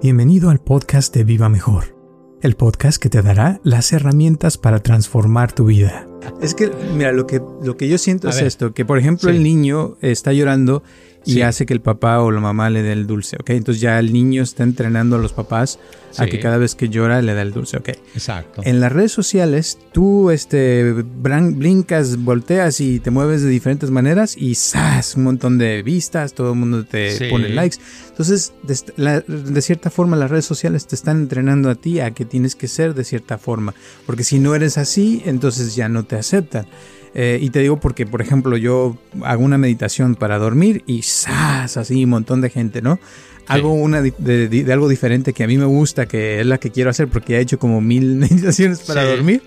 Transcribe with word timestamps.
Bienvenido 0.00 0.50
al 0.50 0.60
podcast 0.60 1.12
de 1.12 1.24
Viva 1.24 1.48
Mejor, 1.48 1.96
el 2.40 2.54
podcast 2.54 3.02
que 3.02 3.08
te 3.08 3.20
dará 3.20 3.60
las 3.64 3.92
herramientas 3.92 4.56
para 4.56 4.78
transformar 4.78 5.50
tu 5.50 5.64
vida. 5.64 6.06
Es 6.40 6.54
que, 6.54 6.70
mira, 6.94 7.10
lo 7.10 7.26
que, 7.26 7.42
lo 7.64 7.76
que 7.76 7.88
yo 7.88 7.98
siento 7.98 8.28
es 8.28 8.40
esto, 8.40 8.72
que 8.72 8.84
por 8.84 8.98
ejemplo 8.98 9.28
el 9.28 9.42
niño 9.42 9.96
está 10.00 10.32
llorando 10.32 10.84
y 11.28 11.42
hace 11.42 11.66
que 11.66 11.74
el 11.74 11.80
papá 11.80 12.20
o 12.20 12.30
la 12.30 12.40
mamá 12.40 12.70
le 12.70 12.82
dé 12.82 12.92
el 12.92 13.06
dulce, 13.06 13.36
¿ok? 13.38 13.50
Entonces 13.50 13.80
ya 13.80 13.98
el 13.98 14.12
niño 14.12 14.42
está 14.42 14.62
entrenando 14.62 15.16
a 15.16 15.18
los 15.18 15.32
papás 15.32 15.78
a 16.16 16.26
que 16.26 16.40
cada 16.40 16.56
vez 16.56 16.74
que 16.74 16.88
llora 16.88 17.20
le 17.20 17.34
da 17.34 17.42
el 17.42 17.52
dulce, 17.52 17.76
¿ok? 17.76 17.90
Exacto. 18.14 18.62
En 18.64 18.80
las 18.80 18.90
redes 18.90 19.12
sociales 19.12 19.78
tú 19.92 20.30
este, 20.30 20.92
blincas, 20.92 22.16
volteas 22.16 22.80
y 22.80 22.98
te 22.98 23.10
mueves 23.10 23.42
de 23.42 23.50
diferentes 23.50 23.90
maneras 23.90 24.36
y 24.36 24.54
¡zas! 24.54 25.16
Un 25.16 25.24
montón 25.24 25.58
de 25.58 25.82
vistas, 25.82 26.32
todo 26.32 26.52
el 26.52 26.58
mundo 26.58 26.84
te 26.84 27.28
pone 27.28 27.50
likes. 27.50 27.76
Entonces, 28.08 28.52
de, 28.62 29.22
de, 29.26 29.62
cierta 29.62 29.90
forma 29.90 30.16
las 30.16 30.30
redes 30.30 30.44
sociales 30.44 30.86
te 30.86 30.96
están 30.96 31.18
entrenando 31.18 31.70
a 31.70 31.74
ti 31.74 32.00
a 32.00 32.12
que 32.12 32.24
tienes 32.24 32.56
que 32.56 32.66
ser 32.66 32.94
de 32.94 33.04
cierta 33.04 33.38
forma. 33.38 33.74
Porque 34.06 34.24
si 34.24 34.38
no 34.38 34.54
eres 34.54 34.78
así, 34.78 35.22
entonces 35.24 35.76
ya 35.76 35.88
no 35.88 36.04
te 36.04 36.16
aceptan. 36.16 36.66
Eh, 37.14 37.38
y 37.40 37.50
te 37.50 37.60
digo 37.60 37.80
porque, 37.80 38.06
por 38.06 38.22
ejemplo, 38.22 38.56
yo 38.56 38.96
hago 39.22 39.42
una 39.42 39.58
meditación 39.58 40.14
para 40.14 40.38
dormir 40.38 40.82
y 40.86 41.02
¡zas! 41.02 41.76
Así 41.76 42.04
un 42.04 42.10
montón 42.10 42.40
de 42.40 42.50
gente, 42.50 42.82
¿no? 42.82 42.98
Hago 43.46 43.72
una 43.72 44.02
de, 44.02 44.66
algo 44.70 44.88
diferente 44.88 45.32
que 45.32 45.42
a 45.42 45.46
mí 45.46 45.56
me 45.56 45.64
gusta, 45.64 46.06
que 46.06 46.40
es 46.40 46.46
la 46.46 46.58
que 46.58 46.70
quiero 46.70 46.90
hacer 46.90 47.08
porque 47.08 47.36
he 47.36 47.40
hecho 47.40 47.58
como 47.58 47.80
mil 47.80 48.16
meditaciones 48.16 48.80
para 48.80 49.04
dormir. 49.04 49.42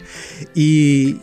Y 0.55 1.17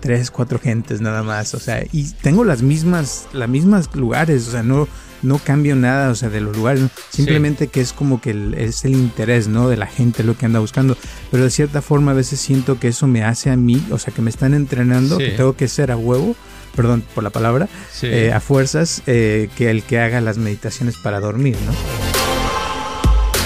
tres, 0.00 0.30
cuatro 0.30 0.58
gentes 0.58 1.00
nada 1.00 1.22
más. 1.22 1.54
O 1.54 1.58
sea, 1.58 1.84
y 1.92 2.04
tengo 2.22 2.44
las 2.44 2.62
mismas, 2.62 3.26
las 3.32 3.48
mismas 3.48 3.94
lugares. 3.96 4.46
O 4.46 4.52
sea, 4.52 4.62
no 4.62 4.86
no 5.22 5.38
cambio 5.38 5.76
nada, 5.76 6.10
o 6.10 6.14
sea, 6.14 6.28
de 6.28 6.40
los 6.40 6.56
lugares, 6.56 6.82
simplemente 7.10 7.68
que 7.68 7.80
es 7.80 7.92
como 7.92 8.20
que 8.20 8.54
es 8.56 8.84
el 8.84 8.92
interés, 8.92 9.48
¿no? 9.48 9.68
De 9.68 9.76
la 9.76 9.86
gente 9.86 10.24
lo 10.24 10.36
que 10.36 10.46
anda 10.46 10.60
buscando, 10.60 10.96
pero 11.30 11.44
de 11.44 11.50
cierta 11.50 11.82
forma 11.82 12.12
a 12.12 12.14
veces 12.14 12.40
siento 12.40 12.78
que 12.78 12.88
eso 12.88 13.06
me 13.06 13.24
hace 13.24 13.50
a 13.50 13.56
mí, 13.56 13.84
o 13.90 13.98
sea, 13.98 14.14
que 14.14 14.22
me 14.22 14.30
están 14.30 14.54
entrenando, 14.54 15.18
que 15.18 15.30
tengo 15.30 15.54
que 15.54 15.68
ser 15.68 15.90
a 15.90 15.96
huevo, 15.96 16.36
perdón 16.74 17.04
por 17.14 17.24
la 17.24 17.30
palabra, 17.30 17.68
eh, 18.02 18.32
a 18.32 18.40
fuerzas, 18.40 19.02
eh, 19.06 19.48
que 19.56 19.70
el 19.70 19.82
que 19.82 19.98
haga 19.98 20.20
las 20.20 20.38
meditaciones 20.38 20.96
para 20.96 21.20
dormir, 21.20 21.56
¿no? 21.66 21.72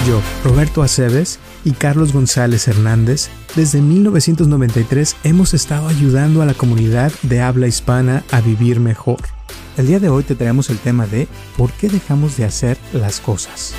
Yo, 0.05 0.21
Roberto 0.43 0.83
Aceves 0.83 1.39
y 1.63 1.71
Carlos 1.71 2.13
González 2.13 2.67
Hernández, 2.67 3.29
desde 3.55 3.81
1993 3.81 5.15
hemos 5.23 5.55
estado 5.55 5.87
ayudando 5.87 6.43
a 6.43 6.45
la 6.45 6.53
comunidad 6.53 7.11
de 7.23 7.41
habla 7.41 7.65
hispana 7.65 8.23
a 8.29 8.39
vivir 8.39 8.79
mejor. 8.79 9.34
El 9.77 9.87
día 9.87 9.99
de 9.99 10.07
hoy 10.07 10.23
te 10.23 10.35
traemos 10.35 10.69
el 10.69 10.77
tema 10.77 11.05
de 11.05 11.27
¿por 11.57 11.69
qué 11.73 11.89
dejamos 11.89 12.37
de 12.37 12.45
hacer 12.45 12.77
las 12.93 13.19
cosas? 13.19 13.75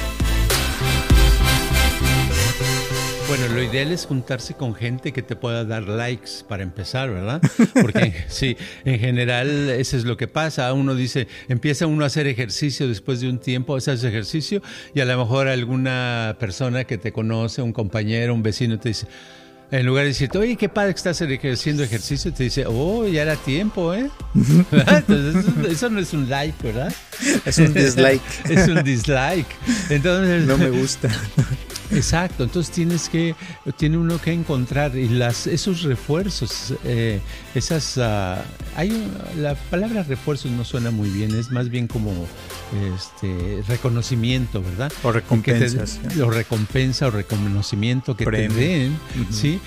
Bueno, 3.28 3.48
lo 3.48 3.62
ideal 3.62 3.90
es 3.90 4.04
juntarse 4.04 4.52
con 4.52 4.74
gente 4.74 5.12
que 5.12 5.22
te 5.22 5.36
pueda 5.36 5.64
dar 5.64 5.88
likes 5.88 6.44
para 6.46 6.62
empezar, 6.62 7.10
¿verdad? 7.10 7.40
Porque 7.80 8.12
sí, 8.28 8.58
en 8.84 8.98
general 8.98 9.70
eso 9.70 9.96
es 9.96 10.04
lo 10.04 10.18
que 10.18 10.28
pasa. 10.28 10.70
Uno 10.74 10.94
dice, 10.94 11.28
empieza 11.48 11.86
uno 11.86 12.04
a 12.04 12.08
hacer 12.08 12.26
ejercicio 12.26 12.86
después 12.86 13.22
de 13.22 13.30
un 13.30 13.38
tiempo, 13.38 13.74
haces 13.74 14.04
ejercicio 14.04 14.60
y 14.94 15.00
a 15.00 15.06
lo 15.06 15.16
mejor 15.16 15.48
alguna 15.48 16.36
persona 16.38 16.84
que 16.84 16.98
te 16.98 17.10
conoce, 17.10 17.62
un 17.62 17.72
compañero, 17.72 18.34
un 18.34 18.42
vecino 18.42 18.78
te 18.78 18.90
dice, 18.90 19.06
en 19.70 19.84
lugar 19.86 20.04
de 20.04 20.08
decirte, 20.08 20.38
oye, 20.38 20.56
qué 20.56 20.68
padre 20.68 20.92
que 20.92 20.98
estás 20.98 21.20
haciendo 21.20 21.82
ejercicio, 21.82 22.32
te 22.32 22.44
dice, 22.44 22.64
oh, 22.66 23.06
ya 23.06 23.22
era 23.22 23.36
tiempo, 23.36 23.92
¿eh? 23.94 24.08
Entonces, 24.72 25.44
eso, 25.68 25.90
no 25.90 26.00
es 26.00 26.12
un 26.12 26.28
like, 26.28 26.56
¿verdad? 26.62 26.94
Es 27.44 27.58
un 27.58 27.74
dislike. 27.74 28.22
es 28.48 28.68
un 28.68 28.84
dislike. 28.84 29.48
Entonces, 29.90 30.44
no 30.44 30.56
me 30.56 30.70
gusta. 30.70 31.08
Exacto, 31.92 32.44
entonces 32.44 32.74
tienes 32.74 33.08
que, 33.08 33.34
tiene 33.76 33.98
uno 33.98 34.20
que 34.20 34.32
encontrar 34.32 34.96
y 34.96 35.08
las, 35.08 35.46
esos 35.46 35.82
refuerzos, 35.82 36.74
eh, 36.84 37.20
esas, 37.54 37.96
uh, 37.96 38.40
hay, 38.76 39.10
la 39.36 39.54
palabra 39.54 40.02
refuerzos 40.02 40.50
no 40.50 40.64
suena 40.64 40.90
muy 40.90 41.08
bien, 41.10 41.34
es 41.34 41.50
más 41.50 41.68
bien 41.68 41.86
como 41.86 42.12
este 42.96 43.62
reconocimiento, 43.68 44.62
¿verdad? 44.62 44.92
O 45.02 45.12
recompensas. 45.12 46.00
o 46.22 46.30
recompensa 46.30 47.06
o 47.06 47.10
reconocimiento 47.10 48.16
que 48.16 48.24
te 48.24 48.48
den, 48.48 48.98
¿sí? 49.30 49.60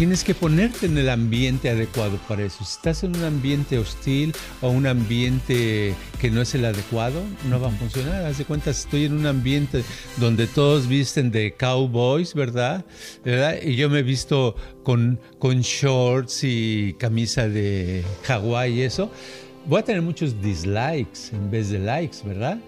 Tienes 0.00 0.24
que 0.24 0.34
ponerte 0.34 0.86
en 0.86 0.96
el 0.96 1.10
ambiente 1.10 1.68
adecuado 1.68 2.18
para 2.26 2.42
eso. 2.42 2.64
Si 2.64 2.72
estás 2.72 3.04
en 3.04 3.14
un 3.14 3.22
ambiente 3.22 3.76
hostil 3.76 4.32
o 4.62 4.70
un 4.70 4.86
ambiente 4.86 5.94
que 6.18 6.30
no 6.30 6.40
es 6.40 6.54
el 6.54 6.64
adecuado, 6.64 7.22
no 7.50 7.60
va 7.60 7.68
a 7.68 7.70
funcionar. 7.70 8.24
Haz 8.24 8.38
de 8.38 8.46
cuenta, 8.46 8.70
estoy 8.70 9.04
en 9.04 9.12
un 9.12 9.26
ambiente 9.26 9.84
donde 10.16 10.46
todos 10.46 10.88
visten 10.88 11.30
de 11.30 11.52
cowboys, 11.52 12.32
¿verdad? 12.32 12.86
¿verdad? 13.26 13.58
Y 13.62 13.76
yo 13.76 13.90
me 13.90 13.98
he 13.98 14.02
visto 14.02 14.56
con, 14.84 15.20
con 15.38 15.60
shorts 15.60 16.44
y 16.44 16.94
camisa 16.98 17.46
de 17.46 18.02
Hawái 18.22 18.78
y 18.78 18.82
eso. 18.84 19.10
Voy 19.66 19.80
a 19.80 19.84
tener 19.84 20.00
muchos 20.00 20.40
dislikes 20.40 21.28
en 21.30 21.50
vez 21.50 21.68
de 21.68 21.78
likes, 21.78 22.26
¿verdad? 22.26 22.58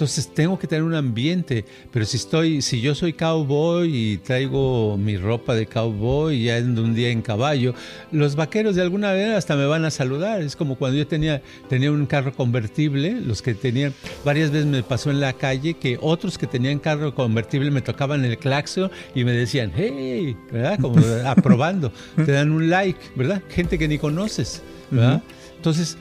Entonces 0.00 0.32
tengo 0.32 0.58
que 0.58 0.66
tener 0.66 0.82
un 0.82 0.94
ambiente, 0.94 1.66
pero 1.92 2.06
si 2.06 2.16
estoy, 2.16 2.62
si 2.62 2.80
yo 2.80 2.94
soy 2.94 3.12
cowboy 3.12 3.94
y 3.94 4.16
traigo 4.16 4.96
mi 4.96 5.18
ropa 5.18 5.54
de 5.54 5.66
cowboy 5.66 6.36
y 6.36 6.48
ando 6.48 6.82
un 6.82 6.94
día 6.94 7.10
en 7.10 7.20
caballo, 7.20 7.74
los 8.10 8.34
vaqueros 8.34 8.76
de 8.76 8.80
alguna 8.80 9.08
manera 9.08 9.36
hasta 9.36 9.56
me 9.56 9.66
van 9.66 9.84
a 9.84 9.90
saludar. 9.90 10.40
Es 10.40 10.56
como 10.56 10.76
cuando 10.76 10.96
yo 10.96 11.06
tenía, 11.06 11.42
tenía 11.68 11.92
un 11.92 12.06
carro 12.06 12.32
convertible, 12.32 13.20
los 13.20 13.42
que 13.42 13.52
tenían, 13.52 13.92
varias 14.24 14.50
veces 14.50 14.68
me 14.68 14.82
pasó 14.82 15.10
en 15.10 15.20
la 15.20 15.34
calle 15.34 15.74
que 15.74 15.98
otros 16.00 16.38
que 16.38 16.46
tenían 16.46 16.78
carro 16.78 17.14
convertible 17.14 17.70
me 17.70 17.82
tocaban 17.82 18.24
el 18.24 18.38
claxon 18.38 18.90
y 19.14 19.24
me 19.24 19.32
decían, 19.32 19.70
hey, 19.76 20.34
¿verdad? 20.50 20.78
Como 20.80 20.96
aprobando, 21.26 21.92
te 22.16 22.32
dan 22.32 22.52
un 22.52 22.70
like, 22.70 22.98
¿verdad? 23.16 23.42
Gente 23.50 23.76
que 23.76 23.86
ni 23.86 23.98
conoces, 23.98 24.62
¿verdad? 24.90 25.22
Entonces, 25.56 25.98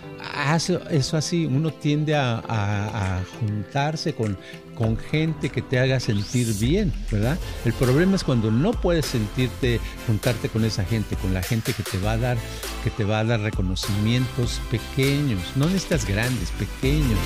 eso 0.91 1.17
así, 1.17 1.45
uno 1.45 1.71
tiende 1.71 2.15
a, 2.15 3.21
juntarse 3.39 4.13
con, 4.13 4.37
con, 4.75 4.95
gente 4.97 5.49
que 5.49 5.61
te 5.61 5.79
haga 5.79 5.99
sentir 5.99 6.53
bien, 6.59 6.93
¿verdad? 7.11 7.37
El 7.65 7.73
problema 7.73 8.15
es 8.15 8.23
cuando 8.23 8.51
no 8.51 8.71
puedes 8.71 9.05
sentirte, 9.05 9.81
juntarte 10.07 10.47
con 10.47 10.63
esa 10.63 10.85
gente, 10.85 11.17
con 11.17 11.33
la 11.33 11.43
gente 11.43 11.73
que 11.73 11.83
te 11.83 11.97
va 11.99 12.13
a 12.13 12.17
dar, 12.17 12.37
que 12.83 12.89
te 12.89 13.03
va 13.03 13.19
a 13.19 13.23
dar 13.25 13.41
reconocimientos 13.41 14.61
pequeños, 14.71 15.41
no 15.55 15.65
necesitas 15.65 16.05
grandes, 16.05 16.51
pequeños. 16.51 17.19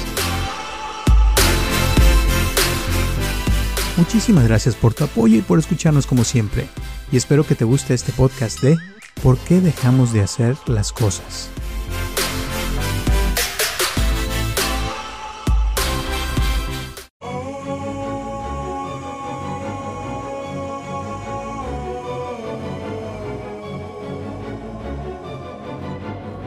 Muchísimas 3.96 4.48
gracias 4.48 4.76
por 4.76 4.96
tu 4.96 5.04
apoyo 5.04 5.38
y 5.38 5.42
por 5.44 5.60
escucharnos 5.60 6.08
como 6.08 6.24
siempre. 6.24 6.68
Y 7.12 7.18
espero 7.18 7.46
que 7.46 7.54
te 7.54 7.64
guste 7.64 7.94
este 7.94 8.12
podcast 8.12 8.60
de 8.62 8.76
¿Por 9.22 9.38
qué 9.40 9.62
dejamos 9.62 10.12
de 10.14 10.22
hacer 10.22 10.58
las 10.68 10.92
cosas? 10.92 11.50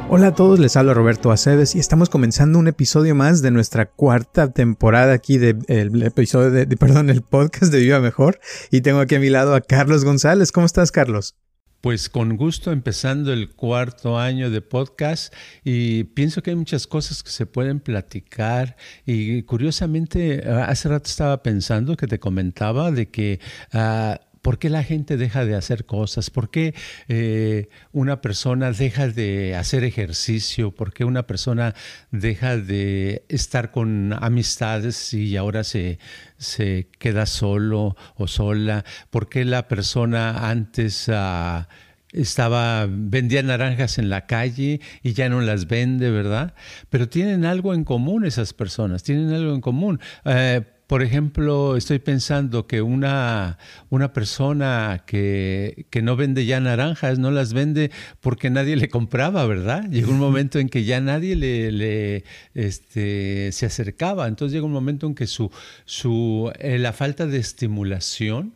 Hola 0.08 0.28
a 0.28 0.34
todos, 0.34 0.58
les 0.60 0.76
habla 0.76 0.94
Roberto 0.94 1.30
Aceves 1.30 1.74
y 1.74 1.78
estamos 1.78 2.08
comenzando 2.08 2.58
un 2.58 2.68
episodio 2.68 3.14
más 3.14 3.42
de 3.42 3.50
nuestra 3.50 3.86
cuarta 3.86 4.50
temporada 4.50 5.12
aquí 5.12 5.36
del 5.36 6.02
episodio 6.02 6.50
de, 6.50 6.66
perdón, 6.76 7.10
el 7.10 7.22
podcast 7.22 7.70
de 7.70 7.80
Viva 7.80 8.00
Mejor 8.00 8.40
y 8.70 8.80
tengo 8.80 9.00
aquí 9.00 9.16
a 9.16 9.20
mi 9.20 9.28
lado 9.28 9.54
a 9.54 9.60
Carlos 9.60 10.04
González. 10.04 10.52
¿Cómo 10.52 10.64
estás, 10.64 10.90
Carlos? 10.90 11.36
Pues 11.86 12.08
con 12.08 12.36
gusto 12.36 12.72
empezando 12.72 13.32
el 13.32 13.50
cuarto 13.50 14.18
año 14.18 14.50
de 14.50 14.60
podcast 14.60 15.32
y 15.62 16.02
pienso 16.02 16.42
que 16.42 16.50
hay 16.50 16.56
muchas 16.56 16.88
cosas 16.88 17.22
que 17.22 17.30
se 17.30 17.46
pueden 17.46 17.78
platicar. 17.78 18.76
Y 19.04 19.44
curiosamente 19.44 20.42
hace 20.48 20.88
rato 20.88 21.08
estaba 21.08 21.44
pensando 21.44 21.96
que 21.96 22.08
te 22.08 22.18
comentaba 22.18 22.90
de 22.90 23.08
que 23.08 23.38
ah, 23.72 24.18
¿Por 24.46 24.60
qué 24.60 24.70
la 24.70 24.84
gente 24.84 25.16
deja 25.16 25.44
de 25.44 25.56
hacer 25.56 25.86
cosas? 25.86 26.30
¿Por 26.30 26.50
qué 26.50 26.72
eh, 27.08 27.68
una 27.90 28.20
persona 28.20 28.70
deja 28.70 29.08
de 29.08 29.56
hacer 29.56 29.82
ejercicio? 29.82 30.70
¿Por 30.70 30.92
qué 30.92 31.04
una 31.04 31.26
persona 31.26 31.74
deja 32.12 32.56
de 32.56 33.24
estar 33.28 33.72
con 33.72 34.12
amistades 34.12 35.12
y 35.12 35.36
ahora 35.36 35.64
se, 35.64 35.98
se 36.38 36.86
queda 37.00 37.26
solo 37.26 37.96
o 38.14 38.28
sola? 38.28 38.84
¿Por 39.10 39.28
qué 39.28 39.44
la 39.44 39.66
persona 39.66 40.48
antes... 40.48 41.08
Ah, 41.08 41.68
estaba, 42.12 42.86
vendía 42.88 43.42
naranjas 43.42 43.98
en 43.98 44.08
la 44.08 44.26
calle 44.26 44.80
y 45.02 45.12
ya 45.12 45.28
no 45.28 45.40
las 45.40 45.66
vende, 45.66 46.10
¿verdad? 46.10 46.54
Pero 46.88 47.08
tienen 47.08 47.44
algo 47.44 47.74
en 47.74 47.84
común 47.84 48.24
esas 48.24 48.54
personas, 48.54 49.02
tienen 49.02 49.34
algo 49.34 49.52
en 49.52 49.60
común. 49.60 50.00
Eh, 50.24 50.62
por 50.86 51.02
ejemplo, 51.02 51.76
estoy 51.76 51.98
pensando 51.98 52.66
que 52.68 52.80
una, 52.80 53.58
una 53.90 54.12
persona 54.12 55.02
que, 55.06 55.86
que, 55.90 56.00
no 56.00 56.14
vende 56.14 56.46
ya 56.46 56.60
naranjas, 56.60 57.18
no 57.18 57.32
las 57.32 57.52
vende 57.52 57.90
porque 58.20 58.50
nadie 58.50 58.76
le 58.76 58.88
compraba, 58.88 59.44
¿verdad? 59.46 59.90
Llegó 59.90 60.12
un 60.12 60.20
momento 60.20 60.60
en 60.60 60.68
que 60.68 60.84
ya 60.84 61.00
nadie 61.00 61.34
le, 61.34 61.72
le 61.72 62.24
este, 62.54 63.50
se 63.50 63.66
acercaba. 63.66 64.28
Entonces 64.28 64.54
llega 64.54 64.66
un 64.66 64.72
momento 64.72 65.08
en 65.08 65.16
que 65.16 65.26
su, 65.26 65.50
su, 65.86 66.52
eh, 66.60 66.78
la 66.78 66.92
falta 66.92 67.26
de 67.26 67.38
estimulación 67.38 68.54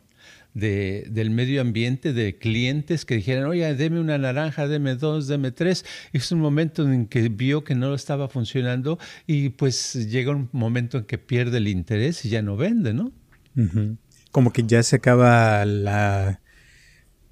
de, 0.55 1.07
del 1.11 1.31
medio 1.31 1.61
ambiente, 1.61 2.13
de 2.13 2.39
clientes 2.39 3.05
que 3.05 3.17
dijeran, 3.17 3.45
oye, 3.45 3.75
deme 3.75 4.01
una 4.01 4.19
naranja, 4.19 4.69
deme 4.69 4.97
dos, 4.97 5.29
deme 5.29 5.53
tres. 5.53 5.85
Es 6.13 6.33
un 6.33 6.41
momento 6.41 6.91
en 6.91 7.07
que 7.07 7.29
vio 7.29 7.65
que 7.65 7.75
no 7.75 7.95
estaba 7.95 8.29
funcionando 8.29 8.99
y 9.27 9.51
pues 9.51 9.95
llega 10.11 10.33
un 10.33 10.49
momento 10.53 10.99
en 10.99 11.05
que 11.05 11.19
pierde 11.19 11.59
el 11.59 11.69
interés 11.69 12.25
y 12.25 12.31
ya 12.31 12.43
no 12.43 12.57
vende, 12.57 12.93
¿no? 12.95 13.13
Como 14.31 14.53
que 14.53 14.65
ya 14.65 14.83
se 14.83 14.97
acaba 14.97 15.65
la... 15.65 16.41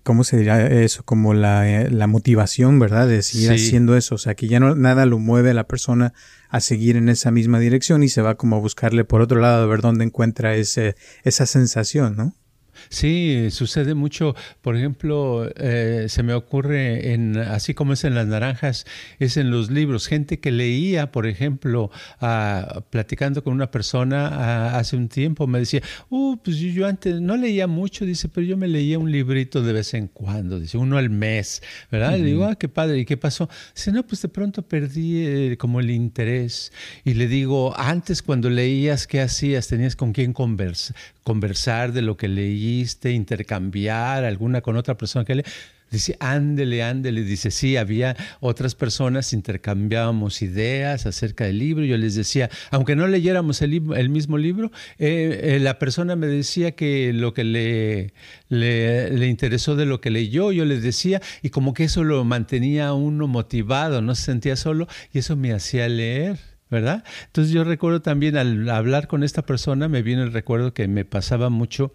¿Cómo 0.03 0.25
se 0.25 0.39
dirá 0.39 0.67
eso? 0.67 1.03
Como 1.03 1.35
la, 1.35 1.87
la 1.91 2.07
motivación, 2.07 2.79
¿verdad? 2.79 3.07
De 3.07 3.23
seguir 3.23 3.51
haciendo 3.51 3.95
eso. 3.95 4.15
O 4.15 4.19
sea, 4.19 4.35
que 4.35 4.49
ya 4.49 4.59
no 4.59 4.75
nada 4.75 5.05
lo 5.05 5.19
mueve 5.19 5.51
a 5.51 5.55
la 5.55 5.67
persona 5.67 6.15
a 6.49 6.61
seguir 6.61 6.97
en 6.97 7.11
esa 7.11 7.31
misma 7.31 7.59
dirección 7.59 8.03
y 8.03 8.09
se 8.09 8.23
va 8.23 8.37
como 8.37 8.57
a 8.57 8.59
buscarle 8.59 9.05
por 9.05 9.21
otro 9.21 9.39
lado 9.39 9.63
a 9.63 9.67
ver 9.67 9.83
dónde 9.83 10.05
encuentra 10.05 10.55
ese, 10.55 10.97
esa 11.25 11.45
sensación, 11.45 12.17
¿no? 12.17 12.35
Sí, 12.89 13.49
sucede 13.51 13.95
mucho. 13.95 14.35
Por 14.63 14.77
ejemplo, 14.77 15.51
eh, 15.57 16.07
se 16.09 16.23
me 16.23 16.35
ocurre, 16.35 17.13
en, 17.13 17.37
así 17.37 17.75
como 17.75 17.93
es 17.93 18.05
en 18.05 18.15
las 18.15 18.27
naranjas, 18.27 18.87
es 19.19 19.37
en 19.37 19.51
los 19.51 19.71
libros. 19.71 20.07
Gente 20.07 20.41
que 20.41 20.51
leía, 20.53 21.13
por 21.13 21.27
ejemplo, 21.27 21.91
platicando 22.91 23.43
con 23.43 23.53
una 23.53 23.71
persona 23.71 24.79
hace 24.79 24.97
un 24.97 25.09
tiempo, 25.09 25.47
me 25.47 25.61
decía, 25.61 25.83
uh, 26.11 26.37
pues 26.37 26.59
yo, 26.59 26.87
antes 26.87 27.21
no 27.21 27.37
leía 27.37 27.67
mucho, 27.67 28.05
dice, 28.05 28.29
pero 28.29 28.47
yo 28.47 28.57
me 28.57 28.69
leía 28.69 28.99
un 28.99 29.11
librito 29.11 29.63
de 29.63 29.73
vez 29.73 29.95
en 29.95 30.09
cuando, 30.09 30.59
dice, 30.59 30.79
uno 30.79 30.99
al 30.99 31.11
mes, 31.11 31.63
¿verdad? 31.91 32.19
Le 32.19 32.25
digo, 32.25 32.45
ah, 32.45 32.57
qué 32.57 32.69
padre, 32.69 32.99
¿y 32.99 33.05
qué 33.05 33.17
pasó? 33.17 33.49
Dice, 33.75 33.93
no, 33.93 34.07
pues 34.07 34.23
de 34.23 34.29
pronto 34.29 34.63
perdí 34.63 35.27
eh, 35.27 35.57
como 35.59 35.81
el 35.81 35.91
interés. 35.91 36.73
Y 37.05 37.15
le 37.15 37.29
digo, 37.29 37.79
antes 37.79 38.23
cuando 38.23 38.51
leías, 38.51 39.07
¿qué 39.07 39.21
hacías? 39.21 39.69
¿Tenías 39.69 39.97
con 39.97 40.13
quién 40.13 40.33
conversar? 40.33 40.97
conversar 41.29 41.93
de 41.93 42.01
lo 42.01 42.17
que 42.17 42.27
intercambiar 43.05 44.25
alguna 44.25 44.61
con 44.61 44.77
otra 44.77 44.97
persona 44.97 45.25
que 45.25 45.37
le... 45.37 45.45
Dice, 45.91 46.17
ándele, 46.21 46.83
ándele. 46.83 47.23
Dice, 47.23 47.51
sí, 47.51 47.77
había 47.77 48.17
otras 48.41 48.75
personas, 48.75 49.33
intercambiábamos 49.33 50.43
ideas 50.43 51.07
acerca 51.07 51.45
del 51.45 51.59
libro. 51.59 51.85
Yo 51.85 51.97
les 51.97 52.15
decía, 52.15 52.51
aunque 52.71 52.95
no 52.95 53.07
leyéramos 53.07 53.63
el, 53.63 53.95
el 53.97 54.09
mismo 54.11 54.37
libro, 54.37 54.71
eh, 54.99 55.41
eh, 55.43 55.59
la 55.61 55.79
persona 55.79 56.15
me 56.15 56.27
decía 56.27 56.73
que 56.73 57.13
lo 57.15 57.33
que 57.33 57.45
le, 57.45 58.13
le, 58.49 59.11
le, 59.11 59.27
interesó 59.29 59.77
de 59.77 59.87
lo 59.87 60.01
que 60.01 60.11
leyó, 60.11 60.53
yo 60.53 60.65
les 60.67 60.83
decía, 60.83 61.23
y 61.43 61.51
como 61.51 61.73
que 61.73 61.85
eso 61.85 62.05
lo 62.05 62.23
mantenía 62.25 62.89
a 62.89 62.95
uno 62.95 63.27
motivado, 63.27 64.03
no 64.03 64.15
se 64.15 64.25
sentía 64.25 64.57
solo, 64.57 64.89
y 65.13 65.21
eso 65.21 65.37
me 65.37 65.53
hacía 65.53 65.89
leer. 65.89 66.39
¿verdad? 66.71 67.03
Entonces 67.27 67.53
yo 67.53 67.65
recuerdo 67.65 68.03
también 68.03 68.37
al 68.37 68.69
hablar 68.69 69.09
con 69.09 69.23
esta 69.23 69.43
persona, 69.43 69.89
me 69.89 70.03
viene 70.03 70.23
el 70.23 70.33
recuerdo 70.33 70.75
que 70.75 70.87
me 70.87 71.05
pasaba 71.05 71.49
mucho 71.49 71.93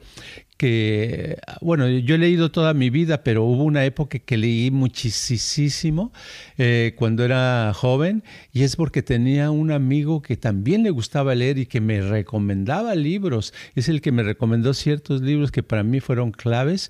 bueno, 1.62 1.90
yo 1.90 2.16
he 2.16 2.18
leído 2.18 2.52
toda 2.52 2.74
mi 2.74 2.90
vida, 2.90 3.24
pero 3.24 3.44
hubo 3.44 3.64
una 3.64 3.86
época 3.86 4.20
que 4.20 4.38
leí 4.38 4.72
muchísimo 4.72 6.12
eh, 6.58 6.94
cuando 6.96 7.24
era 7.24 7.72
joven 7.74 8.24
y 8.52 8.64
es 8.64 8.76
porque 8.76 9.02
tenía 9.02 9.52
un 9.52 9.72
amigo 9.72 10.22
que 10.22 10.38
también 10.38 10.84
le 10.84 10.90
gustaba 10.90 11.36
leer 11.36 11.58
y 11.58 11.66
que 11.66 11.82
me 11.82 12.02
recomendaba 12.02 12.96
libros. 12.96 13.54
Es 13.76 13.90
el 13.90 14.02
que 14.02 14.12
me 14.12 14.24
recomendó 14.24 14.74
ciertos 14.74 15.22
libros 15.22 15.52
que 15.52 15.64
para 15.64 15.84
mí 15.84 16.00
fueron 16.00 16.32
claves 16.32 16.90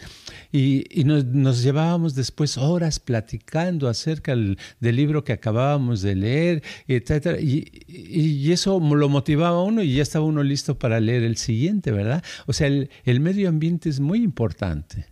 y, 0.51 0.83
nos, 1.05 1.63
llevábamos 1.63 2.15
después 2.15 2.57
horas 2.57 2.99
platicando 2.99 3.87
acerca 3.87 4.35
del, 4.35 4.57
libro 4.79 5.23
que 5.23 5.33
acabábamos 5.33 6.01
de 6.01 6.15
leer, 6.15 6.63
etc. 6.87 7.39
Y, 7.41 7.71
y, 7.87 8.51
eso 8.51 8.79
lo 8.79 9.09
motivaba 9.09 9.57
a 9.57 9.63
uno 9.63 9.81
y 9.81 9.95
ya 9.95 10.03
estaba 10.03 10.25
uno 10.25 10.43
listo 10.43 10.77
para 10.77 10.99
leer 10.99 11.23
el 11.23 11.37
siguiente, 11.37 11.91
¿verdad? 11.91 12.23
O 12.45 12.53
sea, 12.53 12.67
el, 12.67 12.89
el 13.05 13.19
medio 13.19 13.49
ambiente 13.49 13.62
es 13.83 13.99
muy 13.99 14.23
importante. 14.23 15.05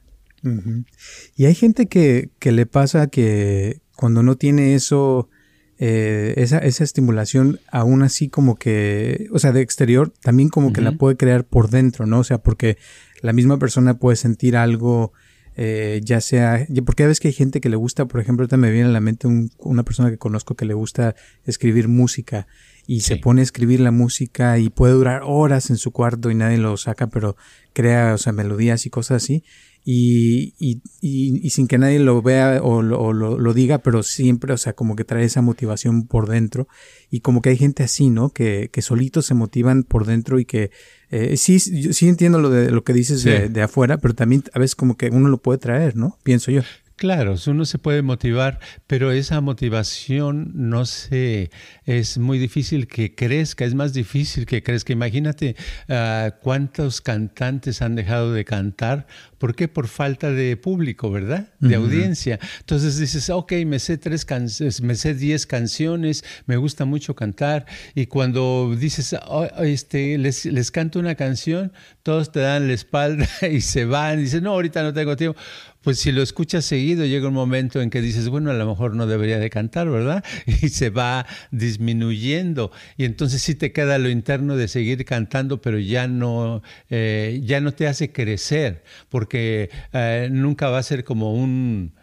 Y 1.36 1.46
hay 1.46 1.56
gente 1.56 1.88
que, 1.88 2.32
que, 2.40 2.52
le 2.52 2.66
pasa 2.66 3.08
que 3.08 3.82
cuando 3.96 4.24
no 4.24 4.36
tiene 4.38 4.74
eso, 4.74 5.30
eh, 5.78 6.34
esa, 6.38 6.58
esa, 6.58 6.84
estimulación, 6.84 7.60
aún 7.72 8.02
así 8.02 8.28
como 8.28 8.56
que, 8.56 9.28
o 9.32 9.40
sea, 9.40 9.52
de 9.52 9.62
exterior, 9.62 10.12
también 10.22 10.50
como 10.50 10.74
que 10.74 10.82
la 10.82 10.94
puede 10.94 11.16
crear 11.16 11.46
por 11.46 11.70
dentro, 11.70 12.08
¿no? 12.08 12.20
O 12.20 12.24
sea, 12.24 12.40
porque 12.40 12.78
la 13.22 13.34
misma 13.34 13.60
persona 13.60 14.00
puede 14.00 14.16
sentir 14.16 14.58
algo, 14.58 15.14
eh, 15.56 16.02
ya 16.04 16.22
sea, 16.22 16.66
porque 16.86 17.04
a 17.04 17.08
veces 17.08 17.20
que 17.20 17.28
hay 17.28 17.34
gente 17.36 17.62
que 17.62 17.70
le 17.70 17.76
gusta, 17.76 18.08
por 18.08 18.20
ejemplo, 18.20 18.44
ahorita 18.44 18.58
me 18.58 18.72
viene 18.72 18.90
a 18.90 18.92
la 18.92 19.02
mente 19.02 19.28
una 19.60 19.84
persona 19.84 20.10
que 20.10 20.18
conozco 20.18 20.56
que 20.56 20.66
le 20.66 20.74
gusta 20.74 21.16
escribir 21.46 21.88
música 21.88 22.48
y 22.92 23.00
se 23.00 23.16
pone 23.16 23.40
a 23.40 23.44
escribir 23.44 23.80
la 23.80 23.92
música 23.92 24.60
y 24.60 24.70
puede 24.70 24.92
durar 24.92 25.22
horas 25.24 25.70
en 25.70 25.78
su 25.78 25.92
cuarto 25.92 26.30
y 26.30 26.36
nadie 26.36 26.58
lo 26.58 26.76
saca, 26.76 27.08
pero 27.08 27.38
crea, 27.72 28.14
o 28.14 28.18
sea, 28.18 28.34
melodías 28.34 28.86
y 28.86 28.90
cosas 28.90 29.24
así. 29.24 29.46
Y, 29.86 30.56
y, 30.60 30.82
y, 31.00 31.50
sin 31.52 31.70
que 31.70 31.78
nadie 31.78 32.00
lo 32.00 32.22
vea 32.22 32.62
o, 32.62 32.82
lo, 32.82 33.14
lo, 33.14 33.54
diga, 33.54 33.78
pero 33.78 34.04
siempre, 34.04 34.52
o 34.52 34.58
sea, 34.58 34.74
como 34.74 34.98
que 34.98 35.06
trae 35.06 35.24
esa 35.24 35.42
motivación 35.42 36.06
por 36.06 36.28
dentro. 36.28 36.68
Y 37.10 37.22
como 37.22 37.42
que 37.42 37.52
hay 37.52 37.58
gente 37.58 37.82
así, 37.84 38.10
¿no? 38.10 38.32
Que, 38.32 38.70
que 38.74 38.82
solitos 38.82 39.26
se 39.26 39.36
motivan 39.36 39.84
por 39.84 40.06
dentro 40.06 40.38
y 40.38 40.44
que 40.44 40.72
eh, 41.12 41.38
sí, 41.38 41.62
sí 41.62 42.10
entiendo 42.10 42.40
lo 42.40 42.50
de 42.50 42.72
lo 42.72 42.84
que 42.84 42.92
dices 42.92 43.24
de, 43.24 43.48
de, 43.48 43.62
afuera, 43.62 44.00
pero 44.00 44.16
también 44.16 44.44
a 44.54 44.60
veces 44.60 44.76
como 44.76 44.98
que 44.98 45.08
uno 45.12 45.30
lo 45.30 45.38
puede 45.38 45.60
traer, 45.60 45.96
¿no? 45.96 46.18
Pienso 46.24 46.52
yo. 46.52 46.64
Claro, 47.02 47.34
uno 47.48 47.66
se 47.66 47.80
puede 47.80 48.04
motivar, 48.04 48.60
pero 48.86 49.12
esa 49.12 49.42
motivación 49.42 50.52
no 50.54 50.86
se 50.86 51.50
es 51.84 52.20
muy 52.20 52.38
difícil 52.38 52.86
que 52.86 53.16
crezca, 53.16 53.66
es 53.66 53.74
más 53.74 53.92
difícil 53.92 54.46
que 54.46 54.62
crezca. 54.62 54.94
Imagínate 54.94 55.56
uh, 55.90 56.30
cuántos 56.44 57.02
cantantes 57.02 57.82
han 57.82 57.96
dejado 57.96 58.34
de 58.34 58.46
cantar, 58.46 59.08
¿por 59.40 59.56
qué? 59.56 59.68
Por 59.68 59.88
falta 59.88 60.30
de 60.30 60.56
público, 60.58 61.10
¿verdad? 61.10 61.52
De 61.60 61.74
audiencia. 61.74 62.40
Entonces 62.60 63.00
dices, 63.00 63.32
ok, 63.32 63.52
me 63.66 63.80
sé 63.80 63.98
tres 63.98 64.24
canciones, 64.24 64.82
me 64.84 64.94
sé 64.94 65.16
diez 65.16 65.48
canciones, 65.48 66.24
me 66.46 66.58
gusta 66.58 66.86
mucho 66.86 67.16
cantar, 67.16 67.66
y 67.96 68.06
cuando 68.06 68.76
dices, 68.78 69.16
oh, 69.26 69.48
este, 69.64 70.20
les, 70.20 70.46
les 70.46 70.70
canto 70.70 71.00
una 71.00 71.16
canción, 71.16 71.74
todos 72.04 72.32
te 72.32 72.42
dan 72.42 72.68
la 72.68 72.74
espalda 72.74 73.28
y 73.52 73.62
se 73.62 73.86
van, 73.86 74.20
y 74.20 74.24
dicen, 74.24 74.44
no, 74.44 74.52
ahorita 74.52 74.84
no 74.84 74.94
tengo 74.94 75.16
tiempo 75.16 75.40
pues 75.82 76.00
si 76.00 76.12
lo 76.12 76.22
escuchas 76.22 76.66
seguido, 76.66 77.06
llega 77.06 77.28
un 77.28 77.34
momento 77.34 77.82
en 77.82 77.90
que 77.90 78.02
dices, 78.02 78.30
bueno, 78.30 78.52
a 78.52 78.54
lo 78.54 78.68
mejor 78.68 78.96
no 78.96 79.08
debería 79.08 79.40
de 79.40 79.50
cantar, 79.50 79.90
¿verdad? 79.90 80.24
Y 80.62 80.70
se 80.70 80.90
va 80.90 81.26
disminuyendo. 81.52 82.72
Y 82.98 83.06
entonces 83.06 83.42
sí 83.42 83.56
te 83.56 83.72
queda 83.72 83.98
lo 83.98 84.10
interno 84.10 84.56
de 84.56 84.68
seguir 84.68 85.04
cantando, 85.06 85.62
pero 85.62 85.80
ya 85.80 86.08
no, 86.08 86.62
eh, 86.90 87.42
ya 87.44 87.62
no 87.62 87.74
te 87.74 87.88
hace 87.88 88.12
crecer, 88.12 88.84
porque 89.10 89.70
eh, 89.94 90.30
nunca 90.32 90.70
va 90.70 90.78
a 90.78 90.84
ser 90.84 91.04
como 91.04 91.34
un 91.34 91.94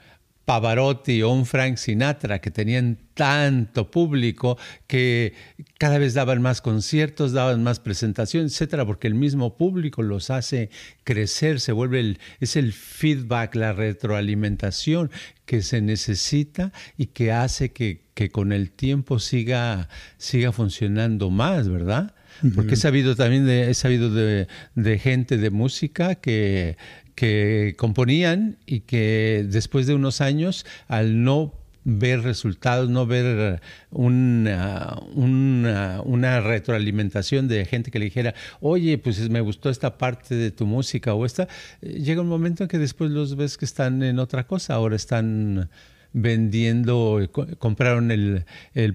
Pavarotti 0.48 1.20
o 1.22 1.30
un 1.30 1.44
Frank 1.44 1.76
Sinatra 1.76 2.40
que 2.40 2.50
tenían 2.50 2.96
tanto 3.12 3.90
público 3.90 4.56
que 4.86 5.34
cada 5.78 5.98
vez 5.98 6.12
daban 6.12 6.42
más 6.42 6.60
conciertos, 6.60 7.32
daban 7.32 7.62
más 7.62 7.78
presentaciones, 7.78 8.52
etcétera, 8.52 8.84
porque 8.84 9.06
el 9.06 9.14
mismo 9.14 9.56
público 9.56 10.02
los 10.02 10.28
hace 10.28 10.70
crecer, 11.04 11.60
se 11.60 11.70
vuelve 11.70 12.00
el, 12.00 12.18
es 12.40 12.56
el 12.56 12.72
feedback, 12.72 13.54
la 13.54 13.72
retroalimentación 13.72 15.10
que 15.46 15.62
se 15.62 15.80
necesita 15.80 16.72
y 16.96 17.06
que 17.06 17.30
hace 17.32 17.70
que, 17.70 18.02
que 18.14 18.28
con 18.28 18.52
el 18.52 18.72
tiempo 18.72 19.20
siga, 19.20 19.88
siga 20.16 20.50
funcionando 20.50 21.30
más, 21.30 21.68
¿verdad? 21.68 22.14
Porque 22.54 22.74
he 22.74 22.76
sabido 22.76 23.16
también 23.16 23.46
de, 23.46 23.70
he 23.70 23.74
sabido 23.74 24.10
de, 24.12 24.46
de, 24.74 24.98
gente 24.98 25.38
de 25.38 25.50
música 25.50 26.16
que, 26.16 26.76
que 27.14 27.74
componían 27.76 28.58
y 28.64 28.80
que 28.80 29.44
después 29.48 29.86
de 29.88 29.94
unos 29.94 30.20
años, 30.20 30.64
al 30.86 31.24
no 31.24 31.57
ver 31.84 32.22
resultados, 32.22 32.90
no 32.90 33.06
ver 33.06 33.60
una, 33.90 34.98
una, 35.14 36.02
una, 36.02 36.40
retroalimentación 36.40 37.48
de 37.48 37.64
gente 37.64 37.90
que 37.90 37.98
le 37.98 38.06
dijera, 38.06 38.34
oye, 38.60 38.98
pues 38.98 39.28
me 39.30 39.40
gustó 39.40 39.70
esta 39.70 39.98
parte 39.98 40.34
de 40.34 40.50
tu 40.50 40.66
música 40.66 41.14
o 41.14 41.24
esta, 41.24 41.48
eh, 41.80 42.00
llega 42.00 42.20
un 42.20 42.28
momento 42.28 42.64
en 42.64 42.68
que 42.68 42.78
después 42.78 43.10
los 43.10 43.36
ves 43.36 43.56
que 43.56 43.64
están 43.64 44.02
en 44.02 44.18
otra 44.18 44.46
cosa, 44.46 44.74
ahora 44.74 44.96
están 44.96 45.70
vendiendo, 46.12 47.20
compraron 47.58 48.10
el, 48.10 48.44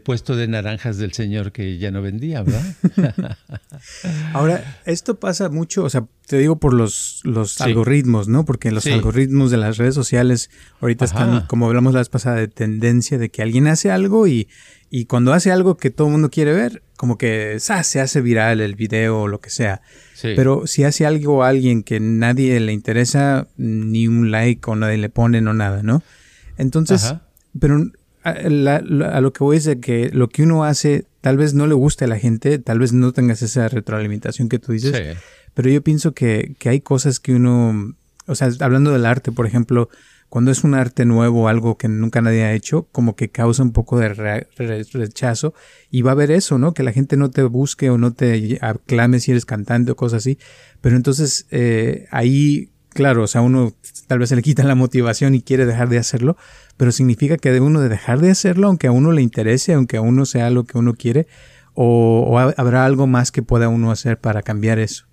puesto 0.03 0.35
de 0.35 0.47
naranjas 0.47 0.97
del 0.97 1.13
señor 1.13 1.51
que 1.51 1.77
ya 1.77 1.91
no 1.91 2.01
vendía, 2.01 2.43
¿verdad? 2.43 3.37
Ahora, 4.33 4.79
esto 4.85 5.19
pasa 5.19 5.49
mucho, 5.49 5.83
o 5.83 5.89
sea, 5.89 6.05
te 6.27 6.37
digo 6.37 6.57
por 6.57 6.73
los, 6.73 7.21
los 7.23 7.61
algoritmos, 7.61 8.27
¿no? 8.27 8.45
Porque 8.45 8.71
los 8.71 8.85
algoritmos 8.87 9.51
de 9.51 9.57
las 9.57 9.77
redes 9.77 9.95
sociales 9.95 10.49
ahorita 10.81 11.05
están, 11.05 11.45
como 11.47 11.67
hablamos 11.67 11.93
la 11.93 11.99
vez 11.99 12.09
pasada, 12.09 12.37
de 12.37 12.47
tendencia 12.47 13.17
de 13.17 13.29
que 13.29 13.41
alguien 13.41 13.67
hace 13.67 13.91
algo 13.91 14.27
y, 14.27 14.47
y 14.89 15.05
cuando 15.05 15.33
hace 15.33 15.51
algo 15.51 15.77
que 15.77 15.91
todo 15.91 16.07
el 16.07 16.13
mundo 16.13 16.29
quiere 16.29 16.53
ver, 16.53 16.83
como 16.97 17.17
que 17.17 17.57
se 17.59 17.99
hace 17.99 18.21
viral 18.21 18.61
el 18.61 18.75
video 18.75 19.21
o 19.21 19.27
lo 19.27 19.41
que 19.41 19.49
sea. 19.49 19.81
Pero 20.21 20.67
si 20.67 20.85
hace 20.85 21.05
algo 21.05 21.43
a 21.43 21.49
alguien 21.49 21.83
que 21.83 21.99
nadie 21.99 22.57
le 22.61 22.71
interesa, 22.71 23.47
ni 23.57 24.07
un 24.07 24.31
like 24.31 24.69
o 24.69 24.75
nadie 24.75 24.97
le 24.97 25.09
pone, 25.09 25.41
no 25.41 25.53
nada, 25.53 25.83
¿no? 25.83 26.01
Entonces, 26.57 27.15
pero 27.59 27.91
a, 28.23 28.49
lo 29.21 29.33
que 29.33 29.43
voy 29.43 29.57
es 29.57 29.65
de 29.65 29.79
que 29.79 30.09
lo 30.11 30.29
que 30.29 30.43
uno 30.43 30.63
hace 30.63 31.05
tal 31.21 31.37
vez 31.37 31.53
no 31.53 31.67
le 31.67 31.73
guste 31.73 32.05
a 32.05 32.07
la 32.07 32.19
gente, 32.19 32.59
tal 32.59 32.79
vez 32.79 32.93
no 32.93 33.11
tengas 33.13 33.41
esa 33.41 33.67
retroalimentación 33.67 34.49
que 34.49 34.59
tú 34.59 34.71
dices, 34.71 35.17
pero 35.53 35.69
yo 35.69 35.81
pienso 35.81 36.13
que, 36.13 36.55
que 36.59 36.69
hay 36.69 36.81
cosas 36.81 37.19
que 37.19 37.33
uno, 37.33 37.95
o 38.27 38.35
sea, 38.35 38.49
hablando 38.59 38.91
del 38.91 39.05
arte, 39.05 39.31
por 39.31 39.45
ejemplo, 39.45 39.89
cuando 40.33 40.49
es 40.49 40.63
un 40.63 40.73
arte 40.73 41.05
nuevo, 41.05 41.47
algo 41.47 41.77
que 41.77 41.87
nunca 41.87 42.19
nadie 42.19 42.41
ha 42.41 42.53
hecho, 42.53 42.87
como 42.91 43.15
que 43.15 43.29
causa 43.29 43.61
un 43.61 43.71
poco 43.71 43.99
de 43.99 44.09
rechazo 44.09 45.53
y 45.91 46.01
va 46.01 46.09
a 46.09 46.13
haber 46.13 46.31
eso, 46.31 46.57
¿no? 46.57 46.73
Que 46.73 46.81
la 46.81 46.91
gente 46.91 47.17
no 47.17 47.29
te 47.29 47.43
busque 47.43 47.91
o 47.91 47.99
no 47.99 48.13
te 48.13 48.57
aclame 48.59 49.19
si 49.19 49.29
eres 49.29 49.45
cantante 49.45 49.91
o 49.91 49.95
cosas 49.95 50.23
así. 50.23 50.39
Pero 50.81 50.95
entonces 50.95 51.45
eh, 51.51 52.07
ahí, 52.09 52.71
claro, 52.93 53.23
o 53.23 53.27
sea, 53.27 53.41
uno 53.41 53.73
tal 54.07 54.19
vez 54.19 54.29
se 54.29 54.35
le 54.35 54.41
quita 54.41 54.63
la 54.63 54.75
motivación 54.75 55.35
y 55.35 55.41
quiere 55.41 55.65
dejar 55.65 55.89
de 55.89 55.97
hacerlo, 55.97 56.37
pero 56.77 56.91
significa 56.91 57.37
que 57.37 57.51
de 57.51 57.59
uno 57.59 57.81
de 57.81 57.89
dejar 57.89 58.19
de 58.19 58.31
hacerlo, 58.31 58.67
aunque 58.67 58.87
a 58.87 58.91
uno 58.91 59.11
le 59.11 59.21
interese, 59.21 59.73
aunque 59.73 59.97
a 59.97 60.01
uno 60.01 60.25
sea 60.25 60.49
lo 60.49 60.63
que 60.63 60.77
uno 60.77 60.93
quiere, 60.93 61.27
o 61.73 62.37
habrá 62.37 62.85
algo 62.85 63.07
más 63.07 63.31
que 63.31 63.41
pueda 63.41 63.67
uno 63.67 63.91
hacer 63.91 64.19
para 64.19 64.43
cambiar 64.43 64.79
eso. 64.79 65.05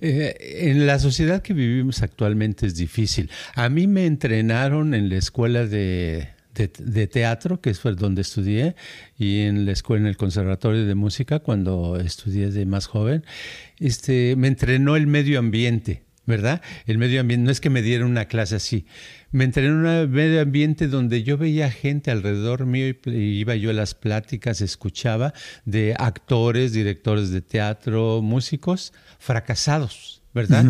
Eh, 0.00 0.36
en 0.70 0.86
la 0.86 0.98
sociedad 0.98 1.42
que 1.42 1.54
vivimos 1.54 2.02
actualmente 2.02 2.66
es 2.66 2.76
difícil. 2.76 3.30
A 3.54 3.68
mí 3.68 3.86
me 3.86 4.06
entrenaron 4.06 4.94
en 4.94 5.08
la 5.08 5.16
escuela 5.16 5.66
de, 5.66 6.28
teatro, 7.10 7.60
que 7.60 7.70
es 7.70 7.80
donde 7.82 8.22
estudié, 8.22 8.76
y 9.18 9.40
en 9.40 9.66
la 9.66 9.72
escuela, 9.72 10.02
en 10.02 10.08
el 10.08 10.16
conservatorio 10.16 10.86
de 10.86 10.94
música, 10.94 11.40
cuando 11.40 11.96
estudié 11.96 12.50
de 12.50 12.66
más 12.66 12.86
joven, 12.86 13.24
este, 13.78 14.34
me 14.36 14.48
entrenó 14.48 14.96
el 14.96 15.06
medio 15.06 15.38
ambiente. 15.38 16.05
¿Verdad? 16.26 16.60
El 16.86 16.98
medio 16.98 17.20
ambiente, 17.20 17.44
no 17.44 17.50
es 17.50 17.60
que 17.60 17.70
me 17.70 17.82
dieran 17.82 18.08
una 18.08 18.26
clase 18.26 18.56
así. 18.56 18.86
Me 19.30 19.44
entré 19.44 19.66
en 19.66 19.72
un 19.72 20.10
medio 20.10 20.40
ambiente 20.40 20.88
donde 20.88 21.22
yo 21.22 21.38
veía 21.38 21.70
gente 21.70 22.10
alrededor 22.10 22.66
mío 22.66 22.88
y, 22.88 23.10
iba 23.10 23.54
yo 23.54 23.70
a 23.70 23.74
las 23.74 23.94
pláticas, 23.94 24.60
escuchaba 24.60 25.32
de 25.64 25.94
actores, 25.98 26.72
directores 26.72 27.30
de 27.30 27.42
teatro, 27.42 28.22
músicos 28.22 28.92
fracasados, 29.18 30.22
¿verdad? 30.34 30.64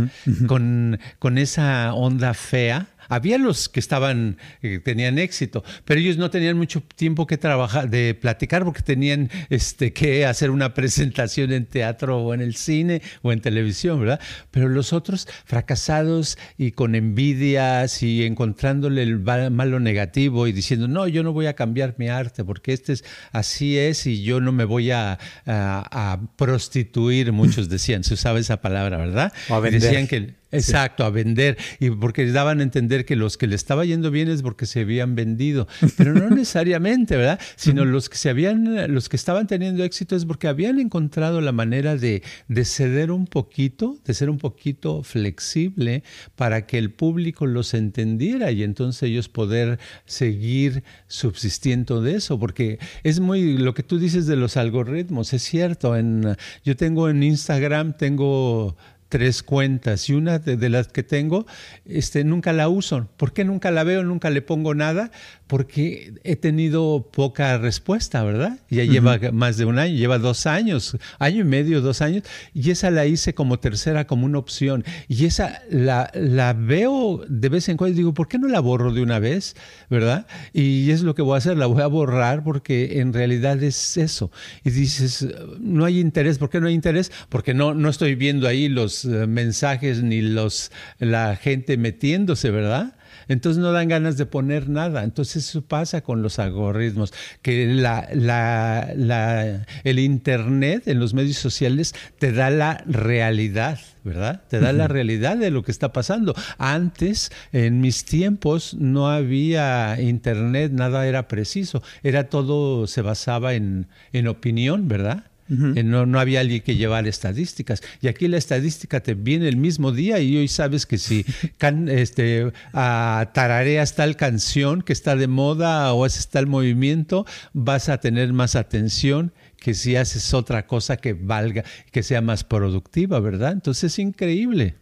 Con, 0.47 0.99
con 1.19 1.39
esa 1.39 1.95
onda 1.95 2.35
fea 2.35 2.89
había 3.09 3.39
los 3.39 3.69
que 3.69 3.81
estaban, 3.81 4.39
que 4.61 4.79
tenían 4.81 5.19
éxito, 5.19 5.65
pero 5.85 6.01
ellos 6.01 6.17
no 6.17 6.31
tenían 6.31 6.57
mucho 6.57 6.83
tiempo 6.95 7.27
que 7.27 7.39
trabajar, 7.39 7.89
de 7.91 8.15
platicar, 8.15 8.65
porque 8.65 8.83
tenían 8.83 9.31
este, 9.51 9.93
que 9.93 10.27
hacer 10.27 10.51
una 10.51 10.75
presentación 10.75 11.53
en 11.53 11.67
teatro 11.67 12.19
o 12.19 12.35
en 12.35 12.41
el 12.41 12.57
cine 12.57 13.03
o 13.23 13.33
en 13.33 13.41
televisión, 13.41 14.01
¿verdad? 14.01 14.21
Pero 14.51 14.69
los 14.69 14.93
otros 14.93 15.29
fracasados 15.45 16.39
y 16.59 16.73
con 16.73 16.95
envidias 16.95 18.03
y 18.03 18.25
encontrándole 18.25 19.03
el 19.03 19.19
malo 19.19 19.81
negativo 19.81 20.47
y 20.47 20.53
diciendo, 20.53 20.89
no, 20.89 21.07
yo 21.09 21.23
no 21.23 21.33
voy 21.33 21.47
a 21.47 21.55
cambiar 21.55 21.95
mi 21.99 22.09
arte 22.09 22.45
porque 22.45 22.73
este 22.73 22.95
es 22.95 23.05
así 23.33 23.79
es 23.79 24.07
y 24.07 24.23
yo 24.23 24.41
no 24.41 24.53
me 24.53 24.65
voy 24.65 24.91
a, 24.91 25.19
a, 25.47 26.21
prostituir, 26.37 27.33
muchos 27.33 27.69
decían, 27.69 28.05
se 28.05 28.15
usaba 28.15 28.39
esa 28.39 28.61
palabra, 28.61 28.97
¿verdad? 28.99 29.33
O 29.49 29.55
a 29.55 29.61
vender. 29.61 29.81
Decían 29.81 30.07
que 30.07 30.35
Exacto, 30.53 31.05
a 31.05 31.11
vender. 31.11 31.57
Y 31.81 31.91
porque 31.91 32.31
daban 32.31 32.61
a 32.61 32.63
entender 32.63 33.05
que 33.05 33.17
los 33.17 33.37
que 33.37 33.47
le 33.47 33.57
estaba 33.57 33.85
yendo 33.85 34.11
bien 34.11 34.29
es 34.29 34.43
porque 34.43 34.67
se 34.67 34.81
habían 34.81 35.15
vendido. 35.15 35.67
Pero 35.97 36.15
no 36.15 36.31
necesariamente, 36.35 37.17
¿verdad? 37.17 37.41
Sino 37.57 37.85
los 37.85 38.09
que 38.09 38.17
se 38.17 38.31
habían, 38.31 38.93
los 38.93 39.09
que 39.09 39.17
estaban 39.17 39.47
teniendo 39.47 39.83
éxito 39.83 40.15
es 40.15 40.25
porque 40.25 40.49
habían 40.49 40.79
encontrado 40.79 41.41
la 41.41 41.53
manera 41.53 41.97
de, 41.97 42.23
de 42.49 42.65
ceder 42.65 43.11
un 43.11 43.27
poquito, 43.27 43.99
de 44.05 44.15
ser 44.15 44.31
un 44.31 44.39
poquito 44.39 45.03
flexible 45.03 46.05
para 46.37 46.67
que 46.67 46.79
el 46.79 46.93
público 46.93 47.47
los 47.47 47.75
entendiera 47.75 48.53
y 48.53 48.63
entonces 48.63 49.03
ellos 49.05 49.29
poder 49.29 49.79
seguir 50.05 50.85
subsistiendo 51.09 52.03
de 52.03 52.17
eso. 52.17 52.39
Porque 52.39 52.79
es 53.03 53.21
muy, 53.21 53.59
lo 53.59 53.75
que 53.75 53.83
tú 53.83 53.99
dices 53.99 54.27
de 54.27 54.37
los 54.37 54.57
algoritmos, 54.57 55.33
es 55.33 55.43
cierto. 55.43 55.97
En, 55.97 56.37
yo 56.65 56.77
tengo 56.77 57.09
en 57.09 57.23
Instagram, 57.23 57.97
tengo 57.97 58.77
tres 59.09 59.43
cuentas 59.43 60.09
y 60.09 60.15
una 60.15 60.39
de, 60.39 60.69
las 60.69 60.89
que 60.89 61.03
tengo 61.03 61.47
este, 61.85 62.25
nunca 62.25 62.53
la 62.53 62.69
uso. 62.69 63.09
¿Por 63.17 63.33
qué 63.33 63.45
nunca 63.45 63.71
la 63.71 63.85
veo, 63.85 64.03
nunca 64.03 64.31
le 64.31 64.43
pongo 64.43 64.75
nada? 64.75 65.11
Porque 65.47 66.15
he 66.25 66.37
tenido 66.37 67.09
poca 67.13 67.57
respuesta, 67.59 68.23
¿verdad? 68.25 68.59
Ya 68.69 68.85
lleva 68.85 69.19
más 69.33 69.57
de 69.57 69.65
un 69.65 69.79
año, 69.79 69.95
lleva 69.95 70.19
dos 70.19 70.47
años, 70.47 70.97
año 71.19 71.43
y 71.43 71.45
medio, 71.45 71.81
dos 71.81 72.03
años, 72.03 72.25
y 72.53 72.71
esa 72.71 72.91
la 72.91 73.07
hice 73.07 73.35
como 73.35 73.59
tercera, 73.59 74.07
como 74.07 74.27
una 74.27 74.39
opción. 74.39 74.85
Y 75.09 75.27
esa 75.27 75.63
la, 75.71 76.11
la 76.15 76.53
veo 76.53 77.25
de 77.29 77.49
vez 77.49 77.69
en 77.69 77.77
cuando 77.77 77.95
y 77.95 77.99
digo, 77.99 78.15
¿por 78.15 78.29
qué 78.29 78.39
no 78.39 78.49
la 78.49 78.61
borro 78.61 78.93
de 78.93 79.03
una 79.03 79.19
vez? 79.19 79.55
¿Verdad? 79.89 80.27
Y 80.53 80.91
es 80.91 81.03
lo 81.03 81.15
que 81.15 81.23
voy 81.23 81.35
a 81.35 81.39
hacer, 81.39 81.57
la 81.57 81.67
voy 81.67 81.83
a 81.83 81.87
borrar 81.87 82.43
porque 82.43 83.01
en 83.01 83.13
realidad 83.13 83.63
es 83.63 83.97
eso. 83.97 84.31
Y 84.65 84.71
dices, 84.71 85.27
no 85.61 85.85
hay 85.85 86.01
interés, 86.01 86.39
¿por 86.39 86.51
qué 86.51 86.61
no 86.61 86.67
hay 86.67 86.75
interés? 86.75 87.13
Porque 87.29 87.55
no, 87.55 87.75
no 87.75 87.89
estoy 87.89 88.15
viendo 88.15 88.49
ahí 88.49 88.69
los 88.69 89.05
eh, 89.05 89.27
mensajes 89.27 90.03
ni 90.03 90.23
los, 90.23 90.73
la 90.99 91.37
gente 91.37 91.77
metiéndose, 91.77 92.51
¿verdad? 92.51 92.96
Entonces 93.29 93.61
no 93.61 93.73
dan 93.73 93.89
ganas 93.89 94.17
de 94.17 94.27
poner 94.27 94.69
nada. 94.69 95.05
Entonces 95.05 95.49
eso 95.49 95.63
pasa 95.63 96.03
con 96.03 96.23
los 96.23 96.39
algoritmos, 96.39 97.13
que 97.43 97.67
la, 97.67 98.09
la, 98.15 99.67
el 99.85 99.99
Internet 99.99 100.89
en 100.89 101.01
los 101.01 101.15
medios 101.15 101.39
sociales 101.39 101.95
te 102.19 102.33
da 102.33 102.51
la 102.51 102.85
realidad. 102.87 103.79
¿verdad? 104.05 104.45
Te 104.49 104.61
da 104.61 104.73
la 104.73 104.87
realidad 104.87 105.37
de 105.37 105.51
lo 105.51 105.65
que 105.65 105.73
está 105.73 105.93
pasando. 105.93 106.33
Antes, 106.59 107.33
en 107.53 107.81
mis 107.81 108.05
tiempos, 108.05 108.75
no 108.75 109.09
había 109.09 110.01
internet, 110.01 110.71
nada 110.71 111.09
era 111.09 111.27
preciso. 111.27 111.83
Era 112.05 112.29
todo, 112.29 112.87
se 112.87 113.03
basaba 113.03 113.55
en, 113.55 113.89
en 114.13 114.29
opinión, 114.29 114.87
¿verdad? 114.87 115.25
Eh, 115.49 115.83
no, 115.85 116.07
no, 116.07 116.19
había 116.19 116.41
alguien 116.41 116.61
que 116.63 116.77
llevar 116.77 117.07
estadísticas. 117.07 117.83
Y 118.01 118.09
aquí 118.09 118.27
la 118.29 118.37
estadística 118.37 119.01
te 119.01 119.15
viene 119.15 119.49
el 119.49 119.57
mismo 119.57 119.93
día 119.93 120.19
y 120.19 120.37
hoy 120.37 120.49
sabes 120.49 120.87
que 120.87 120.99
si 120.99 121.25
can, 121.59 121.89
este, 121.89 122.53
tarareas 122.73 123.95
tal 123.95 124.17
canción 124.17 124.83
que 124.83 124.93
está 124.93 125.17
de 125.17 125.29
moda 125.29 125.93
o 125.93 126.05
haces 126.05 126.29
tal 126.29 126.47
movimiento, 126.47 127.27
vas 127.53 127.89
a 127.89 127.99
tener 127.99 128.33
más 128.33 128.57
atención 128.57 129.33
que 129.61 129.75
si 129.75 129.97
haces 129.97 130.35
otra 130.35 130.67
cosa 130.67 130.97
que 130.97 131.13
valga, 131.13 131.65
que 131.91 132.03
sea 132.03 132.21
más 132.21 132.45
productiva, 132.45 133.21
¿verdad? 133.21 133.53
Entonces 133.53 133.93
es 133.93 133.99
increíble. 133.99 134.77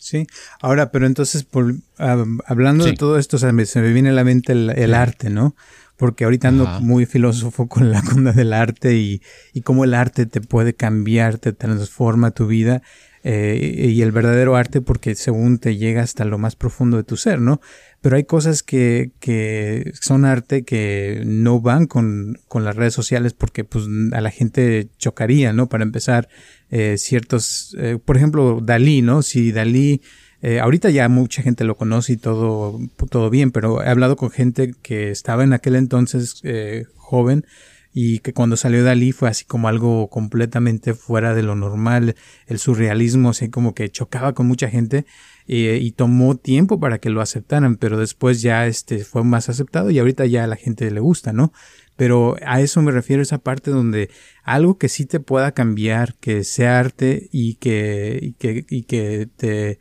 Sí, 0.00 0.26
ahora, 0.62 0.90
pero 0.90 1.06
entonces, 1.06 1.44
por, 1.44 1.74
hablando 1.98 2.86
de 2.86 2.94
todo 2.94 3.18
esto, 3.18 3.36
se 3.36 3.52
me 3.52 3.92
viene 3.92 4.08
a 4.08 4.12
la 4.12 4.24
mente 4.24 4.52
el, 4.52 4.94
arte, 4.94 5.28
¿no? 5.28 5.54
Porque 6.00 6.24
ahorita 6.24 6.48
ando 6.48 6.66
muy 6.80 7.04
filósofo 7.04 7.68
con 7.68 7.90
la 7.92 8.00
onda 8.16 8.32
del 8.32 8.54
arte 8.54 8.96
y, 8.96 9.20
y 9.52 9.60
cómo 9.60 9.84
el 9.84 9.92
arte 9.92 10.24
te 10.24 10.40
puede 10.40 10.72
cambiar, 10.72 11.36
te 11.36 11.52
transforma 11.52 12.30
tu 12.30 12.46
vida 12.46 12.80
eh, 13.22 13.84
y 13.86 14.00
el 14.00 14.10
verdadero 14.10 14.56
arte 14.56 14.80
porque 14.80 15.14
según 15.14 15.58
te 15.58 15.76
llega 15.76 16.00
hasta 16.00 16.24
lo 16.24 16.38
más 16.38 16.56
profundo 16.56 16.96
de 16.96 17.04
tu 17.04 17.18
ser, 17.18 17.38
¿no? 17.38 17.60
Pero 18.00 18.16
hay 18.16 18.24
cosas 18.24 18.62
que, 18.62 19.10
que 19.20 19.92
son 20.00 20.24
arte 20.24 20.64
que 20.64 21.22
no 21.26 21.60
van 21.60 21.86
con, 21.86 22.38
con 22.48 22.64
las 22.64 22.76
redes 22.76 22.94
sociales 22.94 23.34
porque 23.34 23.64
pues 23.64 23.84
a 24.12 24.22
la 24.22 24.30
gente 24.30 24.88
chocaría, 24.96 25.52
¿no? 25.52 25.68
Para 25.68 25.84
empezar, 25.84 26.30
eh, 26.70 26.96
ciertos, 26.96 27.76
eh, 27.78 27.98
por 28.02 28.16
ejemplo, 28.16 28.60
Dalí, 28.62 29.02
¿no? 29.02 29.20
Si 29.20 29.52
Dalí 29.52 30.00
eh, 30.42 30.60
ahorita 30.60 30.90
ya 30.90 31.08
mucha 31.08 31.42
gente 31.42 31.64
lo 31.64 31.76
conoce 31.76 32.14
y 32.14 32.16
todo, 32.16 32.78
todo 33.10 33.30
bien, 33.30 33.50
pero 33.50 33.82
he 33.82 33.88
hablado 33.88 34.16
con 34.16 34.30
gente 34.30 34.74
que 34.82 35.10
estaba 35.10 35.44
en 35.44 35.52
aquel 35.52 35.76
entonces 35.76 36.40
eh, 36.44 36.84
joven 36.96 37.44
y 37.92 38.20
que 38.20 38.32
cuando 38.32 38.56
salió 38.56 38.84
Dalí 38.84 39.12
fue 39.12 39.28
así 39.28 39.44
como 39.44 39.68
algo 39.68 40.08
completamente 40.08 40.94
fuera 40.94 41.34
de 41.34 41.42
lo 41.42 41.56
normal, 41.56 42.14
el 42.46 42.58
surrealismo, 42.58 43.30
así 43.30 43.50
como 43.50 43.74
que 43.74 43.90
chocaba 43.90 44.32
con 44.32 44.46
mucha 44.46 44.68
gente 44.68 45.06
eh, 45.46 45.78
y 45.82 45.92
tomó 45.92 46.36
tiempo 46.36 46.78
para 46.78 46.98
que 46.98 47.10
lo 47.10 47.20
aceptaran, 47.20 47.76
pero 47.76 47.98
después 47.98 48.40
ya 48.42 48.66
este 48.66 49.04
fue 49.04 49.24
más 49.24 49.48
aceptado 49.48 49.90
y 49.90 49.98
ahorita 49.98 50.24
ya 50.26 50.44
a 50.44 50.46
la 50.46 50.56
gente 50.56 50.90
le 50.90 51.00
gusta, 51.00 51.32
¿no? 51.32 51.52
Pero 51.96 52.36
a 52.46 52.60
eso 52.62 52.80
me 52.80 52.92
refiero, 52.92 53.22
esa 53.22 53.38
parte 53.38 53.70
donde 53.70 54.08
algo 54.42 54.78
que 54.78 54.88
sí 54.88 55.04
te 55.04 55.20
pueda 55.20 55.52
cambiar, 55.52 56.14
que 56.14 56.44
sea 56.44 56.78
arte 56.78 57.28
y 57.30 57.56
que, 57.56 58.18
y 58.22 58.32
que, 58.34 58.64
y 58.70 58.84
que 58.84 59.28
te 59.36 59.78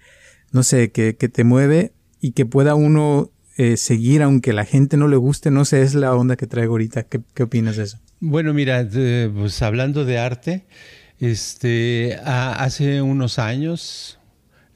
no 0.52 0.64
sé, 0.64 0.92
que, 0.92 1.16
que 1.16 1.30
te 1.30 1.44
mueve 1.44 1.94
y 2.22 2.32
que 2.32 2.46
pueda 2.46 2.76
uno 2.76 3.32
eh, 3.58 3.76
seguir 3.76 4.24
aunque 4.24 4.54
la 4.54 4.64
gente 4.64 4.96
no 4.96 5.10
le 5.10 5.18
guste, 5.18 5.52
no 5.52 5.66
sé, 5.66 5.82
es 5.82 5.94
la 5.94 6.16
onda 6.16 6.38
que 6.38 6.48
traigo 6.48 6.74
ahorita. 6.74 7.04
¿Qué, 7.04 7.20
qué 7.34 7.44
opinas 7.44 7.76
de 7.76 7.84
eso? 7.84 8.00
Bueno, 8.22 8.54
mira, 8.54 8.88
pues 9.34 9.62
hablando 9.62 10.06
de 10.06 10.18
arte, 10.18 10.66
este, 11.20 12.18
hace 12.24 13.02
unos 13.02 13.40
años 13.40 14.20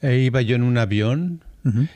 eh, 0.02 0.18
iba 0.18 0.42
yo 0.42 0.56
en 0.56 0.62
un 0.62 0.76
avión 0.76 1.42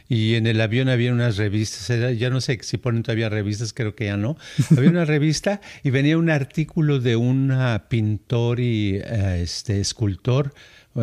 y 0.08 0.36
en 0.36 0.46
el 0.46 0.62
avión 0.62 0.88
había 0.88 1.12
unas 1.12 1.36
revistas, 1.36 1.88
ya 2.16 2.30
no 2.30 2.40
sé 2.40 2.58
si 2.62 2.78
ponen 2.78 3.02
todavía 3.02 3.28
revistas, 3.28 3.74
creo 3.74 3.94
que 3.94 4.06
ya 4.06 4.16
no. 4.16 4.38
Había 4.74 4.88
una 4.88 5.04
revista 5.04 5.60
y 5.82 5.90
venía 5.90 6.16
un 6.16 6.30
artículo 6.30 7.00
de 7.00 7.16
un 7.16 7.52
pintor 7.90 8.60
y 8.60 8.96
eh, 8.96 9.42
este, 9.42 9.78
escultor 9.78 10.54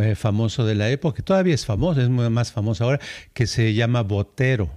eh, 0.01 0.15
famoso 0.15 0.65
de 0.65 0.75
la 0.75 0.89
época, 0.89 1.17
que 1.17 1.23
todavía 1.23 1.53
es 1.53 1.65
famoso, 1.65 2.01
es 2.01 2.09
más 2.09 2.51
famoso 2.51 2.83
ahora, 2.83 2.99
que 3.33 3.47
se 3.47 3.73
llama 3.73 4.01
Botero. 4.01 4.69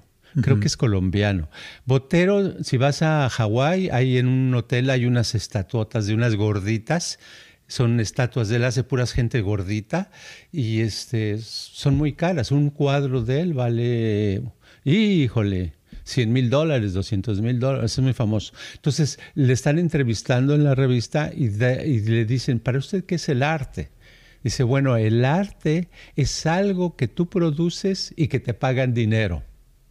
Creo 0.42 0.60
que 0.60 0.66
es 0.68 0.76
colombiano. 0.76 1.48
Botero, 1.84 2.62
si 2.62 2.76
vas 2.76 3.02
a 3.02 3.28
Hawái, 3.28 3.88
hay 3.90 4.18
en 4.18 4.28
un 4.28 4.54
hotel 4.54 4.88
hay 4.90 5.04
unas 5.04 5.34
estatuotas 5.34 6.06
de 6.06 6.14
unas 6.14 6.36
gorditas 6.36 7.18
son 7.68 8.00
estatuas 8.00 8.48
de 8.48 8.56
él, 8.56 8.64
hace 8.64 8.82
puras 8.82 9.12
gente 9.12 9.42
gordita 9.42 10.10
y 10.50 10.80
este, 10.80 11.38
son 11.38 11.96
muy 11.96 12.14
caras. 12.14 12.50
Un 12.50 12.70
cuadro 12.70 13.22
de 13.22 13.42
él 13.42 13.52
vale, 13.52 14.42
híjole, 14.84 15.74
100 16.04 16.32
mil 16.32 16.48
dólares, 16.48 16.94
200 16.94 17.42
mil 17.42 17.60
dólares, 17.60 17.92
es 17.92 17.98
muy 17.98 18.14
famoso. 18.14 18.54
Entonces 18.74 19.20
le 19.34 19.52
están 19.52 19.78
entrevistando 19.78 20.54
en 20.54 20.64
la 20.64 20.74
revista 20.74 21.30
y, 21.34 21.44
y 21.44 22.00
le 22.00 22.24
dicen, 22.24 22.58
¿para 22.58 22.78
usted 22.78 23.04
qué 23.04 23.16
es 23.16 23.28
el 23.28 23.42
arte? 23.42 23.90
Dice, 24.42 24.62
bueno, 24.62 24.96
el 24.96 25.24
arte 25.24 25.88
es 26.16 26.46
algo 26.46 26.96
que 26.96 27.08
tú 27.08 27.28
produces 27.28 28.12
y 28.16 28.28
que 28.28 28.40
te 28.40 28.54
pagan 28.54 28.94
dinero. 28.94 29.42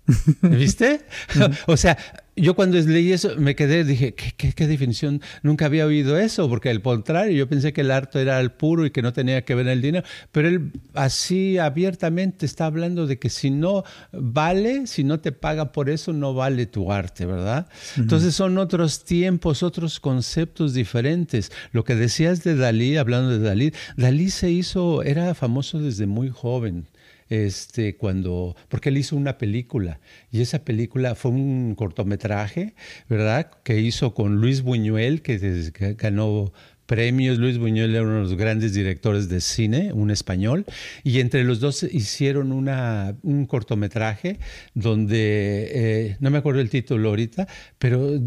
¿Viste? 0.42 1.02
o 1.68 1.78
sea, 1.78 1.98
yo 2.38 2.54
cuando 2.54 2.78
leí 2.80 3.12
eso 3.12 3.36
me 3.38 3.56
quedé, 3.56 3.84
dije, 3.84 4.14
¿qué, 4.14 4.68
definición? 4.68 5.22
Nunca 5.42 5.66
había 5.66 5.86
oído 5.86 6.18
eso, 6.18 6.48
porque 6.48 6.70
al 6.70 6.82
contrario, 6.82 7.36
yo 7.36 7.50
pensé 7.50 7.74
que 7.74 7.82
el 7.82 7.92
arte 7.92 8.22
era 8.22 8.40
el 8.40 8.52
puro 8.52 8.86
y 8.86 8.92
que 8.92 9.02
no 9.02 9.12
tenía 9.12 9.44
que 9.44 9.56
ver 9.56 9.68
el 9.68 9.82
dinero, 9.82 10.06
pero 10.32 10.48
él 10.48 10.72
así 10.94 11.58
abiertamente 11.58 12.46
está 12.46 12.66
hablando 12.66 13.08
de 13.08 13.18
que 13.18 13.30
si 13.30 13.50
no 13.50 13.84
vale, 14.12 14.86
si 14.86 15.04
no 15.04 15.20
te 15.20 15.32
paga 15.32 15.72
por 15.72 15.90
eso, 15.90 16.14
no 16.14 16.36
vale 16.36 16.68
tu 16.68 16.92
arte, 16.92 17.26
¿verdad? 17.26 17.68
Entonces 17.98 18.36
son 18.36 18.58
otros 18.60 19.04
tiempos, 19.04 19.64
otros 19.64 20.00
conceptos 20.00 20.74
diferentes. 20.74 21.52
Lo 21.72 21.84
que 21.84 21.96
decías 21.96 22.44
de 22.44 22.56
Dalí, 22.56 22.98
hablando 22.98 23.32
de 23.32 23.40
Dalí, 23.40 23.74
Dalí 23.96 24.30
se 24.30 24.52
hizo, 24.52 25.02
era 25.02 25.34
famoso 25.34 25.80
desde 25.80 26.06
muy 26.06 26.30
joven 26.30 26.86
este, 27.30 27.96
cuando, 27.96 28.56
porque 28.70 28.90
él 28.90 28.98
hizo 28.98 29.16
una 29.16 29.38
película 29.38 30.00
y 30.32 30.42
esa 30.42 30.64
película 30.64 31.16
fue 31.16 31.32
un 31.32 31.76
cortometraje, 31.76 32.74
¿verdad? 33.10 33.52
Que 33.64 33.80
hizo 33.80 34.14
con 34.14 34.38
Luis 34.38 34.62
Buñuel, 34.62 35.22
que, 35.22 35.96
ganó 35.98 36.54
premios. 36.86 37.38
Luis 37.38 37.58
Buñuel 37.58 37.94
era 37.94 38.04
uno 38.04 38.16
de 38.16 38.22
los 38.22 38.36
grandes 38.36 38.74
directores 38.74 39.30
de 39.30 39.42
cine, 39.42 39.92
un 39.94 40.10
español, 40.10 40.66
y 41.04 41.20
entre 41.20 41.44
los 41.44 41.60
dos 41.60 41.84
hicieron 41.84 42.52
una, 42.52 43.16
un 43.24 43.46
cortometraje 43.46 44.40
donde, 44.74 45.72
eh, 45.74 46.18
no 46.20 46.30
me 46.30 46.38
acuerdo 46.38 46.62
el 46.62 46.70
título 46.70 47.10
ahorita, 47.10 47.48
pero 47.78 48.20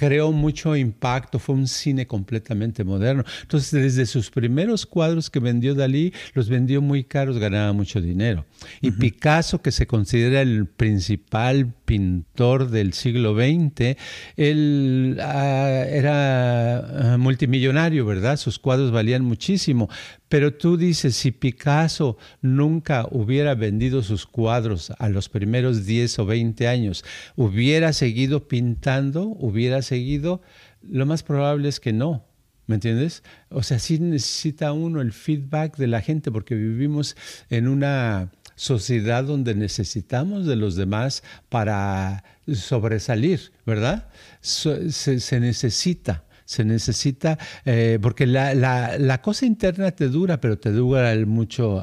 creó 0.00 0.32
mucho 0.32 0.74
impacto, 0.76 1.38
fue 1.38 1.54
un 1.54 1.68
cine 1.68 2.06
completamente 2.06 2.84
moderno. 2.84 3.22
Entonces, 3.42 3.70
desde 3.70 4.06
sus 4.06 4.30
primeros 4.30 4.86
cuadros 4.86 5.28
que 5.28 5.40
vendió 5.40 5.74
Dalí, 5.74 6.14
los 6.32 6.48
vendió 6.48 6.80
muy 6.80 7.04
caros, 7.04 7.36
ganaba 7.36 7.74
mucho 7.74 8.00
dinero. 8.00 8.46
Y 8.80 8.92
Picasso, 8.92 9.60
que 9.60 9.70
se 9.72 9.86
considera 9.86 10.40
el 10.40 10.64
principal 10.64 11.74
pintor 11.84 12.70
del 12.70 12.94
siglo 12.94 13.34
XX, 13.34 13.98
él 14.38 15.18
ah, 15.20 15.84
era 15.86 17.12
ah, 17.12 17.18
multimillonario, 17.18 18.06
¿verdad? 18.06 18.38
Sus 18.38 18.58
cuadros 18.58 18.92
valían 18.92 19.22
muchísimo, 19.22 19.90
pero 20.30 20.54
tú 20.54 20.76
dices, 20.76 21.16
si 21.16 21.32
Picasso 21.32 22.16
nunca 22.40 23.04
hubiera 23.10 23.56
vendido 23.56 24.00
sus 24.00 24.26
cuadros 24.26 24.92
a 25.00 25.08
los 25.08 25.28
primeros 25.28 25.84
10 25.86 26.20
o 26.20 26.24
20 26.24 26.68
años, 26.68 27.04
hubiera 27.34 27.92
seguido 27.92 28.46
pintando, 28.46 29.24
hubiera 29.24 29.82
seguido, 29.82 30.40
lo 30.88 31.04
más 31.04 31.24
probable 31.24 31.68
es 31.68 31.80
que 31.80 31.92
no. 31.92 32.24
¿Me 32.68 32.76
entiendes? 32.76 33.24
O 33.48 33.64
sea, 33.64 33.80
sí 33.80 33.98
necesita 33.98 34.72
uno 34.72 35.00
el 35.00 35.10
feedback 35.10 35.76
de 35.76 35.88
la 35.88 36.00
gente 36.00 36.30
porque 36.30 36.54
vivimos 36.54 37.16
en 37.48 37.66
una 37.66 38.30
sociedad 38.54 39.24
donde 39.24 39.56
necesitamos 39.56 40.46
de 40.46 40.54
los 40.54 40.76
demás 40.76 41.24
para 41.48 42.22
sobresalir, 42.46 43.50
¿verdad? 43.66 44.08
se 44.40 45.40
necesita 45.40 46.22
se 46.50 46.64
necesita, 46.64 47.38
eh, 47.64 48.00
porque 48.02 48.26
la, 48.26 48.54
la, 48.54 49.22
cosa 49.22 49.46
interna 49.46 49.92
te 49.92 50.08
dura, 50.08 50.40
pero 50.40 50.58
te 50.58 50.72
dura 50.72 51.14
mucho 51.24 51.80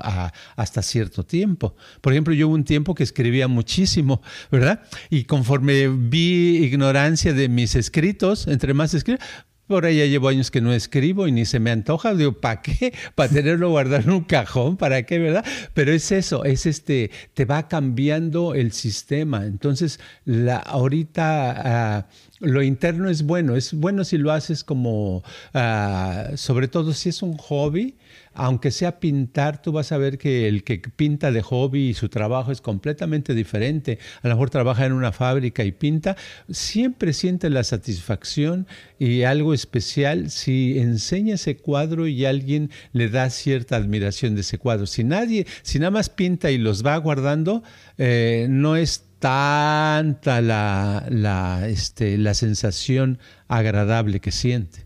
hasta 0.58 0.82
cierto 0.82 1.24
tiempo. 1.24 1.78
Por 2.02 2.12
ejemplo, 2.12 2.34
yo 2.34 2.50
hubo 2.50 2.56
un 2.56 2.66
tiempo 2.66 2.94
que 2.94 3.04
escribía 3.04 3.48
muchísimo, 3.48 4.22
¿verdad? 4.52 4.82
Y 5.10 5.24
conforme 5.24 5.88
vi 5.88 6.58
ignorancia 6.66 7.32
de 7.32 7.48
mis 7.48 7.76
escritos, 7.76 8.48
entre 8.48 8.74
más 8.74 8.94
escribo, 8.94 9.20
por 9.68 9.86
ahí 9.86 9.98
ya 9.98 10.06
llevo 10.06 10.30
años 10.30 10.50
que 10.52 10.62
no 10.62 10.74
escribo 10.74 11.28
y 11.28 11.32
ni 11.32 11.46
se 11.46 11.60
me 11.60 11.72
antoja. 11.72 12.14
Digo, 12.14 12.34
¿para 12.34 12.62
qué? 12.62 12.94
Para 13.16 13.32
tenerlo 13.32 13.70
guardado 13.70 14.04
en 14.04 14.10
un 14.12 14.24
cajón, 14.24 14.78
¿para 14.78 15.04
qué, 15.04 15.20
verdad? 15.20 15.46
Pero 15.74 15.92
es 15.92 16.12
eso, 16.12 16.44
es 16.46 16.66
este, 16.66 17.12
te 17.34 17.46
va 17.46 17.68
cambiando 17.68 18.56
el 18.56 18.72
sistema. 18.72 19.46
Entonces, 19.46 20.00
la, 20.26 20.58
ahorita... 20.58 21.54
Ah, 21.98 22.08
lo 22.40 22.62
interno 22.62 23.10
es 23.10 23.24
bueno, 23.24 23.56
es 23.56 23.74
bueno 23.74 24.04
si 24.04 24.18
lo 24.18 24.32
haces 24.32 24.64
como, 24.64 25.24
ah, 25.54 26.30
sobre 26.36 26.68
todo 26.68 26.94
si 26.94 27.10
es 27.10 27.24
un 27.24 27.36
hobby, 27.38 27.96
aunque 28.38 28.70
sea 28.70 29.00
pintar, 29.00 29.64
tú 29.64 29.72
vas 29.72 29.92
a 29.92 29.98
ver 29.98 30.20
que 30.20 30.48
el 30.48 30.64
que 30.64 30.78
pinta 30.78 31.32
de 31.32 31.42
hobby 31.42 31.90
y 31.90 31.94
su 31.96 32.08
trabajo 32.08 32.52
es 32.52 32.62
completamente 32.62 33.34
diferente. 33.34 33.98
A 34.22 34.28
lo 34.28 34.36
mejor 34.36 34.52
trabaja 34.52 34.86
en 34.86 34.94
una 34.94 35.12
fábrica 35.12 35.64
y 35.64 35.72
pinta, 35.72 36.16
siempre 36.48 37.14
siente 37.14 37.50
la 37.50 37.64
satisfacción 37.64 38.68
y 39.00 39.24
algo 39.24 39.56
especial 39.56 40.30
si 40.30 40.78
enseña 40.78 41.34
ese 41.34 41.58
cuadro 41.58 42.06
y 42.06 42.26
alguien 42.26 42.70
le 42.94 43.10
da 43.10 43.32
cierta 43.32 43.76
admiración 43.76 44.36
de 44.36 44.42
ese 44.42 44.60
cuadro. 44.60 44.86
Si 44.86 45.04
nadie, 45.04 45.48
si 45.64 45.80
nada 45.80 45.92
más 45.92 46.10
pinta 46.10 46.52
y 46.52 46.60
los 46.60 46.86
va 46.86 46.96
guardando, 46.98 47.64
eh, 47.98 48.46
no 48.52 48.76
es 48.76 49.04
tanta 49.18 50.42
la, 50.42 51.08
la, 51.10 51.68
este, 51.68 52.20
la 52.20 52.36
sensación 52.36 53.18
agradable 53.48 54.20
que 54.20 54.32
siente. 54.32 54.86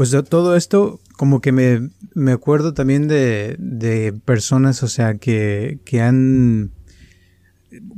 Pues 0.00 0.12
de 0.12 0.22
todo 0.22 0.56
esto, 0.56 0.98
como 1.18 1.42
que 1.42 1.52
me, 1.52 1.90
me 2.14 2.32
acuerdo 2.32 2.72
también 2.72 3.06
de, 3.06 3.54
de, 3.58 4.14
personas, 4.14 4.82
o 4.82 4.88
sea, 4.88 5.18
que, 5.18 5.80
que 5.84 6.00
han... 6.00 6.70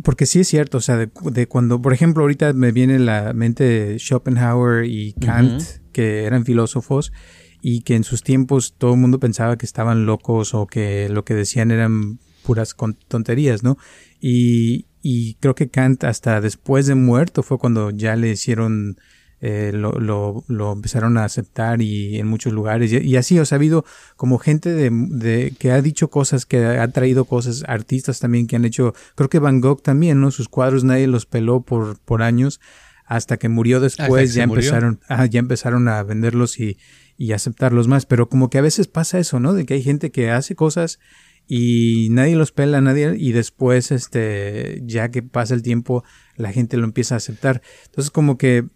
Porque 0.03 0.27
sí 0.27 0.41
es 0.41 0.49
cierto, 0.49 0.79
o 0.79 0.81
sea, 0.81 0.97
de, 0.97 1.47
cuando, 1.47 1.81
por 1.81 1.93
ejemplo, 1.93 2.25
ahorita 2.25 2.55
me 2.55 2.73
viene 2.73 2.99
la 2.99 3.33
mente 3.35 4.01
Schopenhauer 4.01 4.85
y 4.85 5.12
Kant, 5.12 5.62
que 5.93 6.25
eran 6.25 6.45
filósofos, 6.45 7.12
y 7.61 7.83
que 7.83 7.95
en 7.95 8.03
sus 8.03 8.25
tiempos 8.25 8.75
todo 8.77 8.95
el 8.95 9.01
mundo 9.01 9.21
pensaba 9.21 9.57
que 9.57 9.65
estaban 9.65 10.05
locos 10.05 10.55
o 10.55 10.67
que 10.67 11.09
lo 11.09 11.25
que 11.25 11.35
decían 11.35 11.71
eran 11.71 12.19
puras 12.43 12.75
tonterías, 13.07 13.62
¿no? 13.62 13.79
Y, 14.21 14.87
y 15.03 15.35
creo 15.35 15.55
que 15.55 15.71
Kant 15.71 16.03
hasta 16.03 16.41
después 16.41 16.88
de 16.88 16.97
muerto 16.97 17.45
fue 17.45 17.59
cuando 17.59 17.91
ya 17.91 18.17
le 18.17 18.31
hicieron, 18.31 18.97
eh, 19.44 19.72
lo, 19.74 19.90
lo, 19.98 20.44
lo, 20.46 20.72
empezaron 20.72 21.18
a 21.18 21.24
aceptar 21.24 21.83
y 21.83 22.20
en 22.20 22.28
muchos 22.28 22.52
lugares. 22.52 22.92
Y, 22.92 23.16
así, 23.16 23.40
o 23.40 23.44
sea, 23.44 23.57
ha 23.57 23.59
habido 23.59 23.85
como 24.14 24.38
gente 24.38 24.70
de, 24.70 24.88
de, 24.92 25.52
que 25.59 25.72
ha 25.72 25.83
dicho 25.83 26.11
cosas, 26.11 26.46
que 26.46 26.64
ha 26.64 26.87
traído 26.92 27.24
cosas, 27.24 27.64
artistas 27.66 28.20
también 28.20 28.46
que 28.46 28.55
han 28.55 28.64
hecho, 28.64 28.94
creo 29.16 29.28
que 29.28 29.40
Van 29.40 29.61
Gogh 29.61 29.83
también, 29.83 30.20
¿no? 30.20 30.31
Sus 30.31 30.48
cuadros 30.48 30.85
nadie 30.85 31.09
los 31.09 31.26
peló 31.26 31.62
por, 31.62 31.98
por 31.98 32.22
años. 32.22 32.61
Hasta 33.05 33.37
que 33.37 33.48
murió 33.48 33.81
después, 33.81 34.33
ya 34.33 34.44
empezaron, 34.44 35.00
ah, 35.09 35.26
ya 35.26 35.40
empezaron 35.40 35.88
a 35.88 36.02
venderlos 36.05 36.61
y, 36.61 36.78
y 37.18 37.33
aceptarlos 37.33 37.88
más. 37.88 38.07
Pero 38.07 38.28
como 38.28 38.48
que 38.48 38.59
a 38.59 38.62
veces 38.62 38.87
pasa 38.87 39.18
eso, 39.18 39.40
¿no? 39.40 39.55
De 39.55 39.66
que 39.66 39.74
hay 39.74 39.83
gente 39.83 40.12
que 40.12 40.31
hace 40.31 40.55
cosas 40.55 41.00
y 41.48 42.09
nadie 42.11 42.37
los 42.37 42.52
pela, 42.52 42.81
nadie, 42.81 43.16
y 43.18 43.33
después, 43.33 43.90
este, 43.90 44.81
ya 44.85 45.11
que 45.11 45.22
pasa 45.22 45.52
el 45.52 45.62
tiempo, 45.62 46.05
la 46.37 46.52
gente 46.52 46.76
lo 46.76 46.85
empieza 46.85 47.16
a 47.16 47.18
aceptar. 47.18 47.61
Entonces, 47.87 48.11
como 48.11 48.38
que, 48.38 48.66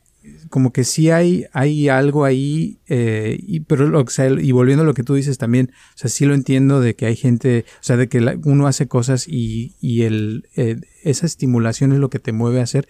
como 0.49 0.73
que 0.73 0.85
sí 0.85 1.11
hay, 1.11 1.47
hay 1.53 1.89
algo 1.89 2.25
ahí, 2.25 2.79
eh, 2.87 3.39
y, 3.41 3.61
pero, 3.61 3.87
lo, 3.87 4.05
y 4.41 4.53
volviendo 4.53 4.83
a 4.83 4.87
lo 4.87 4.95
que 4.95 5.03
tú 5.03 5.15
dices 5.15 5.39
también, 5.39 5.73
o 5.95 5.99
sea, 5.99 6.11
sí 6.11 6.25
lo 6.25 6.35
entiendo 6.35 6.81
de 6.81 6.95
que 6.95 7.07
hay 7.07 7.17
gente, 7.17 7.65
o 7.81 7.83
sea, 7.83 7.97
de 7.97 8.09
que 8.09 8.19
uno 8.45 8.67
hace 8.67 8.87
cosas 8.87 9.27
y, 9.29 9.75
y 9.81 10.03
el, 10.03 10.49
eh, 10.57 10.81
esa 11.03 11.27
estimulación 11.27 11.93
es 11.93 11.99
lo 11.99 12.11
que 12.11 12.19
te 12.19 12.33
mueve 12.33 12.61
a 12.61 12.65
hacer, 12.65 12.89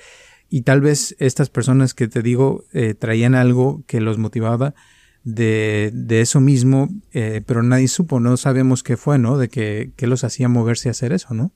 y 0.49 0.62
tal 0.62 0.81
vez 0.81 1.16
estas 1.18 1.51
personas 1.51 1.92
que 1.94 2.09
te 2.09 2.22
digo 2.22 2.64
eh, 2.72 2.94
traían 2.94 3.35
algo 3.35 3.83
que 3.87 4.01
los 4.01 4.18
motivaba, 4.18 4.75
de, 5.25 5.90
de 5.92 6.20
eso 6.20 6.40
mismo, 6.40 6.88
pero 7.11 7.64
nadie 7.64 7.88
supo, 7.88 8.20
no 8.20 8.37
sabemos 8.37 8.85
qué 8.85 8.96
fue, 8.96 9.18
¿no? 9.18 9.38
De 9.38 9.49
que, 9.49 9.92
los 10.03 10.22
hacía 10.22 10.49
moverse 10.49 10.88
a 10.88 10.92
hacer 10.92 11.12
eso, 11.12 11.35
¿no? 11.35 11.51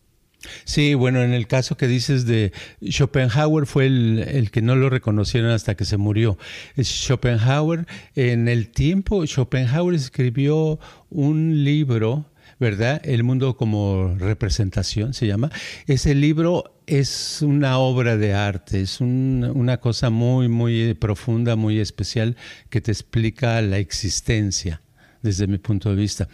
Sí, 0.65 0.95
bueno, 0.95 1.23
en 1.23 1.33
el 1.33 1.47
caso 1.47 1.77
que 1.77 1.87
dices 1.87 2.27
de 2.27 2.53
Schopenhauer 2.83 3.67
fue 3.67 3.87
el, 3.87 4.51
que 4.51 4.63
no 4.63 4.77
lo 4.77 4.89
reconocieron 4.89 5.51
hasta 5.51 5.75
que 5.75 5.85
se 5.85 5.97
murió. 5.97 6.39
Schopenhauer, 6.79 7.87
en 8.15 8.49
el 8.49 8.69
tiempo, 8.69 9.27
Schopenhauer 9.27 9.95
escribió 9.95 10.79
un 11.11 11.65
libro, 11.65 12.27
¿verdad? 12.59 13.01
El 13.05 13.23
mundo 13.23 13.57
como 13.57 14.17
representación 14.19 15.13
se 15.15 15.27
llama. 15.27 15.51
Ese 15.87 16.15
libro 16.15 16.81
es 16.87 17.43
una 17.43 17.79
obra 17.79 18.17
de 18.17 18.35
arte, 18.35 18.81
es 18.81 19.01
una 19.01 19.79
cosa 19.79 20.11
muy, 20.11 20.49
muy 20.49 20.95
profunda, 20.95 21.57
muy 21.57 21.79
especial 21.79 22.37
que 22.69 22.81
te 22.81 22.93
explica 22.93 23.61
la 23.63 23.79
existencia 23.79 24.81
desde 25.23 25.47
mi 25.47 25.59
punto 25.59 25.91
de 25.91 25.97
vista. 25.97 26.29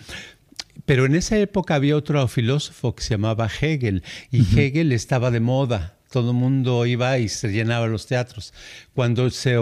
Pero 0.84 1.06
en 1.06 1.14
esa 1.14 1.38
época 1.38 1.74
había 1.74 1.96
otro 1.96 2.26
filósofo 2.28 2.94
que 2.94 3.02
se 3.02 3.10
llamaba 3.10 3.48
Hegel 3.60 4.02
y 4.30 4.42
Hegel 4.58 4.92
estaba 4.92 5.30
de 5.30 5.40
moda. 5.40 5.94
Todo 6.10 6.30
el 6.30 6.36
mundo 6.36 6.86
iba 6.86 7.18
y 7.18 7.28
se 7.28 7.48
llenaba 7.48 7.88
los 7.88 8.06
teatros. 8.06 8.54
Cuando 8.94 9.28
se, 9.30 9.58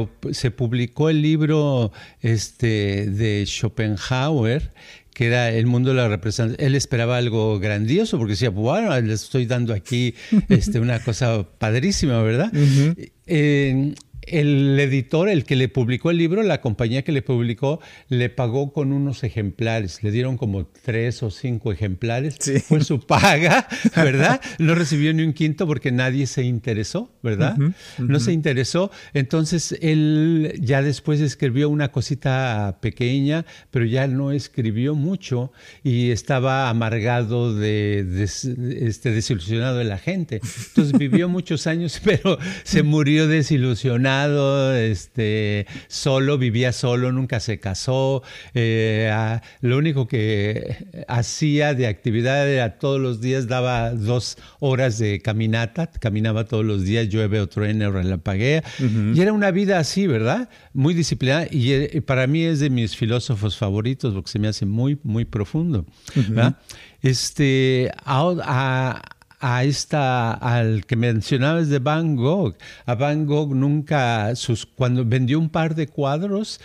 publicó 0.57 1.09
el 1.09 1.22
libro 1.22 1.90
este, 2.20 3.07
de 3.07 3.44
Schopenhauer, 3.46 4.72
que 5.14 5.27
era 5.27 5.50
el 5.50 5.66
mundo 5.66 5.90
de 5.90 5.96
la 5.96 6.09
representación. 6.09 6.66
Él 6.66 6.74
esperaba 6.74 7.16
algo 7.16 7.59
grandioso 7.59 8.18
porque 8.18 8.33
decía, 8.33 8.50
bueno, 8.50 9.00
le 9.00 9.14
estoy 9.14 9.46
dando 9.46 9.72
aquí 9.72 10.14
este, 10.48 10.81
una 10.81 10.98
cosa 11.00 11.46
padrísima, 11.59 12.20
¿verdad? 12.22 12.53
El 14.28 14.78
editor, 14.78 15.28
el 15.28 15.44
que 15.44 15.56
le 15.56 15.68
publicó 15.68 16.10
el 16.10 16.18
libro, 16.18 16.42
la 16.42 16.60
compañía 16.60 17.02
que 17.02 17.12
le 17.12 17.22
publicó, 17.22 17.80
le 18.08 18.30
pagó 18.30 18.72
con 18.72 18.92
unos 18.92 19.24
ejemplares. 19.24 20.02
Le 20.02 20.10
dieron 20.10 20.37
como 20.37 20.66
tres 20.66 21.22
o 21.22 21.30
cinco 21.30 21.72
ejemplares. 21.72 22.37
Fue 22.66 22.82
su 22.82 23.00
paga, 23.06 23.68
¿verdad? 23.96 24.40
No 24.58 24.74
recibió 24.74 25.12
ni 25.12 25.22
un 25.22 25.32
quinto 25.32 25.66
porque 25.66 25.92
nadie 25.92 26.26
se 26.26 26.42
interesó, 26.44 27.12
¿verdad? 27.22 27.56
No 27.98 28.20
se 28.20 28.32
interesó. 28.32 28.90
Entonces 29.12 29.76
él 29.80 30.58
ya 30.60 30.82
después 30.82 31.20
escribió 31.20 31.68
una 31.68 31.90
cosita 31.90 32.78
pequeña, 32.80 33.44
pero 33.70 33.84
ya 33.84 34.06
no 34.06 34.32
escribió 34.32 34.94
mucho 34.94 35.52
y 35.82 36.10
estaba 36.10 36.68
amargado 36.68 37.54
de, 37.54 38.24
este, 38.80 39.10
desilusionado 39.10 39.78
de 39.78 39.84
la 39.84 39.98
gente. 39.98 40.40
Entonces 40.68 40.98
vivió 40.98 41.28
muchos 41.28 41.66
años, 41.66 42.00
pero 42.04 42.38
se 42.62 42.82
murió 42.82 43.28
desilusionado 43.28 44.13
este, 44.77 45.66
solo, 45.88 46.38
vivía 46.38 46.72
solo, 46.72 47.12
nunca 47.12 47.40
se 47.40 47.59
casó. 47.59 48.22
Eh, 48.55 49.12
lo 49.61 49.79
único 49.79 50.07
que 50.07 51.05
hacía 51.09 51.74
de 51.74 51.87
actividad 51.87 52.48
era 52.48 52.79
todos 52.79 53.00
los 53.00 53.20
días 53.20 53.46
daba 53.46 53.90
dos 53.90 54.38
horas 54.61 54.98
de 54.98 55.20
caminata, 55.20 55.87
caminaba 55.87 56.44
todos 56.44 56.64
los 56.64 56.85
días, 56.85 57.09
llueve 57.09 57.40
o 57.40 57.48
truene 57.48 57.87
o 57.87 57.92
relampaguea. 57.92 58.62
Y 59.14 59.20
era 59.20 59.33
una 59.33 59.50
vida 59.50 59.79
así, 59.79 60.07
¿verdad? 60.07 60.48
Muy 60.72 60.94
disciplinada. 60.94 61.46
Y, 61.50 61.72
eh, 61.72 62.03
para 62.03 62.27
mí 62.27 62.42
es 62.44 62.61
de 62.61 62.70
mis 62.70 62.96
filósofos 62.96 63.57
favoritos 63.57 64.14
porque 64.14 64.31
se 64.31 64.38
me 64.38 64.48
hace 64.48 64.66
muy, 64.66 64.98
muy 65.03 65.24
profundo. 65.24 65.85
Este, 67.03 67.92
a, 68.05 68.33
a 68.42 69.13
esta, 69.64 70.33
al 70.33 70.87
que 70.87 70.96
mencionabas 70.96 71.68
de 71.68 71.78
Van 71.78 72.16
Gogh. 72.16 72.57
A 72.87 72.94
Van 72.94 73.26
Gogh 73.26 73.54
nunca, 73.54 74.35
sus, 74.37 74.64
cuando 74.64 75.04
vendió 75.04 75.38
un 75.38 75.50
par 75.50 75.74
de 75.74 75.87
cuadros, 75.87 76.61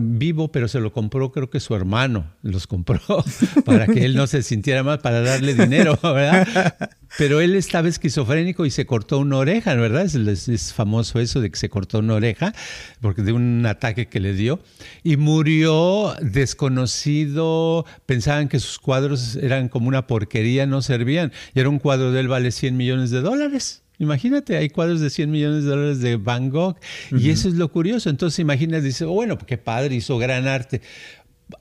vivo, 0.00 0.50
pero 0.50 0.68
se 0.68 0.80
lo 0.80 0.92
compró 0.92 1.32
creo 1.32 1.50
que 1.50 1.60
su 1.60 1.74
hermano, 1.74 2.32
los 2.42 2.66
compró 2.66 3.00
para 3.64 3.86
que 3.86 4.04
él 4.04 4.16
no 4.16 4.26
se 4.26 4.42
sintiera 4.42 4.82
mal, 4.82 5.00
para 5.00 5.20
darle 5.20 5.54
dinero, 5.54 5.98
¿verdad? 6.02 6.76
Pero 7.16 7.40
él 7.40 7.54
estaba 7.54 7.88
esquizofrénico 7.88 8.66
y 8.66 8.70
se 8.70 8.86
cortó 8.86 9.18
una 9.18 9.36
oreja, 9.36 9.74
¿verdad? 9.74 10.04
Es, 10.04 10.72
famoso 10.72 11.20
eso 11.20 11.40
de 11.40 11.50
que 11.50 11.58
se 11.58 11.68
cortó 11.68 12.00
una 12.00 12.14
oreja 12.14 12.52
porque 13.00 13.22
de 13.22 13.32
un 13.32 13.64
ataque 13.66 14.08
que 14.08 14.18
le 14.18 14.32
dio 14.32 14.60
y 15.04 15.16
murió 15.16 16.14
desconocido. 16.20 17.86
Pensaban 18.06 18.48
que 18.48 18.58
sus 18.58 18.78
cuadros 18.78 19.36
eran 19.36 19.68
como 19.68 19.88
una 19.88 20.08
porquería, 20.08 20.66
no 20.66 20.82
servían. 20.82 21.32
Y 21.54 21.60
era 21.60 21.68
un 21.68 21.78
cuadro 21.78 22.10
de 22.10 22.20
él 22.20 22.28
vale 22.28 22.50
100 22.50 22.76
millones 22.76 23.10
de 23.10 23.20
dólares. 23.20 23.83
Imagínate, 23.98 24.56
hay 24.56 24.70
cuadros 24.70 25.00
de 25.00 25.08
100 25.10 25.30
millones 25.30 25.64
de 25.64 25.70
dólares 25.70 26.00
de 26.00 26.16
Van 26.16 26.50
Gogh 26.50 26.76
y 27.12 27.30
eso 27.30 27.48
es 27.48 27.54
lo 27.54 27.70
curioso. 27.70 28.10
Entonces 28.10 28.40
imagínate, 28.40 28.82
dice, 28.82 29.04
bueno, 29.04 29.38
qué 29.38 29.56
padre, 29.56 29.94
hizo 29.94 30.18
gran 30.18 30.48
arte 30.48 30.80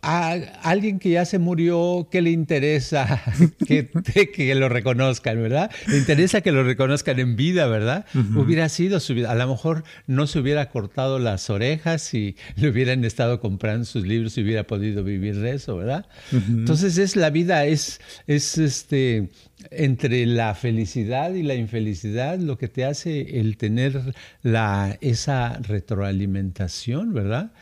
a 0.01 0.31
alguien 0.63 0.99
que 0.99 1.11
ya 1.11 1.25
se 1.25 1.39
murió, 1.39 2.07
¿qué 2.11 2.21
le 2.21 2.31
interesa 2.31 3.21
que, 3.67 3.89
que, 4.31 4.55
lo 4.55 4.69
reconozcan, 4.69 5.41
verdad? 5.41 5.71
Le 5.87 5.97
interesa 5.97 6.41
que 6.41 6.51
lo 6.51 6.63
reconozcan 6.63 7.19
en 7.19 7.35
vida, 7.35 7.67
¿verdad? 7.67 8.05
Hubiera 8.35 8.69
sido 8.69 8.99
su 8.99 9.13
vida. 9.13 9.31
A 9.31 9.35
lo 9.35 9.47
mejor 9.47 9.83
no 10.07 10.27
se 10.27 10.39
hubiera 10.39 10.69
cortado 10.69 11.19
las 11.19 11.49
orejas 11.49 12.13
y 12.13 12.35
le 12.55 12.69
hubieran 12.69 13.03
estado 13.05 13.39
comprando 13.39 13.85
sus 13.85 14.05
libros 14.05 14.37
y 14.37 14.43
hubiera 14.43 14.63
podido 14.63 15.03
vivir 15.03 15.39
de 15.39 15.51
eso, 15.55 15.77
¿verdad? 15.77 16.05
Entonces 16.31 16.97
es 16.97 17.15
la 17.15 17.29
vida, 17.29 17.65
es, 17.65 17.99
es 18.27 18.57
este 18.57 19.29
entre 19.71 20.25
la 20.25 20.55
felicidad 20.55 21.33
y 21.33 21.43
la 21.43 21.55
infelicidad 21.55 22.37
lo 22.39 22.57
que 22.57 22.67
te 22.67 22.83
hace 22.85 23.39
el 23.39 23.55
tener 23.57 24.13
la, 24.41 24.97
esa 24.99 25.59
retroalimentación, 25.61 27.13
¿verdad? 27.13 27.53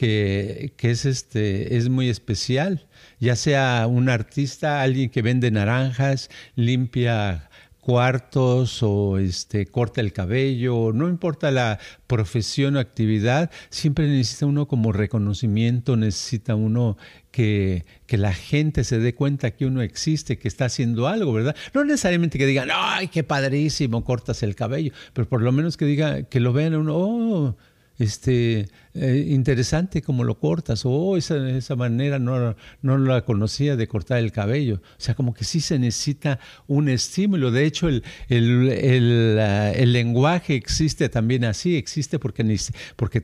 Que, 0.00 0.72
es, 0.78 1.04
este, 1.04 1.76
es 1.76 1.90
muy 1.90 2.08
especial, 2.08 2.86
ya 3.18 3.36
sea 3.36 3.86
un 3.86 4.08
artista, 4.08 4.80
alguien 4.80 5.10
que 5.10 5.20
vende 5.20 5.50
naranjas, 5.50 6.30
limpia 6.54 7.50
cuartos 7.80 8.82
o 8.82 9.18
este, 9.18 9.66
corta 9.66 10.00
el 10.00 10.14
cabello, 10.14 10.92
no 10.94 11.06
importa 11.06 11.50
la 11.50 11.78
profesión 12.06 12.76
o 12.76 12.80
actividad, 12.80 13.50
siempre 13.68 14.08
necesita 14.08 14.46
uno 14.46 14.66
como 14.68 14.90
reconocimiento, 14.92 15.98
necesita 15.98 16.54
uno 16.54 16.96
que, 17.30 17.84
que, 18.06 18.16
la 18.16 18.32
gente 18.32 18.84
se 18.84 19.00
dé 19.00 19.14
cuenta 19.14 19.50
que 19.50 19.66
uno 19.66 19.82
existe, 19.82 20.38
que 20.38 20.48
está 20.48 20.64
haciendo 20.64 21.08
algo, 21.08 21.34
¿verdad? 21.34 21.54
No 21.74 21.84
necesariamente 21.84 22.38
que 22.38 22.46
digan, 22.46 22.70
ay, 22.72 23.08
qué 23.08 23.22
padrísimo, 23.22 24.02
cortas 24.02 24.42
el 24.42 24.54
cabello, 24.54 24.92
pero 25.12 25.28
por 25.28 25.42
lo 25.42 25.52
menos 25.52 25.76
que 25.76 25.84
diga, 25.84 26.22
que 26.22 26.40
lo 26.40 26.54
vean 26.54 26.74
uno, 26.74 26.96
oh, 26.96 27.56
este, 28.00 28.70
eh, 28.94 29.26
interesante 29.28 30.02
como 30.02 30.24
lo 30.24 30.38
cortas, 30.38 30.84
o 30.84 30.90
oh, 30.90 31.16
esa, 31.16 31.48
esa 31.50 31.76
manera 31.76 32.18
no, 32.18 32.56
no 32.82 32.98
la 32.98 33.24
conocía 33.24 33.76
de 33.76 33.86
cortar 33.86 34.18
el 34.18 34.32
cabello. 34.32 34.76
O 34.76 35.00
sea, 35.00 35.14
como 35.14 35.34
que 35.34 35.44
sí 35.44 35.60
se 35.60 35.78
necesita 35.78 36.38
un 36.66 36.88
estímulo. 36.88 37.50
De 37.50 37.64
hecho, 37.64 37.88
el, 37.88 38.02
el, 38.28 38.68
el, 38.68 39.38
el 39.38 39.92
lenguaje 39.92 40.54
existe 40.54 41.08
también 41.08 41.44
así, 41.44 41.76
existe 41.76 42.18
porque, 42.18 42.58
porque, 42.96 43.22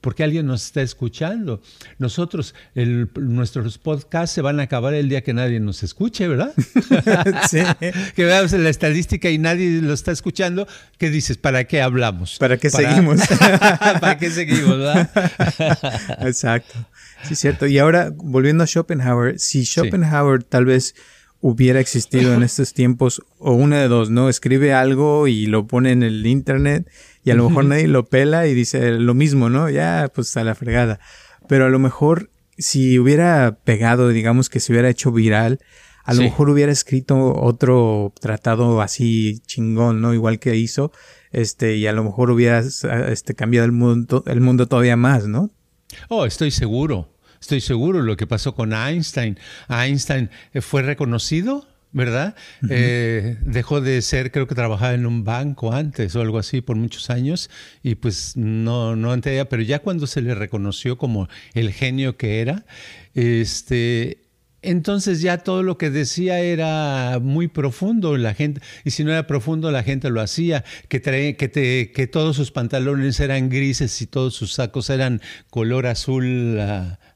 porque 0.00 0.24
alguien 0.24 0.46
nos 0.46 0.64
está 0.64 0.82
escuchando. 0.82 1.60
Nosotros, 1.98 2.54
nuestros 2.74 3.78
podcasts 3.78 4.34
se 4.34 4.42
van 4.42 4.60
a 4.60 4.64
acabar 4.64 4.94
el 4.94 5.08
día 5.08 5.22
que 5.22 5.34
nadie 5.34 5.60
nos 5.60 5.82
escuche, 5.82 6.28
¿verdad? 6.28 6.52
sí. 7.50 7.58
que 8.14 8.24
veamos 8.24 8.52
la 8.52 8.68
estadística 8.68 9.30
y 9.30 9.38
nadie 9.38 9.80
lo 9.82 9.92
está 9.92 10.12
escuchando. 10.12 10.66
¿Qué 10.98 11.10
dices? 11.10 11.36
¿Para 11.36 11.64
qué 11.64 11.80
hablamos? 11.80 12.38
¿Para 12.38 12.56
qué 12.56 12.70
seguimos? 12.70 13.20
¿Para 14.00 14.18
qué 14.18 14.30
seguimos? 14.30 14.67
¿Verdad? 14.68 15.10
Exacto. 16.26 16.74
Sí, 17.24 17.34
cierto. 17.34 17.66
Y 17.66 17.78
ahora, 17.78 18.12
volviendo 18.14 18.64
a 18.64 18.66
Schopenhauer, 18.66 19.38
si 19.38 19.64
Schopenhauer 19.64 20.44
tal 20.44 20.64
vez 20.64 20.94
hubiera 21.40 21.80
existido 21.80 22.34
en 22.34 22.42
estos 22.42 22.74
tiempos, 22.74 23.22
o 23.38 23.52
una 23.52 23.80
de 23.80 23.88
dos, 23.88 24.10
¿no? 24.10 24.28
Escribe 24.28 24.72
algo 24.72 25.28
y 25.28 25.46
lo 25.46 25.66
pone 25.66 25.92
en 25.92 26.02
el 26.02 26.26
internet 26.26 26.88
y 27.24 27.30
a 27.30 27.34
lo 27.34 27.48
mejor 27.48 27.64
nadie 27.66 27.88
lo 27.88 28.06
pela 28.06 28.46
y 28.46 28.54
dice 28.54 28.92
lo 28.92 29.14
mismo, 29.14 29.48
¿no? 29.48 29.70
Ya, 29.70 30.10
pues 30.14 30.36
a 30.36 30.44
la 30.44 30.54
fregada. 30.54 30.98
Pero 31.48 31.66
a 31.66 31.68
lo 31.68 31.78
mejor 31.78 32.30
si 32.58 32.98
hubiera 32.98 33.58
pegado, 33.64 34.08
digamos 34.08 34.50
que 34.50 34.60
se 34.60 34.72
hubiera 34.72 34.88
hecho 34.88 35.12
viral, 35.12 35.60
a 36.04 36.14
lo 36.14 36.22
mejor 36.22 36.48
hubiera 36.48 36.72
escrito 36.72 37.34
otro 37.34 38.14
tratado 38.18 38.80
así 38.80 39.40
chingón, 39.46 40.00
¿no? 40.00 40.14
Igual 40.14 40.38
que 40.38 40.56
hizo, 40.56 40.90
este, 41.32 41.76
y 41.76 41.86
a 41.86 41.92
lo 41.92 42.04
mejor 42.04 42.30
hubiera 42.30 42.60
este, 42.60 43.34
cambiado 43.34 43.66
el 43.66 43.72
mundo, 43.72 44.24
el 44.26 44.40
mundo 44.40 44.66
todavía 44.66 44.96
más, 44.96 45.26
¿no? 45.26 45.50
Oh, 46.08 46.26
estoy 46.26 46.50
seguro. 46.50 47.14
Estoy 47.40 47.60
seguro 47.60 48.02
lo 48.02 48.16
que 48.16 48.26
pasó 48.26 48.54
con 48.54 48.72
Einstein. 48.72 49.38
Einstein 49.68 50.30
eh, 50.52 50.60
fue 50.60 50.82
reconocido, 50.82 51.66
¿verdad? 51.92 52.34
Eh, 52.68 53.38
dejó 53.42 53.80
de 53.80 54.02
ser, 54.02 54.30
creo 54.32 54.46
que 54.46 54.54
trabajaba 54.54 54.94
en 54.94 55.06
un 55.06 55.24
banco 55.24 55.72
antes 55.72 56.14
o 56.16 56.20
algo 56.20 56.38
así 56.38 56.60
por 56.60 56.76
muchos 56.76 57.10
años 57.10 57.48
y 57.82 57.94
pues 57.94 58.36
no, 58.36 58.96
no 58.96 59.14
entendía, 59.14 59.48
pero 59.48 59.62
ya 59.62 59.78
cuando 59.78 60.06
se 60.06 60.20
le 60.20 60.34
reconoció 60.34 60.98
como 60.98 61.28
el 61.54 61.72
genio 61.72 62.16
que 62.16 62.40
era, 62.40 62.66
este, 63.14 64.27
entonces 64.62 65.20
ya 65.20 65.38
todo 65.38 65.62
lo 65.62 65.78
que 65.78 65.90
decía 65.90 66.40
era 66.40 67.18
muy 67.20 67.48
profundo, 67.48 68.16
la 68.16 68.34
gente, 68.34 68.60
y 68.84 68.90
si 68.90 69.04
no 69.04 69.12
era 69.12 69.26
profundo, 69.26 69.70
la 69.70 69.82
gente 69.82 70.10
lo 70.10 70.20
hacía, 70.20 70.64
que, 70.88 71.00
que, 71.00 71.92
que 71.94 72.06
todos 72.06 72.36
sus 72.36 72.50
pantalones 72.50 73.20
eran 73.20 73.48
grises 73.48 74.00
y 74.02 74.06
todos 74.06 74.34
sus 74.34 74.54
sacos 74.54 74.90
eran 74.90 75.20
color 75.50 75.86
azul, 75.86 76.58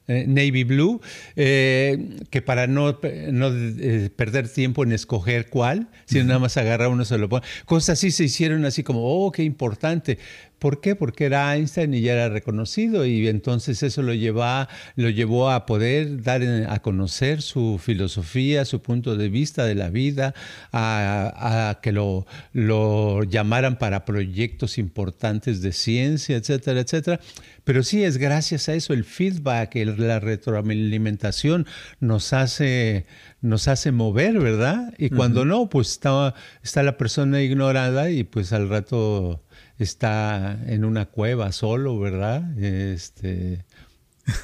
eh, 0.08 0.24
navy 0.26 0.64
blue, 0.64 1.00
eh, 1.36 2.18
que 2.28 2.42
para 2.42 2.66
no, 2.66 2.98
no 3.30 3.50
eh, 3.52 4.10
perder 4.14 4.48
tiempo 4.48 4.82
en 4.82 4.92
escoger 4.92 5.48
cuál, 5.48 5.88
sino 6.06 6.24
nada 6.24 6.40
más 6.40 6.56
agarrar 6.56 6.88
uno 6.88 7.04
se 7.04 7.18
lo 7.18 7.28
pone. 7.28 7.46
Cosas 7.66 7.98
así 7.98 8.10
se 8.10 8.24
hicieron 8.24 8.64
así 8.64 8.82
como, 8.82 9.00
oh, 9.04 9.30
qué 9.30 9.44
importante. 9.44 10.18
¿Por 10.62 10.80
qué? 10.80 10.94
Porque 10.94 11.24
era 11.24 11.56
Einstein 11.56 11.92
y 11.92 12.02
ya 12.02 12.12
era 12.12 12.28
reconocido 12.28 13.04
y 13.04 13.26
entonces 13.26 13.82
eso 13.82 14.00
lo, 14.00 14.14
lleva, 14.14 14.68
lo 14.94 15.10
llevó 15.10 15.50
a 15.50 15.66
poder 15.66 16.22
dar 16.22 16.40
a 16.68 16.78
conocer 16.82 17.42
su 17.42 17.80
filosofía, 17.82 18.64
su 18.64 18.80
punto 18.80 19.16
de 19.16 19.28
vista 19.28 19.64
de 19.64 19.74
la 19.74 19.90
vida, 19.90 20.34
a, 20.72 21.80
que 21.82 21.90
lo, 21.90 22.28
lo 22.52 23.24
llamaran 23.24 23.76
para 23.76 24.04
proyectos 24.04 24.78
importantes 24.78 25.62
de 25.62 25.72
ciencia, 25.72 26.36
etcétera, 26.36 26.78
etcétera. 26.78 27.18
Pero 27.64 27.82
sí 27.82 28.04
es 28.04 28.16
gracias 28.16 28.68
a 28.68 28.74
eso, 28.74 28.92
el 28.92 29.02
feedback, 29.02 29.74
la 29.74 30.20
retroalimentación 30.20 31.66
nos 31.98 32.32
hace, 32.32 33.04
nos 33.40 33.66
hace 33.66 33.90
mover, 33.90 34.38
¿verdad? 34.38 34.94
Y 34.96 35.10
cuando 35.10 35.44
no, 35.44 35.68
pues 35.68 35.90
está, 35.90 36.36
está 36.62 36.84
la 36.84 36.96
persona 36.96 37.42
ignorada 37.42 38.10
y 38.10 38.22
pues 38.22 38.52
al 38.52 38.68
rato 38.68 39.42
está 39.78 40.58
en 40.66 40.84
una 40.84 41.06
cueva 41.06 41.52
solo, 41.52 41.98
¿verdad? 41.98 42.58
Este, 42.58 43.64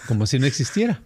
como 0.06 0.26
si 0.26 0.38
no 0.38 0.46
existiera. 0.46 1.02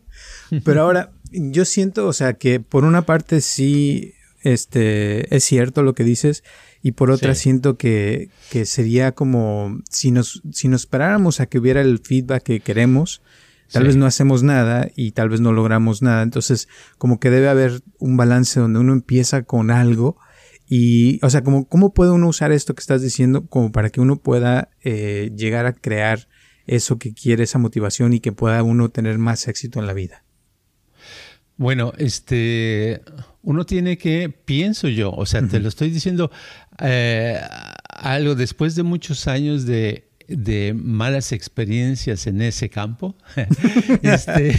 Pero 0.64 0.82
ahora, 0.82 1.12
yo 1.30 1.64
siento, 1.64 2.06
o 2.06 2.12
sea, 2.12 2.34
que 2.34 2.60
por 2.60 2.84
una 2.84 3.02
parte 3.02 3.40
sí 3.40 4.14
este, 4.42 5.34
es 5.34 5.44
cierto 5.44 5.82
lo 5.82 5.94
que 5.94 6.04
dices, 6.04 6.42
y 6.82 6.92
por 6.92 7.10
otra 7.10 7.34
siento 7.34 7.76
que, 7.76 8.28
que, 8.50 8.66
sería 8.66 9.12
como 9.12 9.80
si 9.88 10.10
nos, 10.10 10.42
si 10.52 10.66
nos 10.66 10.82
esperáramos 10.82 11.38
a 11.38 11.46
que 11.46 11.58
hubiera 11.58 11.80
el 11.80 12.00
feedback 12.00 12.42
que 12.42 12.60
queremos, 12.60 13.22
tal 13.70 13.84
vez 13.84 13.96
no 13.96 14.04
hacemos 14.04 14.42
nada 14.42 14.90
y 14.96 15.12
tal 15.12 15.28
vez 15.28 15.40
no 15.40 15.52
logramos 15.52 16.02
nada. 16.02 16.22
Entonces, 16.22 16.68
como 16.98 17.20
que 17.20 17.30
debe 17.30 17.48
haber 17.48 17.82
un 17.98 18.16
balance 18.16 18.58
donde 18.58 18.80
uno 18.80 18.92
empieza 18.92 19.42
con 19.42 19.70
algo 19.70 20.18
y, 20.68 21.24
o 21.24 21.30
sea, 21.30 21.42
como, 21.42 21.68
¿cómo 21.68 21.92
puede 21.92 22.12
uno 22.12 22.28
usar 22.28 22.52
esto 22.52 22.74
que 22.74 22.80
estás 22.80 23.02
diciendo 23.02 23.46
como 23.46 23.72
para 23.72 23.90
que 23.90 24.00
uno 24.00 24.16
pueda 24.16 24.70
eh, 24.82 25.30
llegar 25.36 25.66
a 25.66 25.72
crear 25.72 26.28
eso 26.66 26.98
que 26.98 27.12
quiere, 27.12 27.44
esa 27.44 27.58
motivación 27.58 28.12
y 28.12 28.20
que 28.20 28.32
pueda 28.32 28.62
uno 28.62 28.90
tener 28.90 29.18
más 29.18 29.48
éxito 29.48 29.80
en 29.80 29.86
la 29.86 29.92
vida? 29.92 30.24
Bueno, 31.56 31.92
este, 31.98 33.02
uno 33.42 33.66
tiene 33.66 33.98
que, 33.98 34.30
pienso 34.30 34.88
yo, 34.88 35.12
o 35.12 35.26
sea, 35.26 35.46
te 35.46 35.60
lo 35.60 35.68
estoy 35.68 35.90
diciendo 35.90 36.30
eh, 36.80 37.38
algo 37.88 38.34
después 38.34 38.74
de 38.74 38.82
muchos 38.82 39.28
años 39.28 39.66
de 39.66 40.08
de 40.36 40.74
malas 40.74 41.32
experiencias 41.32 42.26
en 42.26 42.42
ese 42.42 42.68
campo. 42.68 43.16
este, 44.02 44.58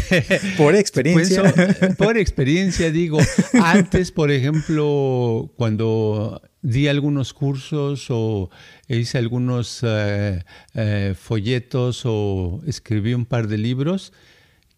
por 0.58 0.76
experiencia. 0.76 1.54
Pues, 1.54 1.96
por 1.96 2.18
experiencia, 2.18 2.92
digo, 2.92 3.20
antes, 3.62 4.12
por 4.12 4.32
ejemplo, 4.32 5.52
cuando 5.56 6.42
di 6.62 6.88
algunos 6.88 7.34
cursos 7.34 8.08
o 8.10 8.50
hice 8.88 9.18
algunos 9.18 9.82
eh, 9.84 10.44
eh, 10.74 11.14
folletos 11.18 12.04
o 12.06 12.62
escribí 12.66 13.14
un 13.14 13.26
par 13.26 13.48
de 13.48 13.58
libros, 13.58 14.14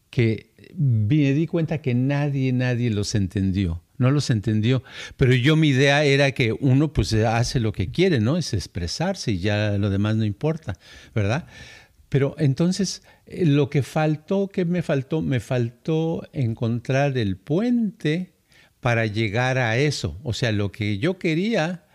que 0.10 0.54
me 0.76 1.34
di 1.34 1.48
cuenta 1.48 1.82
que 1.82 1.94
nadie, 1.94 2.52
nadie 2.54 2.90
los 2.90 3.16
entendió 3.16 3.85
no 3.98 4.12
los 4.12 4.30
entendió. 4.30 4.84
Pero 5.18 5.34
yo 5.34 5.56
mi 5.56 5.70
idea 5.70 6.04
era 6.04 6.32
que 6.32 6.54
uno 6.54 6.94
pues 6.94 7.14
hace 7.14 7.60
lo 7.60 7.72
que 7.72 7.92
quiere, 7.92 8.20
¿no? 8.20 8.38
Es 8.38 8.54
expresarse 8.54 9.32
y 9.32 9.40
ya 9.40 9.78
lo 9.78 9.90
demás 9.90 10.16
no 10.16 10.26
importa, 10.26 10.78
¿verdad? 11.14 11.48
Pero 12.10 12.36
entonces 12.38 13.04
eh, 13.26 13.46
lo 13.46 13.70
que 13.70 13.84
faltó, 13.84 14.48
¿qué 14.48 14.66
me 14.66 14.82
faltó? 14.82 15.22
Me 15.22 15.40
faltó 15.40 16.28
encontrar 16.34 17.18
el 17.18 17.38
puente 17.38 18.34
para 18.80 19.06
llegar 19.06 19.58
a 19.58 19.78
eso. 19.78 20.20
O 20.24 20.34
sea, 20.34 20.52
lo 20.52 20.72
que 20.72 20.98
yo 21.00 21.18
quería 21.18 21.86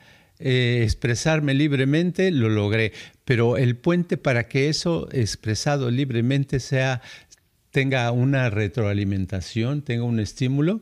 eh, 0.41 0.81
expresarme 0.83 1.55
libremente, 1.55 2.31
lo 2.31 2.49
logré. 2.49 2.93
Pero 3.25 3.57
el 3.59 3.77
puente 3.77 4.17
para 4.17 4.49
que 4.49 4.69
eso 4.69 5.09
expresado 5.13 5.91
libremente 5.91 6.61
sea, 6.61 7.03
tenga 7.71 8.11
una 8.11 8.51
retroalimentación, 8.51 9.83
tenga 9.83 10.05
un 10.05 10.21
estímulo, 10.21 10.81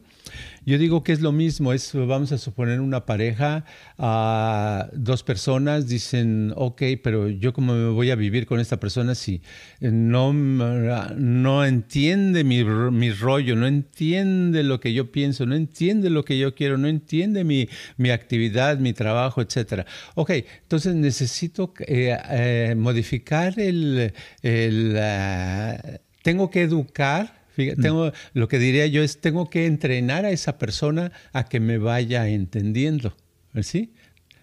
yo 0.64 0.78
digo 0.78 1.02
que 1.02 1.12
es 1.12 1.20
lo 1.20 1.32
mismo, 1.32 1.72
es, 1.72 1.92
vamos 1.94 2.32
a 2.32 2.38
suponer 2.38 2.80
una 2.80 3.06
pareja, 3.06 3.64
a 3.96 4.88
dos 4.92 5.22
personas 5.22 5.88
dicen, 5.88 6.52
ok, 6.56 6.82
pero 7.02 7.28
yo 7.28 7.52
cómo 7.52 7.74
me 7.74 7.90
voy 7.90 8.10
a 8.10 8.16
vivir 8.16 8.46
con 8.46 8.60
esta 8.60 8.78
persona 8.78 9.14
si 9.14 9.40
no, 9.80 10.32
no 10.32 11.64
entiende 11.64 12.44
mi, 12.44 12.64
mi 12.64 13.12
rollo, 13.12 13.56
no 13.56 13.66
entiende 13.66 14.62
lo 14.62 14.80
que 14.80 14.92
yo 14.92 15.10
pienso, 15.10 15.46
no 15.46 15.54
entiende 15.54 16.10
lo 16.10 16.24
que 16.24 16.38
yo 16.38 16.54
quiero, 16.54 16.76
no 16.76 16.88
entiende 16.88 17.44
mi, 17.44 17.68
mi 17.96 18.10
actividad, 18.10 18.78
mi 18.78 18.92
trabajo, 18.92 19.40
etc. 19.40 19.86
Ok, 20.16 20.30
entonces 20.62 20.94
necesito 20.94 21.72
eh, 21.86 22.16
eh, 22.30 22.74
modificar 22.76 23.58
el... 23.58 24.12
el 24.42 24.96
uh, 24.96 26.07
tengo 26.22 26.50
que 26.50 26.62
educar 26.62 27.38
Mm. 27.66 27.82
tengo, 27.82 28.12
lo 28.34 28.48
que 28.48 28.58
diría 28.58 28.86
yo 28.86 29.02
es, 29.02 29.20
tengo 29.20 29.50
que 29.50 29.66
entrenar 29.66 30.24
a 30.24 30.30
esa 30.30 30.58
persona 30.58 31.12
a 31.32 31.44
que 31.44 31.60
me 31.60 31.78
vaya 31.78 32.28
entendiendo. 32.28 33.14
¿Sí? 33.62 33.92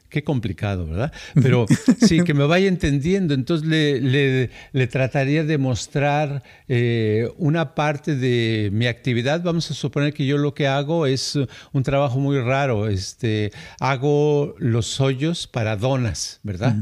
Qué 0.09 0.23
complicado, 0.23 0.87
¿verdad? 0.87 1.13
Pero 1.41 1.65
sí, 1.99 2.21
que 2.23 2.33
me 2.33 2.45
vaya 2.45 2.67
entendiendo. 2.67 3.33
Entonces 3.33 3.67
le, 3.67 4.49
le, 4.71 4.87
trataría 4.87 5.43
de 5.43 5.57
mostrar 5.57 6.43
eh, 6.67 7.29
una 7.37 7.75
parte 7.75 8.15
de 8.15 8.69
mi 8.73 8.87
actividad. 8.87 9.41
Vamos 9.41 9.71
a 9.71 9.73
suponer 9.73 10.13
que 10.13 10.25
yo 10.25 10.37
lo 10.37 10.53
que 10.53 10.67
hago 10.67 11.05
es 11.05 11.37
un 11.71 11.83
trabajo 11.83 12.19
muy 12.19 12.39
raro. 12.39 12.87
Este, 12.87 13.51
hago 13.79 14.55
los 14.57 14.99
hoyos 14.99 15.47
para 15.47 15.75
donas, 15.75 16.39
¿verdad? 16.43 16.75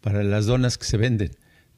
Para 0.00 0.22
las 0.22 0.46
donas 0.46 0.76
que 0.76 0.84
se 0.84 0.96
venden 0.96 1.30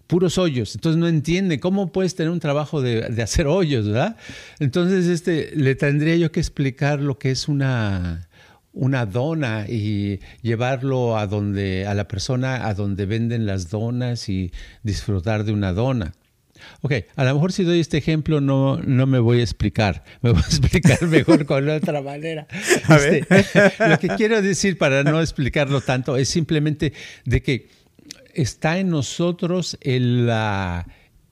puros 0.06 0.38
hoyos. 0.38 0.74
Entonces 0.74 0.98
no 0.98 1.08
entiende 1.08 1.60
cómo 1.60 1.92
puedes 1.92 2.14
tener 2.14 2.30
un 2.30 2.40
trabajo 2.40 2.80
de, 2.80 3.04
hacer 3.22 3.46
hoyos, 3.46 3.86
¿verdad? 3.86 4.16
Entonces 4.58 5.06
este, 5.06 5.52
le 5.54 5.74
tendría 5.74 6.16
yo 6.16 6.32
que 6.32 6.40
explicar 6.40 7.00
lo 7.00 7.18
que 7.18 7.30
es 7.30 7.48
una, 7.48 8.28
una 8.72 9.06
dona 9.06 9.66
y 9.68 10.20
llevarlo 10.42 11.16
a 11.16 11.26
donde 11.26 11.86
a 11.86 11.94
la 11.94 12.08
persona 12.08 12.66
a 12.66 12.74
donde 12.74 13.06
venden 13.06 13.46
las 13.46 13.70
donas 13.70 14.28
y 14.28 14.52
disfrutar 14.82 15.44
de 15.44 15.52
una 15.52 15.72
dona. 15.72 16.12
Ok, 16.80 16.92
a 17.16 17.24
lo 17.24 17.34
mejor 17.34 17.52
si 17.52 17.64
doy 17.64 17.80
este 17.80 17.98
ejemplo 17.98 18.40
no, 18.40 18.78
no 18.78 19.06
me 19.06 19.18
voy 19.18 19.40
a 19.40 19.42
explicar, 19.42 20.04
me 20.22 20.30
voy 20.30 20.40
a 20.42 20.46
explicar 20.46 21.02
mejor 21.06 21.44
con 21.46 21.68
otra 21.68 22.00
manera. 22.00 22.46
Este, 22.88 23.26
lo 23.88 23.98
que 23.98 24.08
quiero 24.16 24.40
decir 24.42 24.78
para 24.78 25.02
no 25.02 25.20
explicarlo 25.20 25.80
tanto 25.80 26.16
es 26.16 26.28
simplemente 26.28 26.92
de 27.24 27.42
que 27.42 27.68
está 28.36 28.78
en 28.78 28.90
nosotros 28.90 29.78
el, 29.80 30.30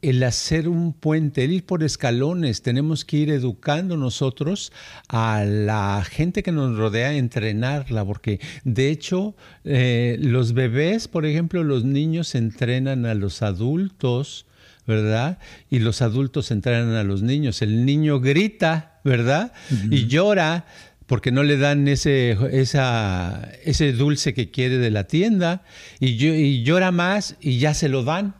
el 0.02 0.22
hacer 0.22 0.68
un 0.68 0.94
puente, 0.94 1.44
el 1.44 1.52
ir 1.52 1.66
por 1.66 1.84
escalones. 1.84 2.62
Tenemos 2.62 3.04
que 3.04 3.18
ir 3.18 3.30
educando 3.30 3.96
nosotros 3.96 4.72
a 5.08 5.44
la 5.44 6.04
gente 6.08 6.42
que 6.42 6.50
nos 6.50 6.76
rodea, 6.76 7.12
entrenarla, 7.12 8.04
porque 8.04 8.40
de 8.64 8.88
hecho 8.88 9.36
eh, 9.64 10.16
los 10.18 10.54
bebés, 10.54 11.06
por 11.06 11.26
ejemplo, 11.26 11.62
los 11.62 11.84
niños 11.84 12.34
entrenan 12.34 13.06
a 13.06 13.14
los 13.14 13.42
adultos. 13.42 14.46
¿verdad? 14.86 15.38
Y 15.70 15.78
los 15.78 16.02
adultos 16.02 16.50
entrenan 16.50 16.92
a 16.92 17.04
los 17.04 17.22
niños. 17.22 17.62
El 17.62 17.86
niño 17.86 18.20
grita, 18.20 19.00
¿verdad? 19.02 19.54
Y 19.90 20.08
llora 20.08 20.66
porque 21.06 21.32
no 21.32 21.42
le 21.42 21.56
dan 21.56 21.86
ese, 21.88 22.36
ese 22.52 23.92
dulce 23.92 24.34
que 24.34 24.50
quiere 24.50 24.78
de 24.78 24.90
la 24.90 25.04
tienda 25.04 25.62
y, 26.00 26.62
llora 26.62 26.92
más 26.92 27.36
y 27.40 27.58
ya 27.58 27.74
se 27.74 27.88
lo 27.88 28.04
dan. 28.04 28.34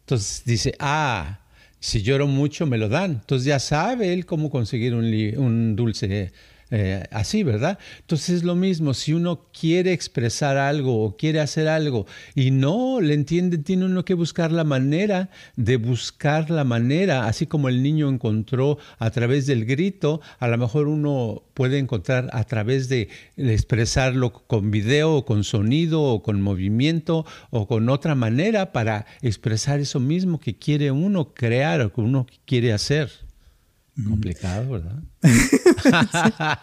Entonces 0.00 0.42
dice, 0.44 0.74
ah, 0.78 1.40
si 1.80 2.02
lloro 2.02 2.26
mucho 2.26 2.66
me 2.66 2.78
lo 2.78 2.88
dan. 2.88 3.12
Entonces 3.12 3.46
ya 3.46 3.58
sabe 3.58 4.12
él 4.12 4.26
cómo 4.26 4.50
conseguir 4.50 4.94
un, 4.94 5.04
un 5.36 5.76
dulce 5.76 6.32
eh, 6.76 7.04
así, 7.12 7.44
¿verdad? 7.44 7.78
Entonces 8.00 8.30
es 8.30 8.42
lo 8.42 8.56
mismo, 8.56 8.94
si 8.94 9.12
uno 9.12 9.46
quiere 9.56 9.92
expresar 9.92 10.56
algo 10.56 11.04
o 11.04 11.16
quiere 11.16 11.38
hacer 11.38 11.68
algo 11.68 12.04
y 12.34 12.50
no 12.50 13.00
le 13.00 13.14
entiende, 13.14 13.58
tiene 13.58 13.84
uno 13.84 14.04
que 14.04 14.14
buscar 14.14 14.50
la 14.50 14.64
manera 14.64 15.30
de 15.54 15.76
buscar 15.76 16.50
la 16.50 16.64
manera, 16.64 17.28
así 17.28 17.46
como 17.46 17.68
el 17.68 17.80
niño 17.80 18.08
encontró 18.08 18.78
a 18.98 19.10
través 19.12 19.46
del 19.46 19.66
grito, 19.66 20.20
a 20.40 20.48
lo 20.48 20.58
mejor 20.58 20.88
uno 20.88 21.44
puede 21.54 21.78
encontrar 21.78 22.28
a 22.32 22.42
través 22.42 22.88
de, 22.88 23.08
expresarlo 23.36 24.32
con 24.32 24.72
video 24.72 25.14
o 25.14 25.24
con 25.24 25.44
sonido 25.44 26.02
o 26.02 26.24
con 26.24 26.42
movimiento 26.42 27.24
o 27.50 27.68
con 27.68 27.88
otra 27.88 28.16
manera 28.16 28.72
para 28.72 29.06
expresar 29.22 29.78
eso 29.78 30.00
mismo 30.00 30.40
que 30.40 30.58
quiere 30.58 30.90
uno 30.90 31.34
crear 31.34 31.80
o 31.82 31.92
que 31.92 32.00
uno 32.00 32.26
quiere 32.46 32.72
hacer. 32.72 33.12
Complicado, 34.02 34.70
¿verdad? 34.70 35.02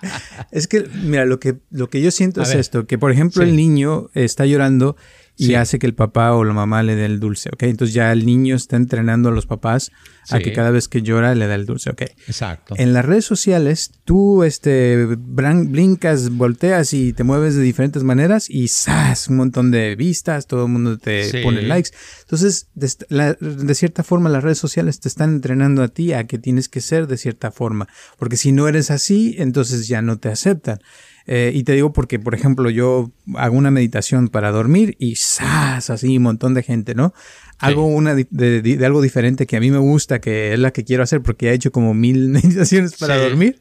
es 0.51 0.67
que, 0.67 0.85
mira, 1.03 1.25
lo 1.25 1.39
que, 1.39 1.59
lo 1.69 1.89
que 1.89 2.01
yo 2.01 2.11
siento 2.11 2.41
es 2.41 2.53
esto, 2.53 2.85
que 2.87 2.97
por 2.97 3.11
ejemplo 3.11 3.43
el 3.43 3.55
niño 3.55 4.09
está 4.13 4.45
llorando 4.45 4.97
y 5.41 5.55
hace 5.55 5.79
que 5.79 5.87
el 5.87 5.95
papá 5.95 6.33
o 6.33 6.43
la 6.43 6.53
mamá 6.53 6.83
le 6.83 6.95
dé 6.95 7.05
el 7.05 7.19
dulce, 7.19 7.49
¿ok? 7.51 7.63
Entonces 7.63 7.93
ya 7.93 8.11
el 8.11 8.25
niño 8.25 8.55
está 8.55 8.75
entrenando 8.75 9.29
a 9.29 9.31
los 9.31 9.47
papás 9.47 9.91
a 10.29 10.39
que 10.39 10.53
cada 10.53 10.69
vez 10.69 10.87
que 10.87 11.01
llora 11.01 11.33
le 11.33 11.47
da 11.47 11.55
el 11.55 11.65
dulce, 11.65 11.89
¿ok? 11.89 12.03
Exacto. 12.27 12.75
En 12.77 12.93
las 12.93 13.03
redes 13.03 13.25
sociales 13.25 13.91
tú 14.05 14.43
este, 14.43 15.05
blincas, 15.05 16.29
volteas 16.29 16.93
y 16.93 17.13
te 17.13 17.23
mueves 17.23 17.55
de 17.55 17.63
diferentes 17.63 18.03
maneras 18.03 18.49
y 18.49 18.67
¡zas! 18.67 19.29
Un 19.29 19.37
montón 19.37 19.71
de 19.71 19.95
vistas, 19.95 20.45
todo 20.45 20.65
el 20.65 20.71
mundo 20.71 20.97
te 20.97 21.41
pone 21.41 21.63
likes. 21.63 21.89
Entonces, 22.21 22.67
de, 22.75 23.35
de 23.39 23.75
cierta 23.75 24.03
forma 24.03 24.29
las 24.29 24.43
redes 24.43 24.59
sociales 24.59 24.99
te 24.99 25.07
están 25.07 25.31
entrenando 25.31 25.81
a 25.81 25.87
ti 25.87 26.13
a 26.13 26.27
que 26.27 26.37
tienes 26.37 26.69
que 26.69 26.81
ser 26.81 27.07
de 27.07 27.17
cierta 27.17 27.51
forma, 27.51 27.87
porque 28.19 28.37
si 28.37 28.51
no 28.51 28.67
eres 28.67 28.91
así, 28.91 29.35
entonces 29.39 29.87
ya 29.87 30.01
no 30.01 30.19
te 30.19 30.29
aceptan. 30.29 30.79
Eh, 31.27 31.51
y 31.53 31.63
te 31.63 31.73
digo 31.73 31.93
porque, 31.93 32.19
por 32.19 32.35
ejemplo, 32.35 32.69
yo 32.69 33.11
hago 33.35 33.55
una 33.55 33.71
meditación 33.71 34.27
para 34.27 34.51
dormir 34.51 34.95
y 34.99 35.15
¡zas! 35.15 35.89
Así 35.89 36.17
un 36.17 36.23
montón 36.23 36.53
de 36.53 36.63
gente, 36.63 36.95
¿no? 36.95 37.13
Hago 37.59 37.85
una 37.85 38.15
de, 38.15 38.79
algo 38.83 39.01
diferente 39.01 39.45
que 39.45 39.55
a 39.55 39.59
mí 39.59 39.69
me 39.69 39.77
gusta, 39.77 40.19
que 40.19 40.53
es 40.53 40.59
la 40.59 40.71
que 40.71 40.83
quiero 40.83 41.03
hacer 41.03 41.21
porque 41.21 41.49
he 41.49 41.53
hecho 41.53 41.71
como 41.71 41.93
mil 41.93 42.29
meditaciones 42.29 42.95
para 42.97 43.17
dormir. 43.17 43.59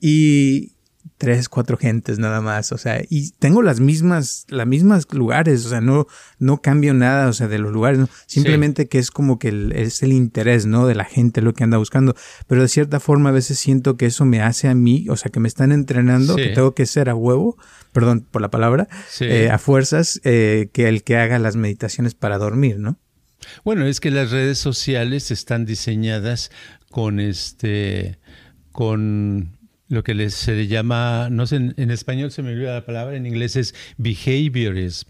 Y, 0.00 0.72
tres, 1.18 1.48
cuatro 1.48 1.76
gentes 1.76 2.20
nada 2.20 2.40
más, 2.40 2.70
o 2.70 2.78
sea, 2.78 3.02
y 3.10 3.32
tengo 3.32 3.60
las 3.60 3.80
mismas, 3.80 4.46
las 4.48 4.66
mismas 4.66 5.06
lugares, 5.12 5.66
o 5.66 5.68
sea, 5.68 5.80
no, 5.80 6.06
no 6.38 6.62
cambio 6.62 6.94
nada, 6.94 7.28
o 7.28 7.32
sea, 7.32 7.48
de 7.48 7.58
los 7.58 7.72
lugares, 7.72 7.98
simplemente 8.26 8.88
que 8.88 8.98
es 8.98 9.10
como 9.10 9.38
que 9.38 9.72
es 9.74 10.02
el 10.04 10.12
interés, 10.12 10.66
¿no? 10.66 10.86
De 10.86 10.94
la 10.94 11.04
gente 11.04 11.42
lo 11.42 11.54
que 11.54 11.64
anda 11.64 11.76
buscando, 11.76 12.14
pero 12.46 12.62
de 12.62 12.68
cierta 12.68 13.00
forma 13.00 13.30
a 13.30 13.32
veces 13.32 13.58
siento 13.58 13.96
que 13.96 14.06
eso 14.06 14.24
me 14.24 14.40
hace 14.40 14.68
a 14.68 14.74
mí, 14.74 15.06
o 15.10 15.16
sea, 15.16 15.30
que 15.32 15.40
me 15.40 15.48
están 15.48 15.72
entrenando, 15.72 16.36
que 16.36 16.48
tengo 16.48 16.74
que 16.74 16.86
ser 16.86 17.08
a 17.08 17.16
huevo, 17.16 17.58
perdón 17.92 18.24
por 18.30 18.40
la 18.40 18.50
palabra, 18.50 18.88
eh, 19.20 19.50
a 19.50 19.58
fuerzas, 19.58 20.20
eh, 20.22 20.70
que 20.72 20.88
el 20.88 21.02
que 21.02 21.16
haga 21.16 21.40
las 21.40 21.56
meditaciones 21.56 22.14
para 22.14 22.38
dormir, 22.38 22.78
¿no? 22.78 22.96
Bueno, 23.64 23.86
es 23.86 23.98
que 24.00 24.10
las 24.10 24.30
redes 24.30 24.58
sociales 24.58 25.30
están 25.30 25.64
diseñadas 25.64 26.50
con 26.90 27.18
este, 27.18 28.18
con 28.72 29.57
lo 29.88 30.04
que 30.04 30.30
se 30.30 30.52
le 30.52 30.66
llama, 30.66 31.28
no 31.30 31.46
sé, 31.46 31.56
en, 31.56 31.90
español 31.90 32.30
se 32.30 32.42
me 32.42 32.52
olvida 32.52 32.74
la 32.74 32.84
palabra, 32.84 33.16
en 33.16 33.26
inglés 33.26 33.56
es 33.56 33.74
behaviorism. 33.96 35.08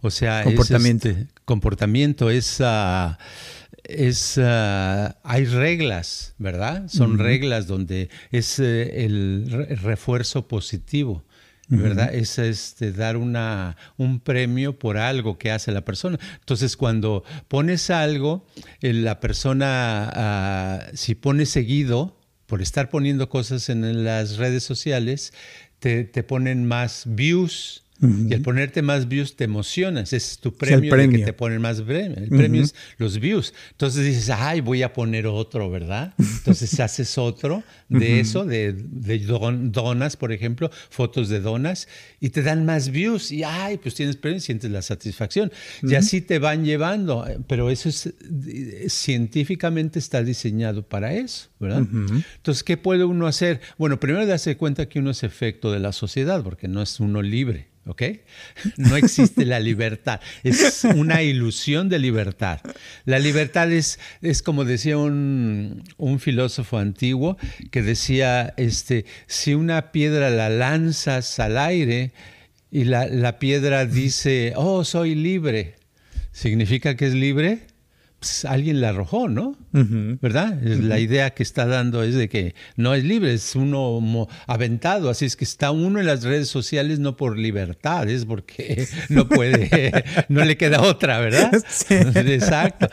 O 0.00 0.10
sea, 0.10 0.44
comportamiento. 0.44 1.08
Es 1.08 1.16
este, 1.16 1.34
comportamiento 1.44 2.30
es, 2.30 2.60
ah, 2.60 3.18
es 3.82 4.38
ah, 4.38 5.16
hay 5.24 5.46
reglas, 5.46 6.34
¿verdad? 6.38 6.88
Son 6.88 7.18
reglas 7.18 7.66
donde 7.66 8.10
es 8.30 8.60
eh, 8.60 9.04
el, 9.04 9.78
refuerzo 9.82 10.46
positivo. 10.46 11.24
¿verdad? 11.70 12.14
Es 12.14 12.38
este, 12.38 12.92
dar 12.92 13.18
una, 13.18 13.76
un 13.98 14.20
premio 14.20 14.78
por 14.78 14.96
algo 14.96 15.36
que 15.36 15.50
hace 15.50 15.70
la 15.70 15.84
persona. 15.84 16.18
Entonces, 16.40 16.78
cuando 16.78 17.24
pones 17.46 17.90
algo, 17.90 18.46
eh, 18.80 18.94
la 18.94 19.20
persona, 19.20 20.10
ah, 20.14 20.86
si 20.94 21.14
pone 21.14 21.44
seguido, 21.44 22.17
por 22.48 22.62
estar 22.62 22.88
poniendo 22.88 23.28
cosas 23.28 23.68
en 23.68 24.04
las 24.04 24.38
redes 24.38 24.64
sociales, 24.64 25.34
te, 25.80 26.04
te 26.04 26.22
ponen 26.22 26.64
más 26.64 27.04
views, 27.06 27.84
y 28.00 28.32
al 28.32 28.42
ponerte 28.42 28.80
más 28.82 29.08
views 29.08 29.34
te 29.34 29.44
emocionas, 29.44 30.12
es 30.12 30.38
tu 30.38 30.52
premio, 30.52 30.94
de 30.94 31.08
que 31.10 31.18
te 31.18 31.32
ponen 31.32 31.60
más 31.60 31.82
premio. 31.82 32.16
El 32.16 32.28
premio 32.28 32.62
es 32.62 32.74
los 32.96 33.18
views. 33.18 33.52
Entonces 33.72 34.04
dices, 34.04 34.30
ay, 34.30 34.60
voy 34.60 34.82
a 34.82 34.92
poner 34.92 35.26
otro, 35.26 35.68
¿verdad? 35.68 36.14
Entonces 36.18 36.78
haces 36.80 37.18
otro 37.18 37.64
de 37.88 38.20
eso, 38.20 38.44
de, 38.44 38.72
donas, 38.72 40.16
por 40.16 40.32
ejemplo, 40.32 40.70
fotos 40.90 41.28
de 41.28 41.40
donas, 41.40 41.88
y 42.20 42.30
te 42.30 42.42
dan 42.42 42.64
más 42.64 42.90
views. 42.90 43.32
Y 43.32 43.42
ay, 43.42 43.78
pues 43.78 43.94
tienes 43.94 44.16
premio 44.16 44.38
y 44.38 44.42
sientes 44.42 44.70
la 44.70 44.82
satisfacción. 44.82 45.50
Y 45.82 45.94
así 45.96 46.20
te 46.20 46.38
van 46.38 46.64
llevando. 46.64 47.26
Pero 47.48 47.70
eso 47.70 47.88
es 47.88 48.14
científicamente 48.88 49.98
está 49.98 50.22
diseñado 50.22 50.82
para 50.82 51.14
eso, 51.14 51.48
¿verdad? 51.58 51.86
Entonces, 51.90 52.62
¿qué 52.62 52.76
puede 52.76 53.04
uno 53.04 53.26
hacer? 53.26 53.60
Bueno, 53.76 53.98
primero 53.98 54.26
darse 54.26 54.56
cuenta 54.56 54.88
que 54.88 54.98
uno 54.98 55.10
es 55.10 55.22
efecto 55.22 55.72
de 55.72 55.80
la 55.80 55.92
sociedad, 55.92 56.42
porque 56.42 56.68
no 56.68 56.82
es 56.82 57.00
uno 57.00 57.22
libre. 57.22 57.67
¿Ok? 57.88 58.02
No 58.76 58.96
existe 58.96 59.44
la 59.44 59.58
libertad, 59.58 60.20
es 60.44 60.84
una 60.84 61.22
ilusión 61.22 61.88
de 61.88 61.98
libertad. 61.98 62.60
La 63.04 63.18
libertad 63.18 63.72
es, 63.72 63.98
es 64.22 64.42
como 64.42 64.64
decía 64.64 64.98
un, 64.98 65.84
filósofo 66.20 66.78
antiguo 66.78 67.38
que 67.70 67.82
decía, 67.82 68.52
este, 68.56 69.06
si 69.26 69.54
una 69.54 69.90
piedra 69.90 70.30
la 70.30 70.50
lanzas 70.50 71.38
al 71.38 71.56
aire 71.56 72.12
y 72.70 72.84
la, 72.84 73.06
la 73.06 73.38
piedra 73.38 73.86
dice, 73.86 74.52
oh, 74.56 74.84
soy 74.84 75.14
libre, 75.14 75.76
¿significa 76.32 76.96
que 76.96 77.06
es 77.06 77.14
libre? 77.14 77.67
Pues, 78.18 78.44
alguien 78.44 78.80
la 78.80 78.88
arrojó, 78.88 79.28
¿no? 79.28 79.56
¿Verdad? 79.72 80.60
La 80.60 80.98
idea 80.98 81.30
que 81.30 81.44
está 81.44 81.66
dando 81.66 82.02
es 82.02 82.16
de 82.16 82.28
que 82.28 82.56
no 82.76 82.94
es 82.94 83.04
libre, 83.04 83.32
es 83.32 83.54
uno 83.54 84.26
aventado, 84.46 85.08
así 85.08 85.24
es 85.24 85.36
que 85.36 85.44
está 85.44 85.70
uno 85.70 86.00
en 86.00 86.06
las 86.06 86.24
redes 86.24 86.48
sociales 86.48 86.98
no 86.98 87.16
por 87.16 87.38
libertad, 87.38 88.08
es 88.08 88.24
porque 88.24 88.88
no 89.08 89.28
puede, 89.28 90.04
no 90.28 90.44
le 90.44 90.56
queda 90.56 90.82
otra, 90.82 91.20
¿verdad? 91.20 91.52
Exacto. 91.90 92.88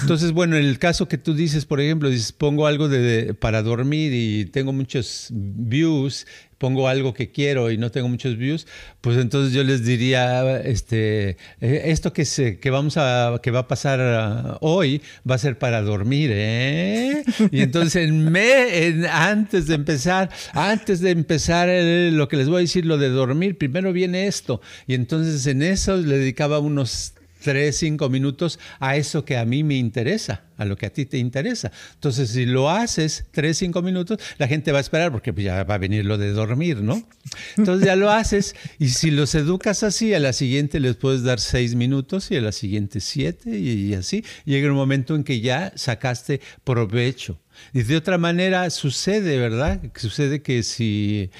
Entonces, 0.00 0.32
bueno, 0.32 0.56
en 0.56 0.64
el 0.64 0.78
caso 0.78 1.08
que 1.08 1.18
tú 1.18 1.34
dices, 1.34 1.66
por 1.66 1.80
ejemplo, 1.80 2.08
dices, 2.08 2.32
pongo 2.32 2.66
algo 2.66 2.88
de, 2.88 3.34
para 3.34 3.62
dormir 3.62 4.12
y 4.14 4.46
tengo 4.46 4.72
muchos 4.72 5.28
views 5.32 6.26
pongo 6.62 6.86
algo 6.86 7.12
que 7.12 7.32
quiero 7.32 7.72
y 7.72 7.76
no 7.76 7.90
tengo 7.90 8.08
muchos 8.08 8.36
views, 8.36 8.68
pues 9.00 9.18
entonces 9.18 9.52
yo 9.52 9.64
les 9.64 9.84
diría, 9.84 10.60
este, 10.60 11.30
eh, 11.60 11.82
esto 11.86 12.12
que, 12.12 12.24
se, 12.24 12.60
que 12.60 12.70
vamos 12.70 12.96
a, 12.98 13.40
que 13.42 13.50
va 13.50 13.58
a 13.58 13.66
pasar 13.66 13.98
ah, 14.00 14.58
hoy 14.60 15.02
va 15.28 15.34
a 15.34 15.38
ser 15.38 15.58
para 15.58 15.82
dormir, 15.82 16.30
¿eh? 16.32 17.24
Y 17.50 17.62
entonces 17.62 17.96
en 17.96 18.30
me, 18.30 19.08
antes 19.10 19.66
de 19.66 19.74
empezar, 19.74 20.30
antes 20.52 21.00
de 21.00 21.10
empezar 21.10 21.68
eh, 21.68 22.12
lo 22.12 22.28
que 22.28 22.36
les 22.36 22.48
voy 22.48 22.58
a 22.58 22.60
decir, 22.60 22.86
lo 22.86 22.96
de 22.96 23.08
dormir, 23.08 23.58
primero 23.58 23.92
viene 23.92 24.28
esto. 24.28 24.60
Y 24.86 24.94
entonces 24.94 25.44
en 25.48 25.62
eso 25.62 25.96
le 25.96 26.16
dedicaba 26.18 26.60
unos 26.60 27.14
tres, 27.42 27.76
cinco 27.76 28.08
minutos 28.08 28.58
a 28.80 28.96
eso 28.96 29.24
que 29.24 29.36
a 29.36 29.44
mí 29.44 29.64
me 29.64 29.76
interesa, 29.76 30.44
a 30.56 30.64
lo 30.64 30.76
que 30.76 30.86
a 30.86 30.90
ti 30.90 31.06
te 31.06 31.18
interesa. 31.18 31.72
Entonces, 31.94 32.30
si 32.30 32.46
lo 32.46 32.70
haces 32.70 33.26
tres, 33.30 33.58
cinco 33.58 33.82
minutos, 33.82 34.18
la 34.38 34.48
gente 34.48 34.72
va 34.72 34.78
a 34.78 34.80
esperar 34.80 35.12
porque 35.12 35.32
pues, 35.32 35.44
ya 35.44 35.64
va 35.64 35.74
a 35.74 35.78
venir 35.78 36.04
lo 36.04 36.18
de 36.18 36.32
dormir, 36.32 36.82
¿no? 36.82 37.02
Entonces 37.56 37.86
ya 37.86 37.96
lo 37.96 38.10
haces 38.10 38.54
y 38.78 38.88
si 38.88 39.10
los 39.10 39.34
educas 39.34 39.82
así, 39.82 40.14
a 40.14 40.20
la 40.20 40.32
siguiente 40.32 40.80
les 40.80 40.96
puedes 40.96 41.22
dar 41.22 41.40
seis 41.40 41.74
minutos 41.74 42.30
y 42.30 42.36
a 42.36 42.40
la 42.40 42.52
siguiente 42.52 43.00
siete 43.00 43.58
y 43.58 43.94
así. 43.94 44.24
Llega 44.44 44.68
un 44.68 44.76
momento 44.76 45.14
en 45.14 45.24
que 45.24 45.40
ya 45.40 45.72
sacaste 45.76 46.40
provecho. 46.64 47.38
Y 47.72 47.82
de 47.82 47.96
otra 47.96 48.18
manera 48.18 48.68
sucede, 48.70 49.38
¿verdad? 49.38 49.80
Sucede 49.94 50.42
que 50.42 50.62
si 50.62 51.30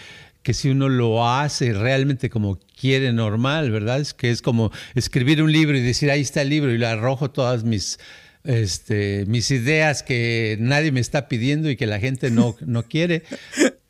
que 0.43 0.55
si 0.55 0.71
uno 0.71 0.89
lo 0.89 1.29
hace 1.29 1.73
realmente 1.73 2.31
como 2.31 2.59
quiere 2.79 3.13
normal, 3.13 3.71
¿verdad? 3.71 4.01
Es 4.01 4.15
que 4.15 4.31
es 4.31 4.43
como 4.43 4.73
escribir 4.95 5.43
un 5.43 5.53
libro 5.53 5.77
y 5.77 5.81
decir, 5.81 6.11
ahí 6.11 6.21
está 6.21 6.43
el 6.43 6.49
libro 6.49 6.73
y 6.73 6.79
le 6.79 6.87
arrojo 6.87 7.31
todas 7.31 7.65
mis, 7.65 7.99
este, 8.45 9.25
mis 9.27 9.51
ideas 9.51 10.03
que 10.03 10.57
nadie 10.61 10.93
me 10.93 11.01
está 11.01 11.29
pidiendo 11.29 11.71
y 11.71 11.77
que 11.77 11.87
la 11.87 12.01
gente 12.01 12.31
no, 12.31 12.57
no 12.67 12.83
quiere, 12.83 13.23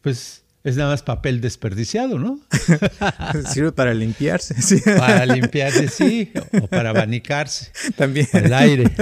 pues 0.02 0.42
es 0.64 0.76
nada 0.76 0.90
más 0.90 1.02
papel 1.02 1.40
desperdiciado, 1.40 2.18
¿no? 2.20 2.38
Sirve 3.52 3.72
para 3.72 3.94
limpiarse. 3.94 4.60
Sí. 4.62 4.80
Para 4.84 5.26
limpiarse, 5.26 5.88
sí, 5.88 6.32
o 6.60 6.68
para 6.68 6.90
abanicarse. 6.90 7.72
También. 7.96 8.28
El 8.32 8.54
aire. 8.54 8.84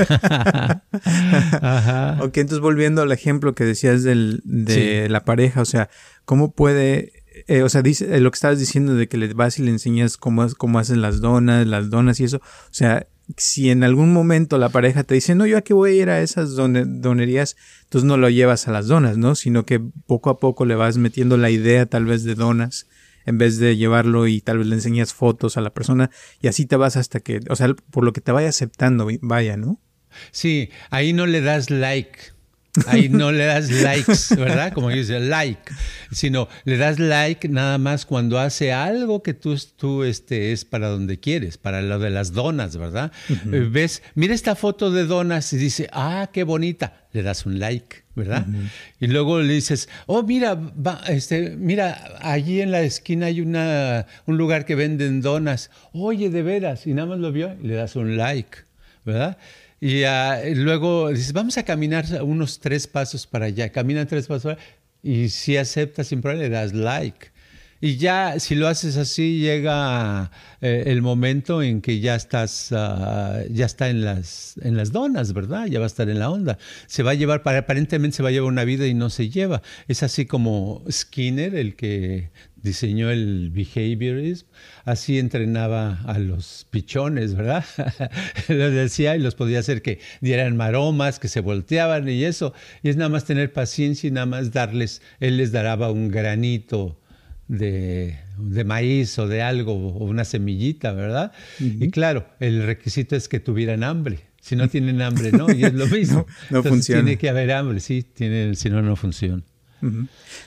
Ajá. 1.61 2.17
Ok, 2.23 2.39
entonces 2.39 2.61
volviendo 2.61 3.03
al 3.03 3.13
ejemplo 3.13 3.55
que 3.55 3.65
decías 3.65 4.03
del, 4.03 4.41
de 4.45 5.11
la 5.11 5.25
pareja, 5.25 5.61
o 5.61 5.67
sea, 5.67 5.91
¿cómo 6.25 6.53
puede 6.53 7.20
eh, 7.51 7.65
o 7.65 7.69
sea, 7.69 7.83
dice, 7.83 8.15
eh, 8.15 8.21
lo 8.21 8.31
que 8.31 8.37
estabas 8.37 8.61
diciendo 8.61 8.95
de 8.95 9.09
que 9.09 9.17
le 9.17 9.35
vas 9.35 9.59
y 9.59 9.65
le 9.65 9.73
enseñas 9.73 10.17
cómo, 10.17 10.47
cómo 10.57 10.79
hacen 10.79 11.03
las 11.03 11.21
donas, 11.21 11.67
las 11.67 11.91
donas 11.91 12.21
y 12.21 12.25
eso. 12.25 12.37
O 12.37 12.71
sea, 12.71 13.09
si 13.37 13.71
en 13.71 13.83
algún 13.83 14.13
momento 14.13 14.57
la 14.57 14.69
pareja 14.69 15.03
te 15.03 15.15
dice, 15.15 15.35
no, 15.35 15.47
yo 15.47 15.59
aquí 15.59 15.73
voy 15.73 15.91
a 15.91 16.03
ir 16.03 16.11
a 16.11 16.23
esas 16.23 16.55
donerías, 16.55 17.57
entonces 17.83 18.07
no 18.07 18.17
lo 18.19 18.31
llevas 18.31 18.69
a 18.69 18.71
las 18.71 18.87
donas, 18.87 19.19
¿no? 19.19 19.35
Sino 19.35 19.67
que 19.67 19.81
poco 19.81 20.31
a 20.31 20.39
poco 20.39 20.65
le 20.65 20.77
vas 20.77 20.97
metiendo 20.97 21.37
la 21.37 21.51
idea 21.51 21.87
tal 21.87 22.05
vez 22.05 22.23
de 22.23 22.37
donas 22.37 22.87
en 23.27 23.37
vez 23.37 23.59
de 23.59 23.77
llevarlo 23.77 24.29
y 24.29 24.41
tal 24.41 24.59
vez 24.59 24.69
le 24.69 24.77
enseñas 24.77 25.13
fotos 25.13 25.57
a 25.57 25.61
la 25.61 25.75
persona 25.75 26.13
y 26.41 26.47
así 26.47 26.67
te 26.67 26.77
vas 26.77 26.97
hasta 26.97 27.19
que, 27.19 27.41
o 27.49 27.57
sea, 27.57 27.75
por 27.91 28.05
lo 28.05 28.13
que 28.13 28.21
te 28.21 28.31
vaya 28.31 28.49
aceptando, 28.49 29.09
vaya, 29.23 29.57
¿no? 29.57 29.81
Sí, 30.31 30.71
ahí 30.91 31.13
no 31.13 31.27
le 31.27 31.41
das 31.41 31.69
like 31.69 32.33
Ahí 32.87 33.09
no 33.09 33.33
le 33.33 33.45
das 33.45 33.71
likes, 33.71 34.35
¿verdad? 34.37 34.73
Como 34.73 34.91
dice, 34.91 35.19
like, 35.21 35.61
sino 36.13 36.49
le 36.65 36.77
das 36.77 36.99
like 36.99 37.49
nada 37.49 37.79
más 37.79 38.07
cuando 38.07 38.39
hace 38.39 38.73
algo 38.73 39.23
que 39.23 39.35
tú, 39.35 39.57
tú 39.77 40.05
este, 40.05 40.53
es 40.53 40.65
para 40.65 40.89
donde 40.89 41.19
quieres, 41.19 41.59
para 41.59 41.83
lo 41.83 41.99
de 41.99 42.11
las 42.11 42.33
donas, 42.33 42.77
¿verdad? 42.77 43.13
Eh, 43.29 43.69
Ves, 43.71 44.03
mira 44.15 44.35
esta 44.35 44.55
foto 44.55 44.91
de 44.91 45.05
donas 45.05 45.53
y 45.53 45.57
dice, 45.57 45.89
ah, 45.93 46.31
qué 46.33 46.45
bonita, 46.45 47.07
le 47.13 47.23
das 47.23 47.47
un 47.47 47.59
like. 47.59 48.05
¿verdad? 48.17 48.47
Y 48.99 49.07
luego 49.07 49.41
le 49.41 49.55
dices, 49.55 49.89
oh, 50.07 50.23
mira, 50.23 50.59
este, 51.09 51.57
mira, 51.57 52.19
allí 52.21 52.61
en 52.61 52.71
la 52.71 52.83
esquina 52.83 53.27
hay 53.27 53.41
una, 53.41 54.07
un 54.27 54.37
lugar 54.37 54.67
que 54.67 54.75
venden 54.75 55.23
donas. 55.23 55.71
Oye, 55.93 56.29
de 56.29 56.43
veras, 56.43 56.87
y 56.87 56.93
nada 56.93 57.09
más 57.09 57.19
lo 57.19 57.33
vio 57.33 57.57
y 57.63 57.69
le 57.69 57.77
das 57.77 57.97
un 57.97 58.19
like, 58.19 58.59
¿verdad? 59.07 59.39
Y 59.81 60.05
ah, 60.05 60.41
luego 60.55 61.09
dices, 61.09 61.33
vamos 61.33 61.57
a 61.57 61.63
caminar 61.65 62.05
unos 62.23 62.61
tres 62.61 62.87
pasos 62.87 63.27
para 63.27 63.47
allá. 63.47 63.71
Caminan 63.73 64.07
tres 64.07 64.27
pasos 64.27 64.57
y 65.03 65.31
si 65.31 65.57
aceptas 65.57 66.09
sin 66.09 66.21
problema 66.21 66.45
le 66.45 66.51
das 66.51 66.75
like. 66.75 67.31
Y 67.83 67.97
ya, 67.97 68.39
si 68.39 68.57
lo 68.57 68.69
haces 68.69 68.99
así, 68.99 69.39
llega 69.39 70.31
eh, 70.61 70.85
el 70.89 71.01
momento 71.01 71.63
en 71.63 71.81
que 71.81 71.99
ya 71.99 72.15
estás, 72.15 72.73
ah, 72.73 73.41
ya 73.51 73.65
está 73.65 73.89
en 73.89 74.05
las, 74.05 74.57
en 74.61 74.77
las 74.77 74.93
donas, 74.93 75.33
¿verdad? 75.33 75.65
Ya 75.65 75.79
va 75.79 75.87
a 75.87 75.89
estar 75.89 76.11
en 76.11 76.19
la 76.19 76.29
onda. 76.29 76.59
Se 76.87 77.03
va 77.03 77.13
a 77.13 77.15
llevar, 77.15 77.41
aparentemente 77.47 78.19
se 78.19 78.23
va 78.23 78.29
a 78.29 78.33
llevar 78.33 78.49
una 78.53 78.65
vida 78.65 78.87
y 78.87 78.93
no 78.93 79.09
se 79.09 79.31
lleva. 79.31 79.63
Es 79.89 80.03
así 80.03 80.27
como 80.27 80.85
Skinner, 80.91 81.55
el 81.55 81.75
que 81.75 82.31
diseñó 82.63 83.11
el 83.11 83.51
behaviorism, 83.51 84.47
así 84.85 85.19
entrenaba 85.19 86.01
a 86.05 86.19
los 86.19 86.67
pichones, 86.71 87.35
¿verdad? 87.35 87.65
lo 88.49 88.71
decía 88.71 89.17
y 89.17 89.21
los 89.21 89.35
podía 89.35 89.61
hacer 89.61 89.83
que 89.83 90.01
dieran 90.21 90.57
maromas, 90.57 91.19
que 91.19 91.29
se 91.29 91.41
volteaban 91.41 92.09
y 92.09 92.25
eso. 92.25 92.53
Y 92.83 92.89
es 92.89 92.97
nada 92.97 93.09
más 93.09 93.25
tener 93.25 93.53
paciencia 93.53 94.09
y 94.09 94.11
nada 94.11 94.27
más 94.27 94.53
darles, 94.53 95.03
él 95.21 95.37
les 95.37 95.53
daraba 95.53 95.91
un 95.91 96.11
granito 96.11 97.01
de, 97.49 98.17
maíz 98.65 99.19
o 99.19 99.27
de 99.27 99.43
algo, 99.43 99.73
o 99.75 100.05
una 100.05 100.25
semillita, 100.25 100.93
¿verdad? 100.93 101.33
Y 101.59 101.91
claro, 101.91 102.27
el 102.39 102.65
requisito 102.65 103.17
es 103.17 103.29
que 103.29 103.41
tuvieran 103.41 103.83
hambre. 103.83 104.21
Si 104.41 104.57
no 104.57 104.69
tienen 104.71 105.03
hambre, 105.03 105.33
no, 105.33 105.51
y 105.51 105.65
es 105.65 105.75
lo 105.75 105.87
mismo. 105.87 106.27
no, 106.51 106.63
funciona. 106.63 107.03
Tiene 107.03 107.19
que 107.19 107.29
haber 107.29 107.53
hambre, 107.53 107.81
sí, 107.81 108.03
tiene, 108.03 108.55
si 108.55 108.71
no, 108.71 108.83
no 108.83 108.97
funciona. 108.97 109.43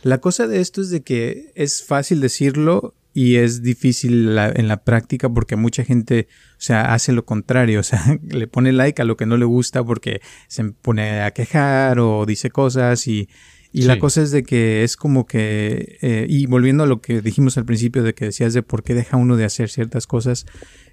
La 0.03 0.19
cosa 0.19 0.47
de 0.47 0.61
esto 0.61 0.81
es 0.81 0.89
de 0.89 1.01
que 1.01 1.51
es 1.55 1.83
fácil 1.83 2.21
decirlo 2.21 2.95
y 3.13 3.35
es 3.35 3.61
difícil 3.61 4.37
en 4.37 4.67
la 4.67 4.83
práctica 4.83 5.29
porque 5.29 5.55
mucha 5.55 5.83
gente, 5.83 6.27
o 6.53 6.61
sea, 6.61 6.93
hace 6.93 7.13
lo 7.13 7.25
contrario, 7.25 7.79
o 7.81 7.83
sea, 7.83 8.19
le 8.27 8.47
pone 8.47 8.71
like 8.71 9.01
a 9.01 9.05
lo 9.05 9.17
que 9.17 9.25
no 9.25 9.37
le 9.37 9.45
gusta 9.45 9.83
porque 9.83 10.21
se 10.47 10.63
pone 10.65 11.21
a 11.21 11.31
quejar 11.31 11.99
o 11.99 12.25
dice 12.25 12.49
cosas 12.49 13.07
y, 13.07 13.29
y 13.71 13.83
la 13.83 13.97
cosa 13.97 14.21
es 14.21 14.31
de 14.31 14.43
que 14.43 14.83
es 14.83 14.95
como 14.95 15.25
que, 15.25 15.97
eh, 16.01 16.27
y 16.29 16.45
volviendo 16.45 16.83
a 16.83 16.87
lo 16.87 17.01
que 17.01 17.21
dijimos 17.21 17.57
al 17.57 17.65
principio 17.65 18.03
de 18.03 18.13
que 18.13 18.25
decías 18.25 18.53
de 18.53 18.61
por 18.61 18.83
qué 18.83 18.93
deja 18.93 19.17
uno 19.17 19.35
de 19.35 19.45
hacer 19.45 19.69
ciertas 19.69 20.05
cosas, 20.05 20.45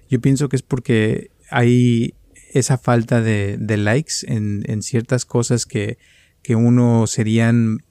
yo 0.09 0.19
pienso 0.19 0.49
que 0.49 0.55
es 0.55 0.63
porque 0.63 1.29
hay 1.51 2.15
esa 2.53 2.77
falta 2.77 3.21
de, 3.21 3.57
de 3.59 3.77
likes 3.77 4.13
en, 4.23 4.63
en, 4.65 4.81
ciertas 4.81 5.25
cosas 5.25 5.65
que, 5.65 5.97
que 6.41 6.55
uno 6.55 7.05
serían, 7.05 7.83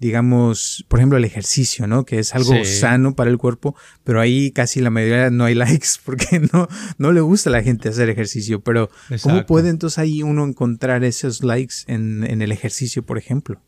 digamos, 0.00 0.84
por 0.88 0.98
ejemplo, 0.98 1.18
el 1.18 1.24
ejercicio, 1.24 1.86
¿no? 1.86 2.04
Que 2.04 2.18
es 2.18 2.34
algo 2.34 2.54
sano 2.64 3.14
para 3.14 3.30
el 3.30 3.36
cuerpo, 3.36 3.76
pero 4.02 4.20
ahí 4.20 4.50
casi 4.50 4.80
la 4.80 4.88
mayoría 4.88 5.30
no 5.30 5.44
hay 5.44 5.54
likes 5.54 5.88
porque 6.04 6.40
no, 6.52 6.68
no 6.98 7.12
le 7.12 7.20
gusta 7.20 7.50
a 7.50 7.52
la 7.52 7.62
gente 7.62 7.90
hacer 7.90 8.08
ejercicio. 8.08 8.60
Pero, 8.60 8.90
¿cómo 9.22 9.44
puede 9.44 9.68
entonces 9.68 9.98
ahí 9.98 10.22
uno 10.22 10.44
encontrar 10.44 11.04
esos 11.04 11.44
likes 11.44 11.74
en, 11.86 12.24
en 12.24 12.40
el 12.40 12.50
ejercicio, 12.50 13.04
por 13.04 13.18
ejemplo? 13.18 13.60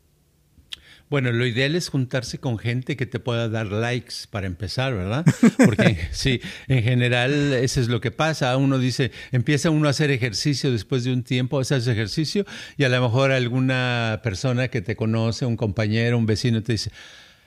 Bueno, 1.13 1.31
lo 1.31 1.45
ideal 1.45 1.75
es 1.75 1.89
juntarse 1.89 2.39
con 2.39 2.57
gente 2.57 2.97
que 2.97 3.05
te 3.05 3.19
pueda 3.19 3.47
dar 3.47 3.67
likes 3.67 4.25
para 4.31 4.47
empezar, 4.47 4.95
¿verdad? 4.95 5.23
Porque 5.63 5.95
sí, 6.11 6.41
en 6.67 6.81
general 6.81 7.53
eso 7.53 7.81
es 7.81 7.87
lo 7.87 8.01
que 8.01 8.09
pasa. 8.09 8.57
Uno 8.57 8.79
dice, 8.79 9.11
empieza 9.31 9.69
uno 9.69 9.85
a 9.87 9.91
hacer 9.91 10.09
ejercicio 10.09 10.71
después 10.71 11.03
de 11.03 11.13
un 11.13 11.21
tiempo, 11.21 11.59
haces 11.59 11.85
ejercicio 11.85 12.47
y 12.77 12.83
a 12.83 12.89
lo 12.89 12.99
mejor 12.99 13.31
alguna 13.31 14.21
persona 14.23 14.69
que 14.69 14.81
te 14.81 14.95
conoce, 14.95 15.45
un 15.45 15.55
compañero, 15.55 16.17
un 16.17 16.25
vecino 16.25 16.63
te 16.63 16.71
dice, 16.71 16.89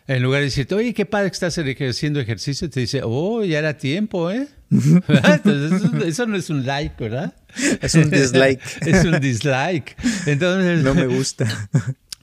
en 0.07 0.23
lugar 0.23 0.43
de 0.43 0.45
decirte, 0.45 0.77
oye, 0.77 0.95
qué 0.95 1.05
padre 1.05 1.31
que 1.31 1.35
estás 1.35 1.59
haciendo 1.59 2.21
ejercicio, 2.21 2.71
te 2.71 2.79
dice, 2.79 3.01
oh, 3.03 3.43
ya 3.43 3.59
era 3.59 3.77
tiempo, 3.77 4.31
¿eh? 4.31 4.47
Entonces, 4.71 5.73
eso, 5.73 6.05
eso, 6.05 6.27
no 6.27 6.37
es 6.37 6.51
un 6.51 6.65
like, 6.65 6.95
¿verdad? 7.03 7.35
Es 7.83 7.97
un 7.97 8.11
dislike. 8.11 8.61
es 8.83 9.05
un 9.05 9.19
dislike. 9.19 9.97
Entonces, 10.27 10.85
no 10.85 10.95
me 10.95 11.09
gusta. 11.09 11.69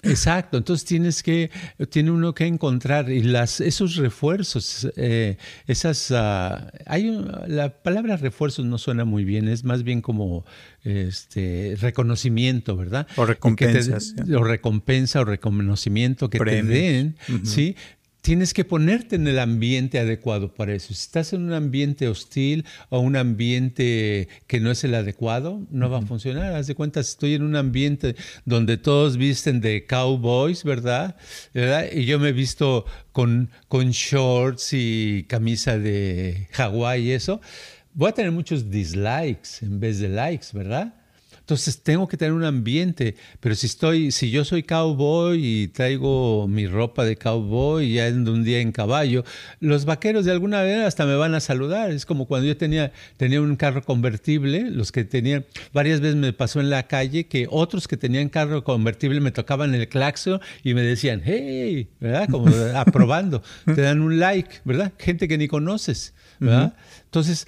Exacto, 0.04 0.58
entonces 0.58 0.86
tienes 0.86 1.24
que, 1.24 1.50
tiene 1.90 2.12
uno 2.12 2.34
que 2.34 2.46
encontrar 2.46 3.10
y 3.10 3.24
las, 3.24 3.62
esos 3.62 3.96
refuerzos, 3.96 4.88
eh, 4.98 5.38
esas, 5.68 6.12
uh, 6.12 6.68
hay 6.86 7.18
la 7.48 7.82
palabra 7.82 8.18
refuerzos 8.18 8.66
no 8.66 8.78
suena 8.78 9.06
muy 9.06 9.24
bien, 9.24 9.48
es 9.48 9.64
más 9.64 9.84
bien 9.84 10.02
como 10.02 10.46
este 10.84 11.78
reconocimiento, 11.80 12.76
¿verdad? 12.76 13.08
O 13.16 13.26
recompensas. 13.26 14.16
o 14.36 14.44
recompensa 14.44 15.22
o 15.22 15.26
reconocimiento 15.26 16.30
que 16.30 16.40
te 16.40 16.64
den, 16.64 17.16
¿sí? 17.44 17.76
Tienes 18.24 18.54
que 18.54 18.64
ponerte 18.64 19.18
en 19.18 19.28
el 19.28 19.38
ambiente 19.38 20.00
adecuado 20.00 20.54
para 20.54 20.74
eso. 20.74 20.94
Si 20.94 20.94
estás 20.94 21.34
en 21.34 21.44
un 21.44 21.52
ambiente 21.52 22.08
hostil 22.08 22.66
o 22.88 23.00
un 23.00 23.18
ambiente 23.18 24.30
que 24.48 24.62
no 24.62 24.72
es 24.72 24.82
el 24.86 24.96
adecuado, 24.96 25.68
no 25.70 25.90
va 25.90 25.98
a 25.98 26.02
funcionar. 26.04 26.56
Haz 26.56 26.68
de 26.68 26.74
cuenta, 26.74 27.02
estoy 27.02 27.34
en 27.34 27.44
un 27.44 27.58
ambiente 27.58 28.16
donde 28.46 28.78
todos 28.78 29.18
visten 29.18 29.60
de 29.60 29.86
cowboys, 29.86 30.64
¿verdad? 30.64 31.18
Y 31.92 32.06
yo 32.06 32.18
me 32.18 32.30
he 32.30 32.32
visto 32.32 32.86
con, 33.12 33.50
con 33.68 33.92
shorts 33.92 34.70
y 34.72 35.26
camisa 35.28 35.78
de 35.78 36.48
Hawái 36.54 37.10
y 37.10 37.12
eso. 37.12 37.42
Voy 37.94 38.10
a 38.10 38.14
tener 38.14 38.32
muchos 38.32 38.72
dislikes 38.72 39.60
en 39.62 39.82
vez 39.82 40.00
de 40.00 40.08
likes, 40.08 40.48
¿verdad? 40.54 40.94
Entonces 41.44 41.84
tengo 41.84 42.08
que 42.08 42.16
tener 42.16 42.32
un 42.32 42.46
ambiente, 42.46 43.16
pero 43.42 43.54
si 43.54 43.68
estoy, 43.68 44.12
si 44.12 44.32
yo 44.32 44.46
soy 44.46 44.64
cowboy 44.64 45.46
y 45.46 45.68
traigo 45.68 46.48
mi 46.48 46.68
ropa 46.68 47.04
de 47.04 47.18
cowboy 47.18 47.86
y 47.86 48.00
ando 48.00 48.32
un 48.32 48.46
día 48.46 48.62
en 48.62 48.72
caballo, 48.72 49.26
los 49.60 49.84
vaqueros 49.84 50.24
de 50.24 50.32
alguna 50.32 50.60
manera 50.60 50.88
hasta 50.88 51.06
me 51.06 51.16
van 51.16 51.36
a 51.36 51.42
saludar. 51.42 51.92
Es 51.92 52.06
como 52.06 52.28
cuando 52.28 52.48
yo 52.48 52.56
tenía, 52.56 52.94
tenía 53.18 53.42
un 53.42 53.58
carro 53.58 53.84
convertible, 53.84 54.72
los 54.72 54.94
que 54.94 55.04
tenían, 55.04 55.46
varias 55.74 56.00
veces 56.00 56.16
me 56.16 56.32
pasó 56.32 56.62
en 56.62 56.70
la 56.70 56.88
calle 56.88 57.26
que 57.26 57.46
otros 57.50 57.90
que 57.90 57.98
tenían 57.98 58.30
carro 58.30 58.64
convertible 58.64 59.20
me 59.20 59.32
tocaban 59.32 59.76
el 59.76 59.90
claxon 59.90 60.40
y 60.64 60.74
me 60.74 60.82
decían, 60.82 61.22
hey, 61.26 61.90
¿verdad? 62.00 62.30
Como 62.32 62.48
aprobando, 62.76 63.44
te 63.66 63.82
dan 63.82 64.00
un 64.00 64.18
like, 64.18 64.62
¿verdad? 64.64 64.94
Gente 64.98 65.28
que 65.28 65.38
ni 65.38 65.50
conoces, 65.50 66.14
¿verdad? 66.44 66.76
Entonces, 67.06 67.48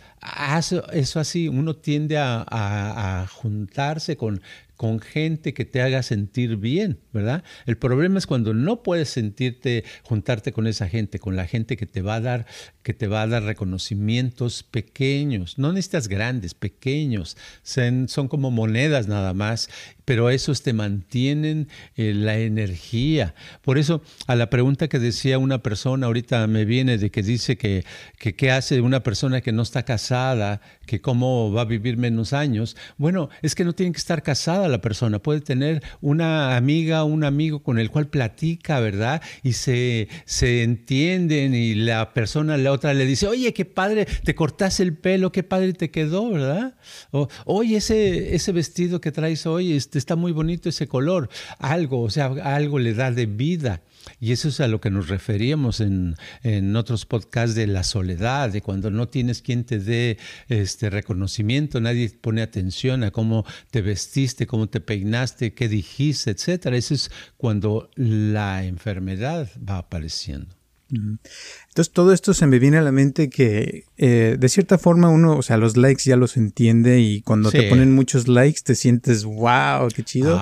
eso 0.93 1.20
así, 1.20 1.48
uno 1.48 1.76
tiende 1.76 2.18
a, 2.18 3.28
juntarse 3.32 4.16
con, 4.16 4.41
con 4.76 5.00
gente 5.00 5.54
que 5.54 5.66
te 5.66 5.82
haga 5.82 6.04
sentir 6.04 6.58
bien, 6.58 7.00
¿verdad? 7.14 7.43
El 7.66 7.78
problema 7.78 8.18
es 8.18 8.28
cuando 8.28 8.54
no 8.54 8.84
puedes 8.84 9.10
sentirte, 9.10 9.84
juntarte 10.04 10.52
con 10.52 10.68
esa 10.68 10.88
gente, 10.88 11.20
con 11.20 11.36
la 11.36 11.48
gente 11.48 11.78
que 11.78 11.86
te 11.86 12.02
va 12.02 12.16
a 12.16 12.22
dar, 12.22 12.46
que 12.84 12.93
te 12.93 13.08
va 13.08 13.22
a 13.22 13.28
dar 13.28 13.43
reconocimientos 13.43 14.64
pequeños. 14.64 15.58
No 15.58 15.72
necesitas 15.72 16.08
grandes, 16.08 16.54
pequeños. 16.54 17.38
Son, 17.64 18.08
son 18.10 18.28
como 18.28 18.52
monedas 18.52 19.08
nada 19.08 19.34
más 19.34 19.70
pero 20.06 20.30
esos 20.30 20.62
te 20.62 20.74
mantienen 20.74 21.68
eh, 21.95 22.14
la 22.14 22.38
energía. 22.38 23.36
Por 23.62 23.78
eso, 23.78 24.01
a 24.28 24.36
la 24.36 24.49
pregunta 24.49 24.88
que 24.88 24.99
decía 24.99 25.38
una 25.39 25.62
persona, 25.62 26.08
ahorita 26.08 26.45
me 26.47 26.66
viene 26.66 26.97
de 26.97 27.10
que 27.10 27.24
dice 27.24 27.58
que, 27.58 27.84
que 28.18 28.36
qué 28.36 28.51
hace 28.51 28.82
una 28.82 29.01
persona 29.01 29.41
que 29.41 29.51
no 29.51 29.64
está 29.64 29.84
casada, 29.84 30.62
que 30.86 31.01
cómo 31.01 31.51
va 31.51 31.62
a 31.62 31.66
vivir 31.66 31.97
menos 31.97 32.34
años. 32.34 32.78
Bueno, 32.97 33.30
es 33.41 33.56
que 33.56 33.66
no 33.66 33.74
tiene 33.74 33.91
que 33.91 33.97
estar 33.97 34.24
casada 34.24 34.68
la 34.68 34.82
persona, 34.82 35.20
puede 35.20 35.41
tener 35.41 35.84
una 36.01 36.56
amiga, 36.56 37.03
un 37.03 37.24
amigo 37.24 37.64
con 37.64 37.80
el 37.80 37.89
cual 37.89 38.08
platica, 38.08 38.80
¿verdad? 38.80 39.22
Y 39.43 39.53
se, 39.53 40.08
se 40.26 40.64
entienden 40.64 41.56
y 41.56 41.74
la 41.76 42.14
persona, 42.14 42.58
la 42.58 42.72
otra 42.72 42.93
le 42.93 43.06
dice, 43.06 43.28
oye, 43.28 43.53
qué 43.53 43.66
padre, 43.66 44.06
te 44.06 44.36
cortaste 44.36 44.84
el 44.84 44.95
pelo, 44.95 45.32
qué 45.32 45.43
padre 45.43 45.74
te 45.74 45.89
quedó, 45.89 46.30
¿verdad? 46.30 46.76
O, 47.12 47.28
oye, 47.45 47.78
ese, 47.78 48.36
ese 48.36 48.51
vestido 48.51 49.01
que 49.01 49.12
traes 49.12 49.45
hoy, 49.45 49.74
este, 49.74 49.95
está 50.00 50.16
muy 50.16 50.32
bonito 50.32 50.70
ese 50.70 50.88
color, 50.88 51.30
algo, 51.60 52.02
o 52.02 52.10
sea, 52.10 52.28
algo 52.43 52.80
le 52.80 52.93
da 52.93 53.12
de 53.12 53.26
vida. 53.26 53.82
Y 54.20 54.32
eso 54.32 54.50
es 54.50 54.60
a 54.60 54.68
lo 54.68 54.80
que 54.80 54.91
nos 54.91 55.10
referíamos 55.10 55.80
en, 55.80 56.16
en, 56.43 56.76
otros 56.76 57.06
podcasts 57.06 57.56
de 57.56 57.66
la 57.66 57.84
soledad, 57.84 58.52
de 58.52 58.62
cuando 58.62 58.91
no 58.91 59.08
tienes 59.08 59.41
quien 59.41 59.64
te 59.64 59.80
dé 59.80 60.18
este 60.48 60.89
reconocimiento, 60.89 61.82
nadie 61.82 62.10
pone 62.10 62.41
atención 62.41 63.04
a 63.04 63.12
cómo 63.12 63.46
te 63.72 63.82
vestiste, 63.82 64.46
cómo 64.46 64.68
te 64.68 64.80
peinaste, 64.80 65.54
qué 65.54 65.68
dijiste, 65.68 66.32
etcétera. 66.32 66.78
Eso 66.78 66.93
es 66.93 67.12
cuando 67.38 67.89
la 67.96 68.64
enfermedad 68.66 69.50
va 69.58 69.80
apareciendo. 69.80 70.55
Entonces 70.89 71.91
todo 71.91 72.13
esto 72.13 72.33
se 72.33 72.47
me 72.47 72.59
viene 72.59 72.77
a 72.77 72.81
la 72.81 72.91
mente 72.91 73.29
que 73.29 73.86
eh, 73.97 74.38
de 74.39 74.49
cierta 74.49 74.77
forma 74.77 75.09
uno, 75.09 75.38
o 75.38 75.41
sea, 75.41 75.57
los 75.57 75.77
likes 75.77 76.03
ya 76.05 76.15
los 76.15 76.38
entiende 76.38 76.99
y 76.99 77.21
cuando 77.21 77.51
te 77.51 77.69
ponen 77.69 77.93
muchos 77.93 78.27
likes 78.27 78.61
te 78.63 78.75
sientes, 78.75 79.23
wow, 79.25 79.88
qué 79.93 80.03
chido. 80.03 80.39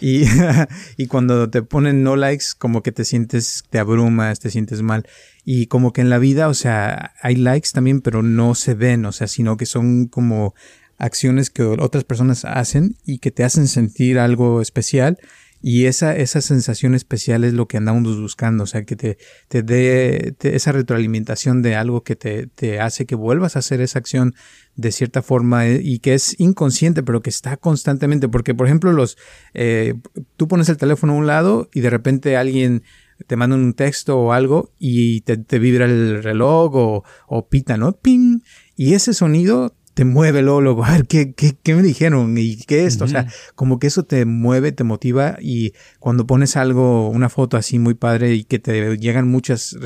Y, 0.00 0.24
y 0.96 1.06
cuando 1.06 1.50
te 1.50 1.62
ponen 1.62 2.02
no 2.02 2.16
likes 2.16 2.46
como 2.58 2.82
que 2.82 2.92
te 2.92 3.04
sientes, 3.04 3.64
te 3.70 3.78
abrumas, 3.78 4.40
te 4.40 4.50
sientes 4.50 4.82
mal. 4.82 5.06
Y 5.44 5.66
como 5.66 5.92
que 5.92 6.00
en 6.00 6.10
la 6.10 6.18
vida, 6.18 6.48
o 6.48 6.54
sea, 6.54 7.14
hay 7.20 7.36
likes 7.36 7.70
también, 7.72 8.00
pero 8.00 8.22
no 8.22 8.54
se 8.54 8.74
ven, 8.74 9.04
o 9.04 9.12
sea, 9.12 9.26
sino 9.26 9.56
que 9.56 9.66
son 9.66 10.06
como 10.06 10.54
acciones 10.98 11.50
que 11.50 11.64
otras 11.64 12.04
personas 12.04 12.44
hacen 12.44 12.96
y 13.04 13.18
que 13.18 13.32
te 13.32 13.42
hacen 13.42 13.66
sentir 13.66 14.18
algo 14.20 14.60
especial 14.60 15.18
Y 15.62 15.86
esa, 15.86 16.16
esa 16.16 16.40
sensación 16.40 16.96
especial 16.96 17.44
es 17.44 17.52
lo 17.54 17.68
que 17.68 17.76
andamos 17.76 18.20
buscando, 18.20 18.64
o 18.64 18.66
sea, 18.66 18.84
que 18.84 18.96
te, 18.96 19.16
te 19.46 19.62
dé 19.62 20.34
esa 20.42 20.72
retroalimentación 20.72 21.62
de 21.62 21.76
algo 21.76 22.02
que 22.02 22.16
te, 22.16 22.48
te, 22.48 22.80
hace 22.80 23.06
que 23.06 23.14
vuelvas 23.14 23.54
a 23.54 23.60
hacer 23.60 23.80
esa 23.80 24.00
acción 24.00 24.34
de 24.74 24.90
cierta 24.90 25.22
forma 25.22 25.68
eh, 25.68 25.80
y 25.82 26.00
que 26.00 26.14
es 26.14 26.38
inconsciente, 26.40 27.04
pero 27.04 27.22
que 27.22 27.30
está 27.30 27.56
constantemente, 27.56 28.28
porque 28.28 28.54
por 28.54 28.66
ejemplo, 28.66 28.92
los, 28.92 29.16
eh, 29.54 29.94
tú 30.36 30.48
pones 30.48 30.68
el 30.68 30.78
teléfono 30.78 31.12
a 31.12 31.16
un 31.16 31.28
lado 31.28 31.70
y 31.72 31.80
de 31.80 31.90
repente 31.90 32.36
alguien 32.36 32.82
te 33.28 33.36
manda 33.36 33.54
un 33.54 33.74
texto 33.74 34.18
o 34.18 34.32
algo 34.32 34.72
y 34.80 35.20
te, 35.20 35.58
vibra 35.60 35.84
el 35.84 36.24
reloj 36.24 36.74
o, 36.74 37.04
o 37.28 37.48
pita, 37.48 37.76
¿no? 37.76 37.92
Ping. 37.92 38.40
Y 38.74 38.94
ese 38.94 39.14
sonido 39.14 39.76
te 39.94 40.04
mueve 40.04 40.42
luego, 40.42 40.84
a 40.84 40.92
ver, 40.92 41.06
¿qué, 41.06 41.32
qué, 41.32 41.54
qué 41.62 41.74
me 41.74 41.82
dijeron? 41.82 42.36
¿Y 42.36 42.56
qué 42.56 42.80
es 42.80 42.94
esto? 42.94 43.04
O 43.04 43.08
sea, 43.08 43.26
como 43.54 43.78
que 43.78 43.86
eso 43.86 44.04
te 44.04 44.24
mueve, 44.24 44.72
te 44.72 44.84
motiva 44.84 45.36
y 45.40 45.72
cuando 45.98 46.26
pones 46.26 46.56
algo, 46.56 47.08
una 47.08 47.28
foto 47.28 47.56
así 47.56 47.78
muy 47.78 47.94
padre 47.94 48.34
y 48.34 48.44
que 48.44 48.58
te 48.58 48.96
llegan 48.98 49.28
muchas 49.28 49.76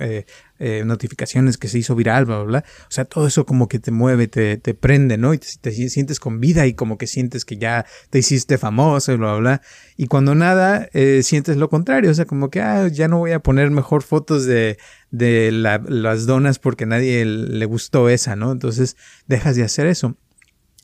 eh, 0.00 0.24
eh, 0.58 0.84
notificaciones 0.86 1.58
que 1.58 1.68
se 1.68 1.78
hizo 1.78 1.94
viral, 1.94 2.24
bla, 2.24 2.36
bla, 2.38 2.44
bla. 2.44 2.64
O 2.82 2.90
sea, 2.90 3.04
todo 3.04 3.26
eso 3.26 3.44
como 3.44 3.68
que 3.68 3.78
te 3.78 3.90
mueve, 3.90 4.26
te, 4.26 4.56
te 4.56 4.74
prende, 4.74 5.18
¿no? 5.18 5.34
Y 5.34 5.38
te, 5.38 5.70
sientes 5.72 6.18
con 6.18 6.40
vida 6.40 6.66
y 6.66 6.74
como 6.74 6.96
que 6.96 7.06
sientes 7.06 7.44
que 7.44 7.58
ya 7.58 7.84
te 8.10 8.20
hiciste 8.20 8.56
famoso, 8.58 9.16
bla, 9.18 9.32
bla, 9.32 9.38
bla. 9.38 9.62
Y 9.96 10.06
cuando 10.06 10.34
nada, 10.34 10.88
eh, 10.92 11.22
sientes 11.22 11.56
lo 11.56 11.68
contrario, 11.68 12.10
o 12.10 12.14
sea, 12.14 12.24
como 12.24 12.50
que, 12.50 12.60
ah, 12.60 12.88
ya 12.88 13.08
no 13.08 13.18
voy 13.18 13.32
a 13.32 13.40
poner 13.40 13.70
mejor 13.70 14.02
fotos 14.02 14.46
de, 14.46 14.78
de 15.16 15.50
las 15.52 16.26
donas 16.26 16.58
porque 16.58 16.86
nadie 16.86 17.24
le 17.24 17.64
gustó 17.66 18.08
esa, 18.08 18.36
¿no? 18.36 18.52
Entonces 18.52 18.96
dejas 19.26 19.56
de 19.56 19.64
hacer 19.64 19.86
eso. 19.86 20.16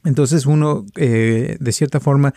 Entonces 0.05 0.47
uno, 0.47 0.85
eh, 0.97 1.57
de 1.61 1.73
cierta 1.73 2.01
forma, 2.01 2.35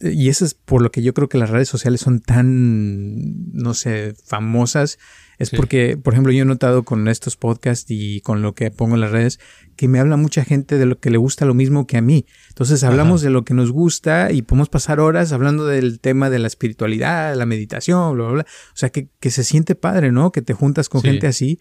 y 0.00 0.28
eso 0.28 0.44
es 0.44 0.54
por 0.54 0.82
lo 0.82 0.90
que 0.90 1.02
yo 1.02 1.14
creo 1.14 1.28
que 1.28 1.38
las 1.38 1.50
redes 1.50 1.68
sociales 1.68 2.00
son 2.00 2.20
tan, 2.20 3.52
no 3.52 3.74
sé, 3.74 4.14
famosas, 4.24 4.98
es 5.38 5.50
porque, 5.50 5.96
por 5.96 6.14
ejemplo, 6.14 6.32
yo 6.32 6.42
he 6.42 6.46
notado 6.46 6.84
con 6.84 7.08
estos 7.08 7.36
podcasts 7.36 7.86
y 7.88 8.20
con 8.20 8.42
lo 8.42 8.54
que 8.54 8.70
pongo 8.70 8.94
en 8.94 9.00
las 9.00 9.10
redes, 9.10 9.40
que 9.74 9.88
me 9.88 9.98
habla 9.98 10.16
mucha 10.16 10.44
gente 10.44 10.78
de 10.78 10.86
lo 10.86 11.00
que 11.00 11.10
le 11.10 11.18
gusta 11.18 11.44
lo 11.46 11.54
mismo 11.54 11.86
que 11.86 11.96
a 11.96 12.00
mí. 12.00 12.26
Entonces 12.50 12.84
hablamos 12.84 13.22
de 13.22 13.30
lo 13.30 13.44
que 13.44 13.52
nos 13.52 13.72
gusta 13.72 14.30
y 14.30 14.42
podemos 14.42 14.68
pasar 14.68 15.00
horas 15.00 15.32
hablando 15.32 15.66
del 15.66 15.98
tema 15.98 16.30
de 16.30 16.38
la 16.38 16.46
espiritualidad, 16.46 17.34
la 17.34 17.46
meditación, 17.46 18.14
bla, 18.14 18.24
bla, 18.24 18.32
bla. 18.34 18.42
O 18.42 18.76
sea, 18.76 18.90
que, 18.90 19.08
que 19.18 19.32
se 19.32 19.42
siente 19.42 19.74
padre, 19.74 20.12
¿no? 20.12 20.30
Que 20.30 20.42
te 20.42 20.54
juntas 20.54 20.88
con 20.88 21.02
gente 21.02 21.26
así. 21.26 21.58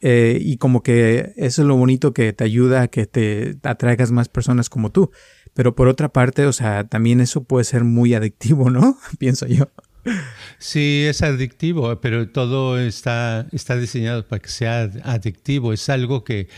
Eh, 0.00 0.38
y 0.40 0.58
como 0.58 0.82
que 0.82 1.32
eso 1.36 1.62
es 1.62 1.68
lo 1.68 1.76
bonito 1.76 2.12
que 2.12 2.32
te 2.32 2.44
ayuda 2.44 2.82
a 2.82 2.88
que 2.88 3.06
te 3.06 3.56
atraigas 3.62 4.12
más 4.12 4.28
personas 4.28 4.68
como 4.68 4.92
tú. 4.92 5.10
Pero 5.54 5.74
por 5.74 5.88
otra 5.88 6.08
parte, 6.10 6.46
o 6.46 6.52
sea, 6.52 6.84
también 6.84 7.20
eso 7.20 7.44
puede 7.44 7.64
ser 7.64 7.84
muy 7.84 8.14
adictivo, 8.14 8.70
¿no? 8.70 8.98
Pienso 9.18 9.46
yo. 9.46 9.70
Sí, 10.58 11.04
es 11.08 11.22
adictivo, 11.22 12.00
pero 12.00 12.28
todo 12.28 12.78
está, 12.78 13.46
está 13.52 13.76
diseñado 13.76 14.26
para 14.26 14.40
que 14.40 14.50
sea 14.50 14.90
adictivo. 15.02 15.72
Es 15.72 15.88
algo 15.88 16.24
que, 16.24 16.48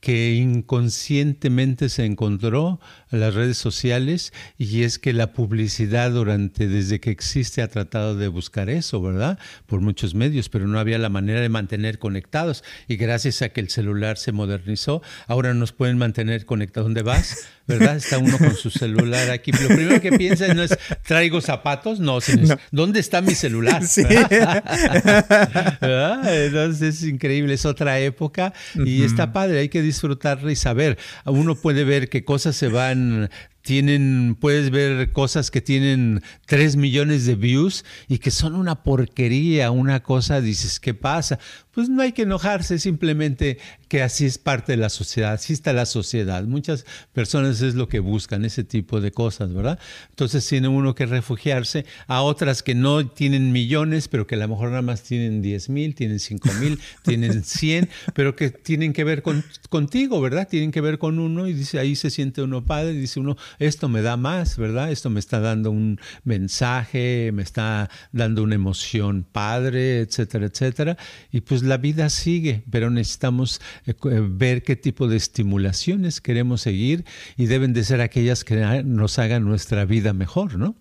que 0.00 0.34
inconscientemente 0.34 1.88
se 1.88 2.04
encontró 2.04 2.80
en 3.10 3.20
las 3.20 3.34
redes 3.34 3.58
sociales 3.58 4.32
y 4.56 4.82
es 4.82 4.98
que 4.98 5.12
la 5.12 5.32
publicidad 5.32 6.10
durante 6.12 6.68
desde 6.68 7.00
que 7.00 7.10
existe 7.10 7.62
ha 7.62 7.68
tratado 7.68 8.16
de 8.16 8.28
buscar 8.28 8.70
eso, 8.70 9.02
¿verdad? 9.02 9.38
Por 9.66 9.80
muchos 9.80 10.14
medios, 10.14 10.48
pero 10.48 10.66
no 10.66 10.78
había 10.78 10.98
la 10.98 11.08
manera 11.08 11.40
de 11.40 11.48
mantener 11.48 11.98
conectados 11.98 12.62
y 12.86 12.96
gracias 12.96 13.42
a 13.42 13.48
que 13.48 13.60
el 13.60 13.70
celular 13.70 14.18
se 14.18 14.32
modernizó, 14.32 15.02
ahora 15.26 15.54
nos 15.54 15.72
pueden 15.72 15.98
mantener 15.98 16.46
conectados. 16.46 16.86
¿Dónde 16.86 17.02
vas? 17.02 17.48
¿Verdad? 17.68 17.96
Está 17.96 18.18
uno 18.18 18.36
con 18.38 18.56
su 18.56 18.70
celular 18.70 19.30
aquí. 19.30 19.52
Lo 19.52 19.68
primero 19.68 20.00
que 20.00 20.10
piensa 20.12 20.52
no 20.54 20.62
es 20.62 20.76
traigo 21.06 21.40
zapatos, 21.40 22.00
no, 22.00 22.20
sino 22.20 22.56
¿dónde 22.72 22.98
está 22.98 23.20
mi 23.20 23.34
celular? 23.34 23.86
Sí. 23.86 24.02
Entonces 25.80 26.96
es 26.96 27.02
increíble, 27.04 27.54
es 27.54 27.66
otra 27.66 28.00
época 28.00 28.52
y 28.74 29.02
está 29.02 29.32
padre, 29.32 29.60
hay 29.60 29.68
que 29.68 29.82
disfrutarla 29.82 30.50
y 30.50 30.56
saber. 30.56 30.98
Uno 31.26 31.54
puede 31.54 31.84
ver 31.84 32.08
qué 32.08 32.24
cosas 32.24 32.56
se 32.56 32.68
van 32.68 33.28
tienen, 33.68 34.34
puedes 34.40 34.70
ver 34.70 35.12
cosas 35.12 35.50
que 35.50 35.60
tienen 35.60 36.22
3 36.46 36.76
millones 36.76 37.26
de 37.26 37.34
views 37.34 37.84
y 38.08 38.16
que 38.16 38.30
son 38.30 38.54
una 38.54 38.82
porquería, 38.82 39.70
una 39.70 40.02
cosa, 40.02 40.40
dices, 40.40 40.80
¿qué 40.80 40.94
pasa? 40.94 41.38
Pues 41.78 41.88
no 41.88 42.02
hay 42.02 42.10
que 42.10 42.22
enojarse, 42.22 42.80
simplemente 42.80 43.58
que 43.86 44.02
así 44.02 44.26
es 44.26 44.36
parte 44.36 44.72
de 44.72 44.78
la 44.78 44.88
sociedad, 44.88 45.34
así 45.34 45.52
está 45.52 45.72
la 45.72 45.86
sociedad. 45.86 46.42
Muchas 46.42 46.84
personas 47.12 47.62
es 47.62 47.76
lo 47.76 47.88
que 47.88 48.00
buscan, 48.00 48.44
ese 48.44 48.64
tipo 48.64 49.00
de 49.00 49.12
cosas, 49.12 49.54
¿verdad? 49.54 49.78
Entonces 50.10 50.44
tiene 50.44 50.66
uno 50.66 50.96
que 50.96 51.06
refugiarse 51.06 51.86
a 52.08 52.22
otras 52.22 52.64
que 52.64 52.74
no 52.74 53.06
tienen 53.06 53.52
millones, 53.52 54.08
pero 54.08 54.26
que 54.26 54.34
a 54.34 54.38
lo 54.38 54.48
mejor 54.48 54.70
nada 54.70 54.82
más 54.82 55.04
tienen 55.04 55.40
10 55.40 55.68
mil, 55.68 55.94
tienen 55.94 56.18
5 56.18 56.48
mil, 56.60 56.80
tienen 57.04 57.44
100, 57.44 57.88
pero 58.12 58.34
que 58.34 58.50
tienen 58.50 58.92
que 58.92 59.04
ver 59.04 59.22
con, 59.22 59.44
contigo, 59.68 60.20
¿verdad? 60.20 60.48
Tienen 60.48 60.72
que 60.72 60.80
ver 60.80 60.98
con 60.98 61.20
uno 61.20 61.46
y 61.46 61.52
dice, 61.52 61.78
ahí 61.78 61.94
se 61.94 62.10
siente 62.10 62.42
uno 62.42 62.64
padre, 62.64 62.92
dice 62.92 63.20
uno, 63.20 63.36
esto 63.60 63.88
me 63.88 64.02
da 64.02 64.16
más, 64.16 64.56
¿verdad? 64.56 64.90
Esto 64.90 65.10
me 65.10 65.20
está 65.20 65.38
dando 65.38 65.70
un 65.70 66.00
mensaje, 66.24 67.30
me 67.32 67.44
está 67.44 67.88
dando 68.10 68.42
una 68.42 68.56
emoción 68.56 69.24
padre, 69.30 70.00
etcétera, 70.00 70.46
etcétera. 70.46 70.96
Y 71.30 71.42
pues 71.42 71.67
la 71.68 71.76
vida 71.76 72.10
sigue, 72.10 72.64
pero 72.70 72.90
necesitamos 72.90 73.60
eh, 73.86 73.94
eh, 74.10 74.26
ver 74.28 74.62
qué 74.62 74.76
tipo 74.76 75.06
de 75.08 75.16
estimulaciones 75.16 76.20
queremos 76.20 76.62
seguir 76.62 77.04
y 77.36 77.46
deben 77.46 77.72
de 77.72 77.84
ser 77.84 78.00
aquellas 78.00 78.44
que 78.44 78.82
nos 78.84 79.18
hagan 79.18 79.44
nuestra 79.44 79.84
vida 79.84 80.12
mejor, 80.12 80.56
¿no? 80.56 80.74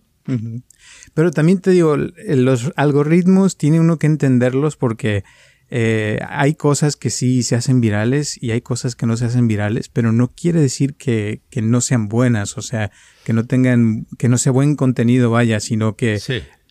Pero 1.14 1.32
también 1.32 1.62
te 1.62 1.72
digo, 1.72 1.96
los 1.96 2.74
algoritmos 2.76 3.56
tiene 3.56 3.80
uno 3.80 3.98
que 3.98 4.08
entenderlos 4.08 4.76
porque 4.76 5.24
eh, 5.70 6.20
hay 6.30 6.56
cosas 6.56 6.96
que 6.96 7.10
sí 7.10 7.44
se 7.44 7.56
hacen 7.56 7.82
virales 7.82 8.42
y 8.42 8.52
hay 8.52 8.62
cosas 8.62 8.96
que 8.96 9.06
no 9.06 9.18
se 9.18 9.26
hacen 9.26 9.48
virales, 9.48 9.90
pero 9.90 10.12
no 10.12 10.32
quiere 10.34 10.62
decir 10.62 10.96
que, 10.96 11.42
que 11.50 11.62
no 11.62 11.82
sean 11.82 12.08
buenas, 12.08 12.58
o 12.58 12.62
sea, 12.62 12.92
que 13.26 13.34
no 13.34 13.46
tengan, 13.46 14.08
que 14.18 14.30
no 14.30 14.38
sea 14.38 14.54
buen 14.54 14.76
contenido, 14.76 15.30
vaya, 15.30 15.60
sino 15.60 15.98
que 15.98 16.20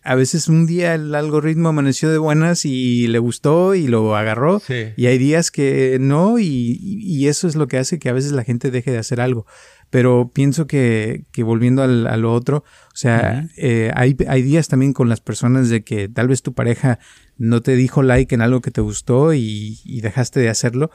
a 0.07 0.15
veces 0.15 0.47
un 0.47 0.65
día 0.65 0.95
el 0.95 1.13
algoritmo 1.13 1.69
amaneció 1.69 2.09
de 2.09 2.17
buenas 2.17 2.63
y 2.63 3.07
le 3.07 3.19
gustó 3.19 3.75
y 3.75 3.87
lo 3.87 4.15
agarró, 4.15 4.61
y 4.95 5.05
hay 5.05 5.17
días 5.17 5.51
que 5.51 5.97
no, 5.99 6.39
y, 6.39 6.77
y, 6.79 7.27
eso 7.27 7.45
es 7.47 7.55
lo 7.55 7.67
que 7.67 7.77
hace 7.77 7.99
que 7.99 8.07
a 8.07 8.13
veces 8.13 8.31
la 8.31 8.45
gente 8.45 8.71
deje 8.71 8.91
de 8.91 8.99
hacer 8.99 9.19
algo. 9.19 9.45
Pero 9.89 10.31
pienso 10.33 10.65
que, 10.65 11.25
que 11.31 11.43
volviendo 11.43 11.83
al, 11.83 12.07
a 12.07 12.17
lo 12.17 12.33
otro, 12.33 12.57
o 12.57 12.95
sea, 12.95 13.47
eh, 13.57 13.91
hay, 13.95 14.17
hay 14.27 14.41
días 14.41 14.67
también 14.67 14.93
con 14.93 15.09
las 15.09 15.21
personas 15.21 15.69
de 15.69 15.83
que 15.83 16.09
tal 16.09 16.29
vez 16.29 16.41
tu 16.41 16.53
pareja 16.53 16.99
no 17.37 17.61
te 17.61 17.75
dijo 17.75 18.01
like 18.01 18.33
en 18.33 18.41
algo 18.41 18.61
que 18.61 18.71
te 18.71 18.81
gustó 18.81 19.33
y, 19.33 19.79
dejaste 20.01 20.39
de 20.39 20.49
hacerlo, 20.49 20.89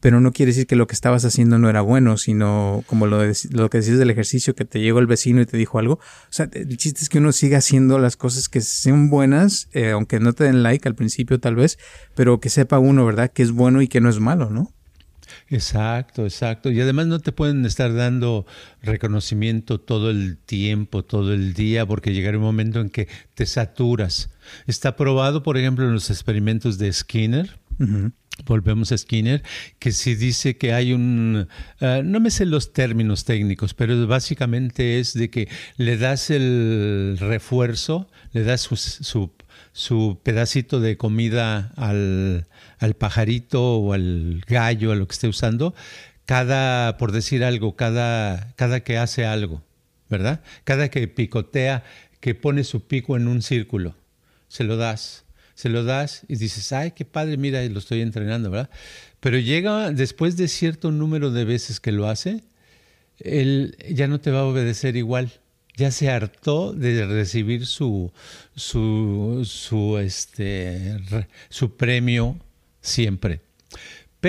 pero 0.00 0.20
no 0.20 0.32
quiere 0.32 0.50
decir 0.50 0.66
que 0.66 0.76
lo 0.76 0.86
que 0.86 0.94
estabas 0.94 1.24
haciendo 1.24 1.58
no 1.58 1.68
era 1.68 1.80
bueno, 1.80 2.16
sino 2.16 2.84
como 2.86 3.06
lo, 3.06 3.22
lo 3.50 3.70
que 3.70 3.78
decías 3.78 3.98
del 3.98 4.10
ejercicio, 4.10 4.54
que 4.54 4.64
te 4.64 4.80
llegó 4.80 4.98
el 4.98 5.06
vecino 5.06 5.40
y 5.40 5.46
te 5.46 5.56
dijo 5.56 5.78
algo. 5.78 5.94
O 5.94 6.30
sea, 6.30 6.48
el 6.52 6.76
chiste 6.76 7.00
es 7.02 7.08
que 7.08 7.18
uno 7.18 7.32
siga 7.32 7.58
haciendo 7.58 7.98
las 7.98 8.16
cosas 8.16 8.48
que 8.48 8.60
sean 8.60 9.10
buenas, 9.10 9.68
eh, 9.72 9.90
aunque 9.90 10.20
no 10.20 10.32
te 10.32 10.44
den 10.44 10.62
like 10.62 10.88
al 10.88 10.94
principio 10.94 11.40
tal 11.40 11.56
vez, 11.56 11.78
pero 12.14 12.40
que 12.40 12.50
sepa 12.50 12.78
uno, 12.78 13.04
¿verdad?, 13.04 13.30
que 13.32 13.42
es 13.42 13.50
bueno 13.50 13.82
y 13.82 13.88
que 13.88 14.00
no 14.00 14.08
es 14.08 14.20
malo, 14.20 14.50
¿no? 14.50 14.72
Exacto, 15.48 16.24
exacto. 16.24 16.70
Y 16.70 16.80
además 16.80 17.06
no 17.06 17.20
te 17.20 17.32
pueden 17.32 17.64
estar 17.64 17.94
dando 17.94 18.46
reconocimiento 18.82 19.80
todo 19.80 20.10
el 20.10 20.38
tiempo, 20.38 21.04
todo 21.04 21.32
el 21.32 21.54
día, 21.54 21.86
porque 21.86 22.12
llegará 22.12 22.38
un 22.38 22.44
momento 22.44 22.80
en 22.80 22.90
que 22.90 23.08
te 23.34 23.46
saturas. 23.46 24.30
Está 24.66 24.96
probado, 24.96 25.42
por 25.42 25.56
ejemplo, 25.56 25.86
en 25.86 25.92
los 25.92 26.10
experimentos 26.10 26.78
de 26.78 26.92
Skinner. 26.92 27.58
Volvemos 28.46 28.92
a 28.92 28.98
Skinner, 28.98 29.42
que 29.78 29.92
si 29.92 30.14
dice 30.14 30.56
que 30.56 30.72
hay 30.72 30.92
un, 30.92 31.48
ah, 31.80 32.00
no 32.04 32.20
me 32.20 32.30
sé 32.30 32.46
los 32.46 32.72
términos 32.72 33.24
técnicos, 33.24 33.74
pero 33.74 34.06
básicamente 34.06 35.00
es 35.00 35.12
de 35.14 35.28
que 35.28 35.48
le 35.76 35.96
das 35.96 36.30
el 36.30 37.16
refuerzo, 37.20 38.08
le 38.32 38.44
das 38.44 38.60
su, 38.60 38.76
su, 38.76 39.32
su 39.72 40.20
pedacito 40.22 40.80
de 40.80 40.96
comida 40.96 41.72
al, 41.76 42.46
al 42.78 42.94
pajarito 42.94 43.78
o 43.78 43.92
al 43.92 44.42
gallo, 44.46 44.92
a 44.92 44.96
lo 44.96 45.06
que 45.06 45.12
esté 45.12 45.28
usando, 45.28 45.74
cada, 46.28 46.98
por 46.98 47.12
decir 47.12 47.42
algo, 47.42 47.74
cada, 47.74 48.52
cada 48.56 48.80
que 48.80 48.98
hace 48.98 49.24
algo, 49.24 49.62
¿verdad? 50.10 50.42
Cada 50.64 50.90
que 50.90 51.08
picotea, 51.08 51.84
que 52.20 52.34
pone 52.34 52.64
su 52.64 52.86
pico 52.86 53.16
en 53.16 53.28
un 53.28 53.40
círculo, 53.40 53.94
se 54.48 54.64
lo 54.64 54.76
das, 54.76 55.24
se 55.58 55.68
lo 55.70 55.82
das 55.82 56.22
y 56.28 56.36
dices, 56.36 56.70
ay, 56.70 56.92
qué 56.92 57.04
padre, 57.04 57.36
mira, 57.36 57.64
lo 57.64 57.80
estoy 57.80 58.00
entrenando, 58.00 58.48
¿verdad? 58.48 58.70
Pero 59.18 59.40
llega 59.40 59.90
después 59.90 60.36
de 60.36 60.46
cierto 60.46 60.92
número 60.92 61.32
de 61.32 61.44
veces 61.44 61.80
que 61.80 61.90
lo 61.90 62.06
hace, 62.06 62.44
él 63.18 63.76
ya 63.90 64.06
no 64.06 64.20
te 64.20 64.30
va 64.30 64.42
a 64.42 64.44
obedecer 64.44 64.94
igual. 64.94 65.32
Ya 65.76 65.90
se 65.90 66.10
hartó 66.10 66.72
de 66.72 67.04
recibir 67.06 67.66
su, 67.66 68.12
su, 68.54 69.42
su, 69.44 69.98
este, 69.98 70.96
su 71.48 71.76
premio 71.76 72.38
siempre. 72.80 73.40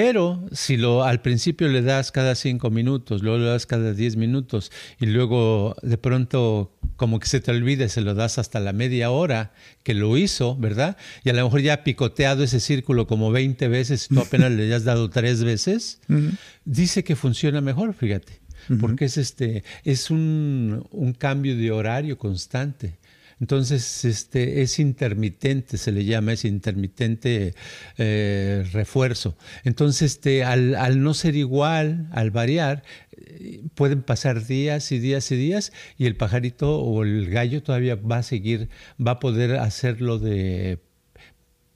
Pero 0.01 0.47
si 0.53 0.77
lo 0.77 1.03
al 1.03 1.21
principio 1.21 1.67
le 1.67 1.81
das 1.81 2.13
cada 2.13 2.33
cinco 2.35 2.69
minutos, 2.69 3.21
luego 3.21 3.39
le 3.39 3.47
das 3.47 3.65
cada 3.65 3.93
diez 3.93 4.15
minutos 4.15 4.71
y 4.97 5.07
luego 5.07 5.75
de 5.81 5.97
pronto 5.97 6.73
como 6.95 7.19
que 7.19 7.27
se 7.27 7.41
te 7.41 7.51
olvide, 7.51 7.89
se 7.89 7.99
lo 7.99 8.13
das 8.13 8.37
hasta 8.37 8.61
la 8.61 8.71
media 8.71 9.11
hora 9.11 9.51
que 9.83 9.93
lo 9.93 10.15
hizo, 10.15 10.55
¿verdad? 10.55 10.95
Y 11.25 11.31
a 11.31 11.33
lo 11.33 11.43
mejor 11.43 11.59
ya 11.59 11.73
ha 11.73 11.83
picoteado 11.83 12.45
ese 12.45 12.61
círculo 12.61 13.07
como 13.07 13.29
20 13.33 13.67
veces 13.67 14.05
y 14.09 14.15
tú 14.15 14.21
apenas 14.21 14.53
le 14.53 14.73
has 14.73 14.85
dado 14.85 15.09
tres 15.09 15.43
veces, 15.43 15.99
dice 16.63 17.03
que 17.03 17.17
funciona 17.17 17.59
mejor, 17.59 17.93
fíjate. 17.93 18.39
Porque 18.79 19.05
es 19.05 19.17
este, 19.17 19.65
es 19.83 20.11
un, 20.11 20.87
un 20.91 21.11
cambio 21.11 21.57
de 21.57 21.71
horario 21.71 22.17
constante. 22.17 22.99
Entonces, 23.39 24.03
este 24.05 24.61
es 24.61 24.79
intermitente, 24.79 25.77
se 25.77 25.91
le 25.91 26.03
llama, 26.03 26.33
es 26.33 26.43
intermitente 26.45 27.53
eh, 27.97 28.67
refuerzo. 28.73 29.37
Entonces, 29.63 30.13
este, 30.13 30.43
al, 30.43 31.01
no 31.01 31.13
ser 31.13 31.35
igual, 31.35 32.09
al 32.11 32.31
variar, 32.31 32.83
eh, 33.11 33.61
pueden 33.75 34.01
pasar 34.01 34.45
días 34.45 34.91
y 34.91 34.99
días 34.99 35.31
y 35.31 35.37
días 35.37 35.71
y 35.97 36.05
el 36.05 36.17
pajarito 36.17 36.79
o 36.79 37.03
el 37.03 37.29
gallo 37.29 37.63
todavía 37.63 37.95
va 37.95 38.17
a 38.17 38.23
seguir, 38.23 38.69
va 39.05 39.11
a 39.11 39.19
poder 39.19 39.55
hacerlo 39.55 40.19
de 40.19 40.79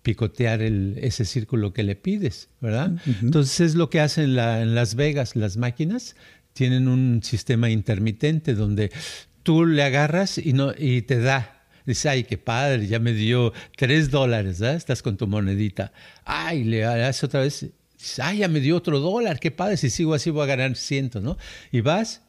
picotear 0.01 0.61
el, 0.61 0.97
ese 1.01 1.23
círculo 1.23 1.71
que 1.71 1.83
le 1.83 1.95
pides, 1.95 2.49
¿verdad? 2.59 2.91
Entonces 3.21 3.61
es 3.61 3.75
lo 3.75 3.89
que 3.89 4.01
hacen 4.01 4.37
en 4.37 4.75
Las 4.75 4.95
Vegas 4.95 5.37
las 5.37 5.55
máquinas, 5.55 6.17
tienen 6.51 6.89
un 6.89 7.23
sistema 7.23 7.69
intermitente 7.69 8.53
donde 8.53 8.91
tú 9.43 9.65
le 9.65 9.83
agarras 9.83 10.37
y, 10.37 10.53
no, 10.53 10.73
y 10.77 11.03
te 11.03 11.19
da. 11.19 11.65
Dice, 11.85 12.09
ay, 12.09 12.23
qué 12.23 12.37
padre, 12.37 12.87
ya 12.87 12.99
me 12.99 13.11
dio 13.11 13.51
tres 13.75 14.09
dólares, 14.09 14.59
¿verdad? 14.59 14.77
Estás 14.77 15.01
con 15.01 15.17
tu 15.17 15.27
monedita. 15.27 15.91
Ay, 16.23 16.63
le 16.63 16.85
haces 16.85 17.25
otra 17.25 17.41
vez, 17.41 17.69
ay, 18.21 18.39
ya 18.39 18.47
me 18.47 18.61
dio 18.61 18.77
otro 18.77 18.99
dólar, 18.99 19.39
qué 19.39 19.51
padre, 19.51 19.75
si 19.75 19.89
sigo 19.89 20.13
así 20.13 20.29
voy 20.29 20.43
a 20.43 20.47
ganar 20.47 20.75
cientos, 20.77 21.21
¿no? 21.21 21.37
Y 21.71 21.81
vas, 21.81 22.21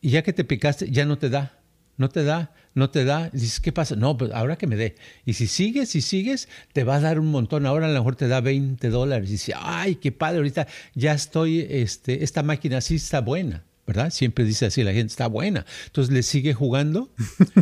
y 0.00 0.10
ya 0.10 0.22
que 0.22 0.32
te 0.32 0.44
picaste, 0.44 0.90
ya 0.90 1.04
no 1.04 1.16
te 1.16 1.30
da, 1.30 1.60
no 1.96 2.08
te 2.08 2.24
da, 2.24 2.52
no 2.74 2.90
te 2.90 3.04
da. 3.04 3.30
dices, 3.30 3.60
¿qué 3.60 3.72
pasa? 3.72 3.94
No, 3.94 4.16
pues 4.16 4.32
ahora 4.32 4.56
que 4.56 4.66
me 4.66 4.76
dé. 4.76 4.96
Y 5.24 5.34
si 5.34 5.46
sigues, 5.46 5.90
si 5.90 6.00
sigues, 6.00 6.48
te 6.72 6.84
va 6.84 6.96
a 6.96 7.00
dar 7.00 7.20
un 7.20 7.26
montón. 7.26 7.66
Ahora 7.66 7.86
a 7.86 7.88
lo 7.90 7.94
mejor 7.94 8.16
te 8.16 8.28
da 8.28 8.40
20 8.40 8.88
dólares. 8.90 9.28
Y 9.28 9.32
dice, 9.32 9.52
ay, 9.56 9.96
qué 9.96 10.12
padre, 10.12 10.38
ahorita 10.38 10.66
ya 10.94 11.12
estoy, 11.12 11.66
este, 11.68 12.24
esta 12.24 12.42
máquina 12.42 12.80
sí 12.80 12.96
está 12.96 13.20
buena. 13.20 13.64
¿Verdad? 13.90 14.10
Siempre 14.10 14.44
dice 14.44 14.66
así, 14.66 14.84
la 14.84 14.92
gente 14.92 15.10
está 15.10 15.26
buena. 15.26 15.66
Entonces 15.86 16.14
le 16.14 16.22
sigue 16.22 16.54
jugando, 16.54 17.10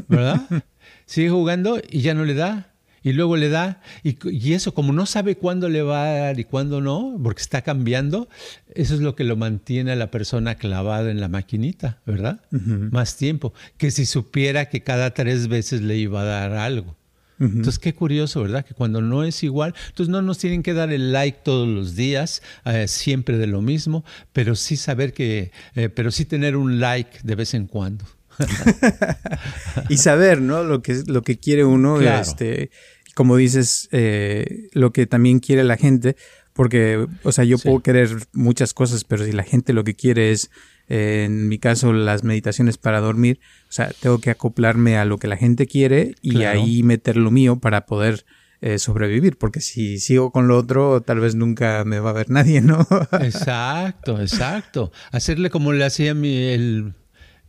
¿verdad? 0.08 0.42
sigue 1.06 1.30
jugando 1.30 1.80
y 1.88 2.02
ya 2.02 2.12
no 2.12 2.26
le 2.26 2.34
da. 2.34 2.74
Y 3.02 3.14
luego 3.14 3.38
le 3.38 3.48
da, 3.48 3.80
y, 4.02 4.52
eso 4.52 4.74
como 4.74 4.92
no 4.92 5.06
sabe 5.06 5.36
cuándo 5.36 5.70
le 5.70 5.80
va 5.80 6.04
a 6.04 6.12
dar 6.18 6.38
y 6.38 6.44
cuándo 6.44 6.82
no, 6.82 7.18
porque 7.22 7.40
está 7.40 7.62
cambiando, 7.62 8.28
eso 8.74 8.94
es 8.94 9.00
lo 9.00 9.14
que 9.14 9.24
lo 9.24 9.36
mantiene 9.36 9.92
a 9.92 9.96
la 9.96 10.10
persona 10.10 10.56
clavada 10.56 11.10
en 11.10 11.18
la 11.18 11.28
maquinita, 11.28 12.00
¿verdad? 12.04 12.42
Más 12.50 13.16
tiempo, 13.16 13.54
que 13.78 13.90
si 13.90 14.04
supiera 14.04 14.68
que 14.68 14.82
cada 14.82 15.14
tres 15.14 15.48
veces 15.48 15.80
le 15.80 15.96
iba 15.96 16.20
a 16.20 16.24
dar 16.24 16.52
algo. 16.52 16.96
Entonces, 17.40 17.78
qué 17.78 17.94
curioso, 17.94 18.42
¿verdad? 18.42 18.64
Que 18.64 18.74
cuando 18.74 19.00
no 19.00 19.22
es 19.22 19.42
igual, 19.42 19.74
entonces 19.88 20.10
no 20.10 20.22
nos 20.22 20.38
tienen 20.38 20.62
que 20.62 20.74
dar 20.74 20.90
el 20.90 21.12
like 21.12 21.40
todos 21.44 21.68
los 21.68 21.94
días, 21.94 22.42
eh, 22.64 22.88
siempre 22.88 23.38
de 23.38 23.46
lo 23.46 23.62
mismo, 23.62 24.04
pero 24.32 24.56
sí 24.56 24.76
saber 24.76 25.12
que, 25.12 25.52
eh, 25.74 25.88
pero 25.88 26.10
sí 26.10 26.24
tener 26.24 26.56
un 26.56 26.80
like 26.80 27.18
de 27.22 27.34
vez 27.34 27.54
en 27.54 27.66
cuando. 27.66 28.04
y 29.88 29.98
saber, 29.98 30.40
¿no? 30.40 30.64
Lo 30.64 30.82
que, 30.82 31.02
lo 31.06 31.22
que 31.22 31.38
quiere 31.38 31.64
uno, 31.64 32.00
este, 32.00 32.70
como 33.14 33.36
dices, 33.36 33.88
eh, 33.92 34.68
lo 34.72 34.92
que 34.92 35.06
también 35.06 35.38
quiere 35.40 35.64
la 35.64 35.76
gente, 35.76 36.16
porque, 36.52 37.06
o 37.22 37.32
sea, 37.32 37.44
yo 37.44 37.58
puedo 37.58 37.80
querer 37.80 38.10
muchas 38.32 38.74
cosas, 38.74 39.04
pero 39.04 39.24
si 39.24 39.32
la 39.32 39.44
gente 39.44 39.72
lo 39.72 39.84
que 39.84 39.94
quiere 39.94 40.32
es 40.32 40.50
en 40.88 41.48
mi 41.48 41.58
caso 41.58 41.92
las 41.92 42.24
meditaciones 42.24 42.78
para 42.78 43.00
dormir, 43.00 43.40
o 43.68 43.72
sea, 43.72 43.90
tengo 44.00 44.20
que 44.20 44.30
acoplarme 44.30 44.96
a 44.96 45.04
lo 45.04 45.18
que 45.18 45.28
la 45.28 45.36
gente 45.36 45.66
quiere 45.66 46.14
y 46.22 46.42
ahí 46.44 46.82
meter 46.82 47.16
lo 47.16 47.30
mío 47.30 47.60
para 47.60 47.86
poder 47.86 48.24
eh, 48.60 48.78
sobrevivir, 48.78 49.38
porque 49.38 49.60
si 49.60 49.98
sigo 49.98 50.32
con 50.32 50.48
lo 50.48 50.58
otro, 50.58 51.00
tal 51.02 51.20
vez 51.20 51.34
nunca 51.36 51.84
me 51.84 52.00
va 52.00 52.10
a 52.10 52.14
ver 52.14 52.30
nadie, 52.30 52.60
¿no? 52.60 52.86
exacto, 53.20 54.20
exacto. 54.20 54.90
Hacerle 55.12 55.50
como 55.50 55.72
le 55.72 55.84
hacía 55.84 56.14
mi, 56.14 56.34
el, 56.36 56.94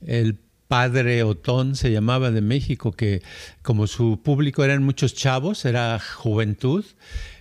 el 0.02 0.40
padre 0.70 1.24
Otón, 1.24 1.76
se 1.76 1.91
llamaba 1.91 2.30
de 2.30 2.41
México, 2.41 2.91
que 2.91 3.24
como 3.63 3.88
su 3.88 4.22
público 4.24 4.63
eran 4.63 4.84
muchos 4.84 5.15
chavos, 5.15 5.65
era 5.65 5.99
juventud, 5.99 6.86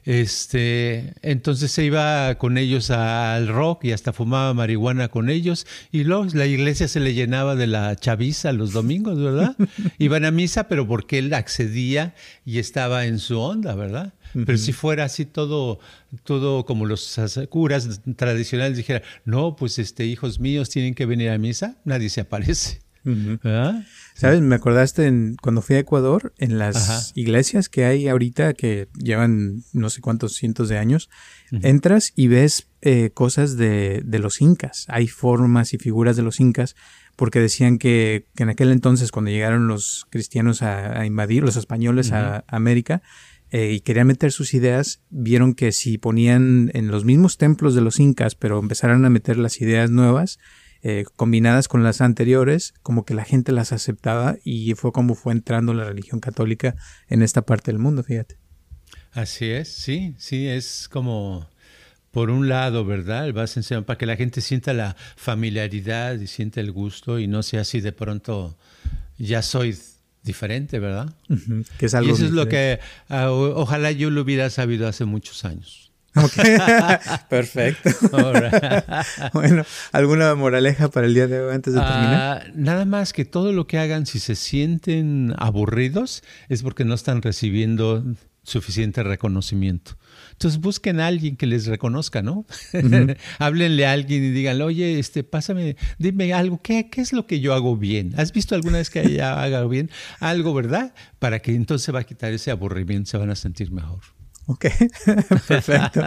este, 0.07 1.13
entonces 1.21 1.71
se 1.71 1.85
iba 1.85 2.35
con 2.37 2.57
ellos 2.57 2.91
al 2.91 3.47
rock 3.47 3.85
y 3.85 3.93
hasta 3.93 4.15
fumaba 4.15 4.55
marihuana 4.55 5.09
con 5.09 5.29
ellos. 5.29 5.67
Y 5.93 6.05
luego 6.05 6.25
la 6.33 6.47
iglesia 6.47 6.89
se 6.89 7.01
le 7.01 7.13
llenaba 7.13 7.55
de 7.55 7.67
la 7.67 7.95
chaviza 7.97 8.53
los 8.53 8.73
domingos, 8.73 9.21
¿verdad? 9.21 9.55
Iban 9.99 10.25
a 10.25 10.31
misa, 10.31 10.67
pero 10.67 10.89
porque 10.89 11.19
él 11.19 11.35
accedía 11.35 12.15
y 12.47 12.59
estaba 12.59 13.05
en 13.05 13.19
su 13.19 13.39
onda, 13.39 13.75
¿verdad? 13.75 14.15
Pero 14.33 14.57
si 14.57 14.73
fuera 14.73 15.05
así 15.05 15.27
todo, 15.27 15.81
todo 16.25 16.65
como 16.65 16.87
los 16.87 17.21
curas 17.51 18.01
tradicionales 18.17 18.79
dijeran, 18.79 19.03
no, 19.27 19.55
pues 19.55 19.79
este, 19.79 20.07
hijos 20.07 20.41
míos 20.41 20.71
tienen 20.71 20.95
que 20.95 21.05
venir 21.05 21.29
a 21.29 21.37
misa, 21.37 21.77
nadie 21.85 22.09
se 22.09 22.23
aparece. 22.23 22.88
¿Sabes? 24.15 24.41
Me 24.41 24.55
acordaste 24.55 25.07
en, 25.07 25.37
cuando 25.41 25.63
fui 25.63 25.77
a 25.77 25.79
Ecuador, 25.79 26.35
en 26.39 26.59
las 26.59 27.13
iglesias 27.15 27.69
que 27.69 27.85
hay 27.85 28.09
ahorita 28.09 28.55
que 28.55 28.89
llevan 28.99 29.63
no 29.73 29.91
sé 29.91 30.01
cuántos 30.01 30.35
cientos 30.35 30.69
de 30.69 30.79
años, 30.79 31.09
entras 31.51 32.13
y 32.17 32.29
ves 32.29 32.69
eh, 32.83 33.11
cosas 33.15 33.57
de, 33.57 34.03
de, 34.05 34.19
los 34.19 34.41
incas. 34.41 34.85
Hay 34.89 35.09
formas 35.09 35.75
y 35.75 35.79
figuras 35.79 36.17
de 36.17 36.23
los 36.23 36.41
incas 36.41 36.77
porque 37.19 37.41
decían 37.41 37.79
que, 37.79 38.27
que 38.37 38.45
en 38.45 38.51
aquel 38.51 38.71
entonces 38.71 39.11
cuando 39.11 39.33
llegaron 39.33 39.67
los 39.67 40.07
cristianos 40.09 40.63
a, 40.63 41.05
invadir, 41.05 41.43
los 41.43 41.57
españoles 41.57 42.13
a, 42.13 42.45
América, 42.47 43.03
eh, 43.51 43.73
y 43.73 43.81
querían 43.81 44.07
meter 44.07 44.31
sus 44.31 44.55
ideas, 44.55 45.01
vieron 45.11 45.55
que 45.55 45.73
si 45.73 45.99
ponían 45.99 46.71
en 46.75 46.89
los 46.89 47.05
mismos 47.05 47.37
templos 47.37 47.75
de 47.75 47.81
los 47.81 47.99
incas, 47.99 48.37
pero 48.37 48.61
empezaran 48.61 49.05
a 49.05 49.11
meter 49.11 49.37
las 49.37 49.61
ideas 49.61 49.91
nuevas, 49.91 50.39
eh, 50.83 51.05
combinadas 51.17 51.69
con 51.69 51.83
las 51.83 52.01
anteriores, 52.01 52.75
como 52.83 53.05
que 53.05 53.15
la 53.15 53.25
gente 53.25 53.53
las 53.53 53.73
aceptaba 53.73 54.37
y 54.45 54.75
fue 54.75 54.93
como 54.93 55.15
fue 55.15 55.33
entrando 55.33 55.75
la 55.75 55.85
religión 55.85 56.21
católica 56.21 56.77
en 57.09 57.23
esta 57.23 57.43
parte 57.43 57.73
del 57.73 57.81
mundo, 57.81 58.03
fíjate. 58.03 58.37
Así 59.13 59.47
es, 59.47 59.69
sí, 59.69 60.15
sí, 60.19 60.47
es 60.47 60.89
como 60.89 61.49
por 62.11 62.31
un 62.31 62.49
lado, 62.49 62.85
¿verdad? 62.85 63.33
Vas 63.33 63.57
enseñando 63.57 63.87
para 63.87 63.99
que 63.99 64.07
la 64.07 64.17
gente 64.17 64.41
sienta 64.41 64.73
la 64.73 64.97
familiaridad 65.17 66.19
y 66.19 66.27
sienta 66.27 66.61
el 66.61 66.73
gusto 66.73 67.19
y 67.19 67.27
no 67.27 67.43
sea 67.43 67.63
así 67.63 67.81
de 67.81 67.93
pronto, 67.93 68.57
ya 69.19 69.43
soy 69.43 69.77
diferente, 70.23 70.79
¿verdad? 70.79 71.15
que 71.79 71.87
es 71.87 71.95
algo 71.95 72.11
y 72.11 72.13
eso 72.13 72.25
es 72.25 72.33
lo 72.33 72.49
que 72.49 72.81
ah, 73.09 73.31
ojalá 73.31 73.93
yo 73.93 74.11
lo 74.11 74.23
hubiera 74.23 74.51
sabido 74.51 74.87
hace 74.87 75.05
muchos 75.05 75.45
años. 75.45 75.88
perfecto. 77.29 77.91
bueno, 79.33 79.65
¿alguna 79.93 80.35
moraleja 80.35 80.89
para 80.89 81.07
el 81.07 81.15
día 81.15 81.27
de 81.27 81.41
hoy 81.41 81.55
antes 81.55 81.75
de 81.75 81.81
terminar? 81.81 82.45
Ah, 82.47 82.51
nada 82.55 82.85
más 82.85 83.13
que 83.13 83.25
todo 83.25 83.53
lo 83.53 83.67
que 83.67 83.79
hagan, 83.79 84.07
si 84.07 84.19
se 84.19 84.35
sienten 84.35 85.35
aburridos, 85.39 86.23
es 86.49 86.63
porque 86.63 86.85
no 86.85 86.95
están 86.95 87.23
recibiendo 87.23 88.05
suficiente 88.49 89.03
reconocimiento. 89.03 89.97
Entonces 90.33 90.61
busquen 90.61 91.01
a 91.01 91.07
alguien 91.07 91.37
que 91.37 91.47
les 91.47 91.67
reconozca, 91.67 92.23
¿no? 92.23 92.47
Háblenle 93.39 93.87
a 93.87 93.93
alguien 93.93 94.25
y 94.25 94.31
díganle, 94.31 94.65
oye, 94.65 94.99
este, 94.99 95.23
pásame, 95.25 95.77
dime 95.99 96.33
algo, 96.33 96.61
¿qué, 96.63 96.89
¿qué 96.91 97.01
es 97.01 97.13
lo 97.13 97.27
que 97.27 97.41
yo 97.41 97.55
hago 97.55 97.77
bien? 97.77 98.15
¿Has 98.17 98.33
visto 98.33 98.55
alguna 98.55 98.79
vez 98.79 98.91
que 98.91 99.01
ella 99.01 99.43
haga 99.43 99.65
bien? 99.67 99.91
Algo, 100.21 100.55
¿verdad? 100.55 100.95
Para 101.19 101.41
que 101.41 101.55
entonces 101.55 101.85
se 101.85 101.93
va 101.93 102.01
a 102.01 102.05
quitar 102.05 102.33
ese 102.33 102.51
aburrimiento, 102.51 103.11
se 103.11 103.19
van 103.19 103.31
a 103.31 103.37
sentir 103.37 103.71
mejor. 103.71 104.18
Ok, 104.51 104.65
perfecto. 105.47 106.03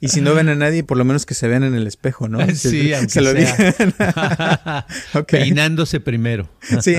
Y 0.00 0.08
si 0.08 0.20
no 0.20 0.34
ven 0.34 0.50
a 0.50 0.54
nadie, 0.54 0.84
por 0.84 0.98
lo 0.98 1.04
menos 1.06 1.24
que 1.24 1.32
se 1.32 1.48
vean 1.48 1.64
en 1.64 1.74
el 1.74 1.86
espejo, 1.86 2.28
¿no? 2.28 2.46
Sí, 2.54 2.92
aunque 2.92 3.10
se 3.10 3.22
lo 3.22 3.32
sea. 3.32 4.86
Peinándose 5.28 6.00
primero. 6.00 6.46
sí. 6.82 6.94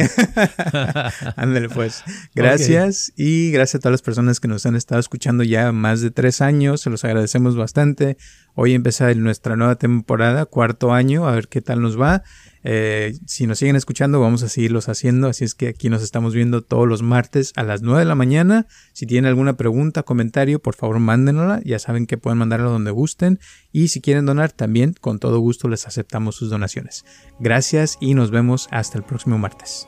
Ándale, 1.35 1.69
pues. 1.69 2.03
Gracias 2.33 3.13
y 3.15 3.51
gracias 3.51 3.75
a 3.75 3.79
todas 3.79 3.91
las 3.91 4.01
personas 4.01 4.39
que 4.39 4.47
nos 4.47 4.65
han 4.65 4.75
estado 4.75 4.99
escuchando 4.99 5.43
ya 5.43 5.71
más 5.71 6.01
de 6.01 6.09
tres 6.09 6.41
años. 6.41 6.81
Se 6.81 6.89
los 6.89 7.05
agradecemos 7.05 7.55
bastante. 7.55 8.17
Hoy 8.59 8.73
empieza 8.73 9.13
nuestra 9.13 9.55
nueva 9.55 9.75
temporada, 9.75 10.47
cuarto 10.47 10.91
año, 10.91 11.27
a 11.27 11.31
ver 11.31 11.47
qué 11.47 11.61
tal 11.61 11.79
nos 11.79 12.01
va. 12.01 12.23
Eh, 12.63 13.13
si 13.27 13.45
nos 13.45 13.59
siguen 13.59 13.75
escuchando, 13.75 14.19
vamos 14.19 14.41
a 14.41 14.49
seguirlos 14.49 14.89
haciendo. 14.89 15.27
Así 15.27 15.45
es 15.45 15.53
que 15.53 15.67
aquí 15.67 15.91
nos 15.91 16.01
estamos 16.01 16.33
viendo 16.33 16.63
todos 16.63 16.87
los 16.87 17.03
martes 17.03 17.53
a 17.55 17.61
las 17.61 17.83
9 17.83 17.99
de 17.99 18.05
la 18.05 18.15
mañana. 18.15 18.65
Si 18.93 19.05
tienen 19.05 19.29
alguna 19.29 19.57
pregunta, 19.57 20.01
comentario, 20.01 20.59
por 20.59 20.73
favor 20.73 20.97
mándenla. 20.97 21.61
Ya 21.65 21.77
saben 21.77 22.07
que 22.07 22.17
pueden 22.17 22.39
mandarla 22.39 22.65
donde 22.65 22.89
gusten. 22.89 23.39
Y 23.71 23.89
si 23.89 24.01
quieren 24.01 24.25
donar, 24.25 24.51
también 24.51 24.95
con 24.99 25.19
todo 25.19 25.37
gusto 25.37 25.67
les 25.67 25.85
aceptamos 25.85 26.35
sus 26.35 26.49
donaciones. 26.49 27.05
Gracias 27.39 27.99
y 28.01 28.15
nos 28.15 28.31
vemos 28.31 28.69
hasta 28.71 28.97
el 28.97 29.03
próximo 29.03 29.37
martes. 29.37 29.87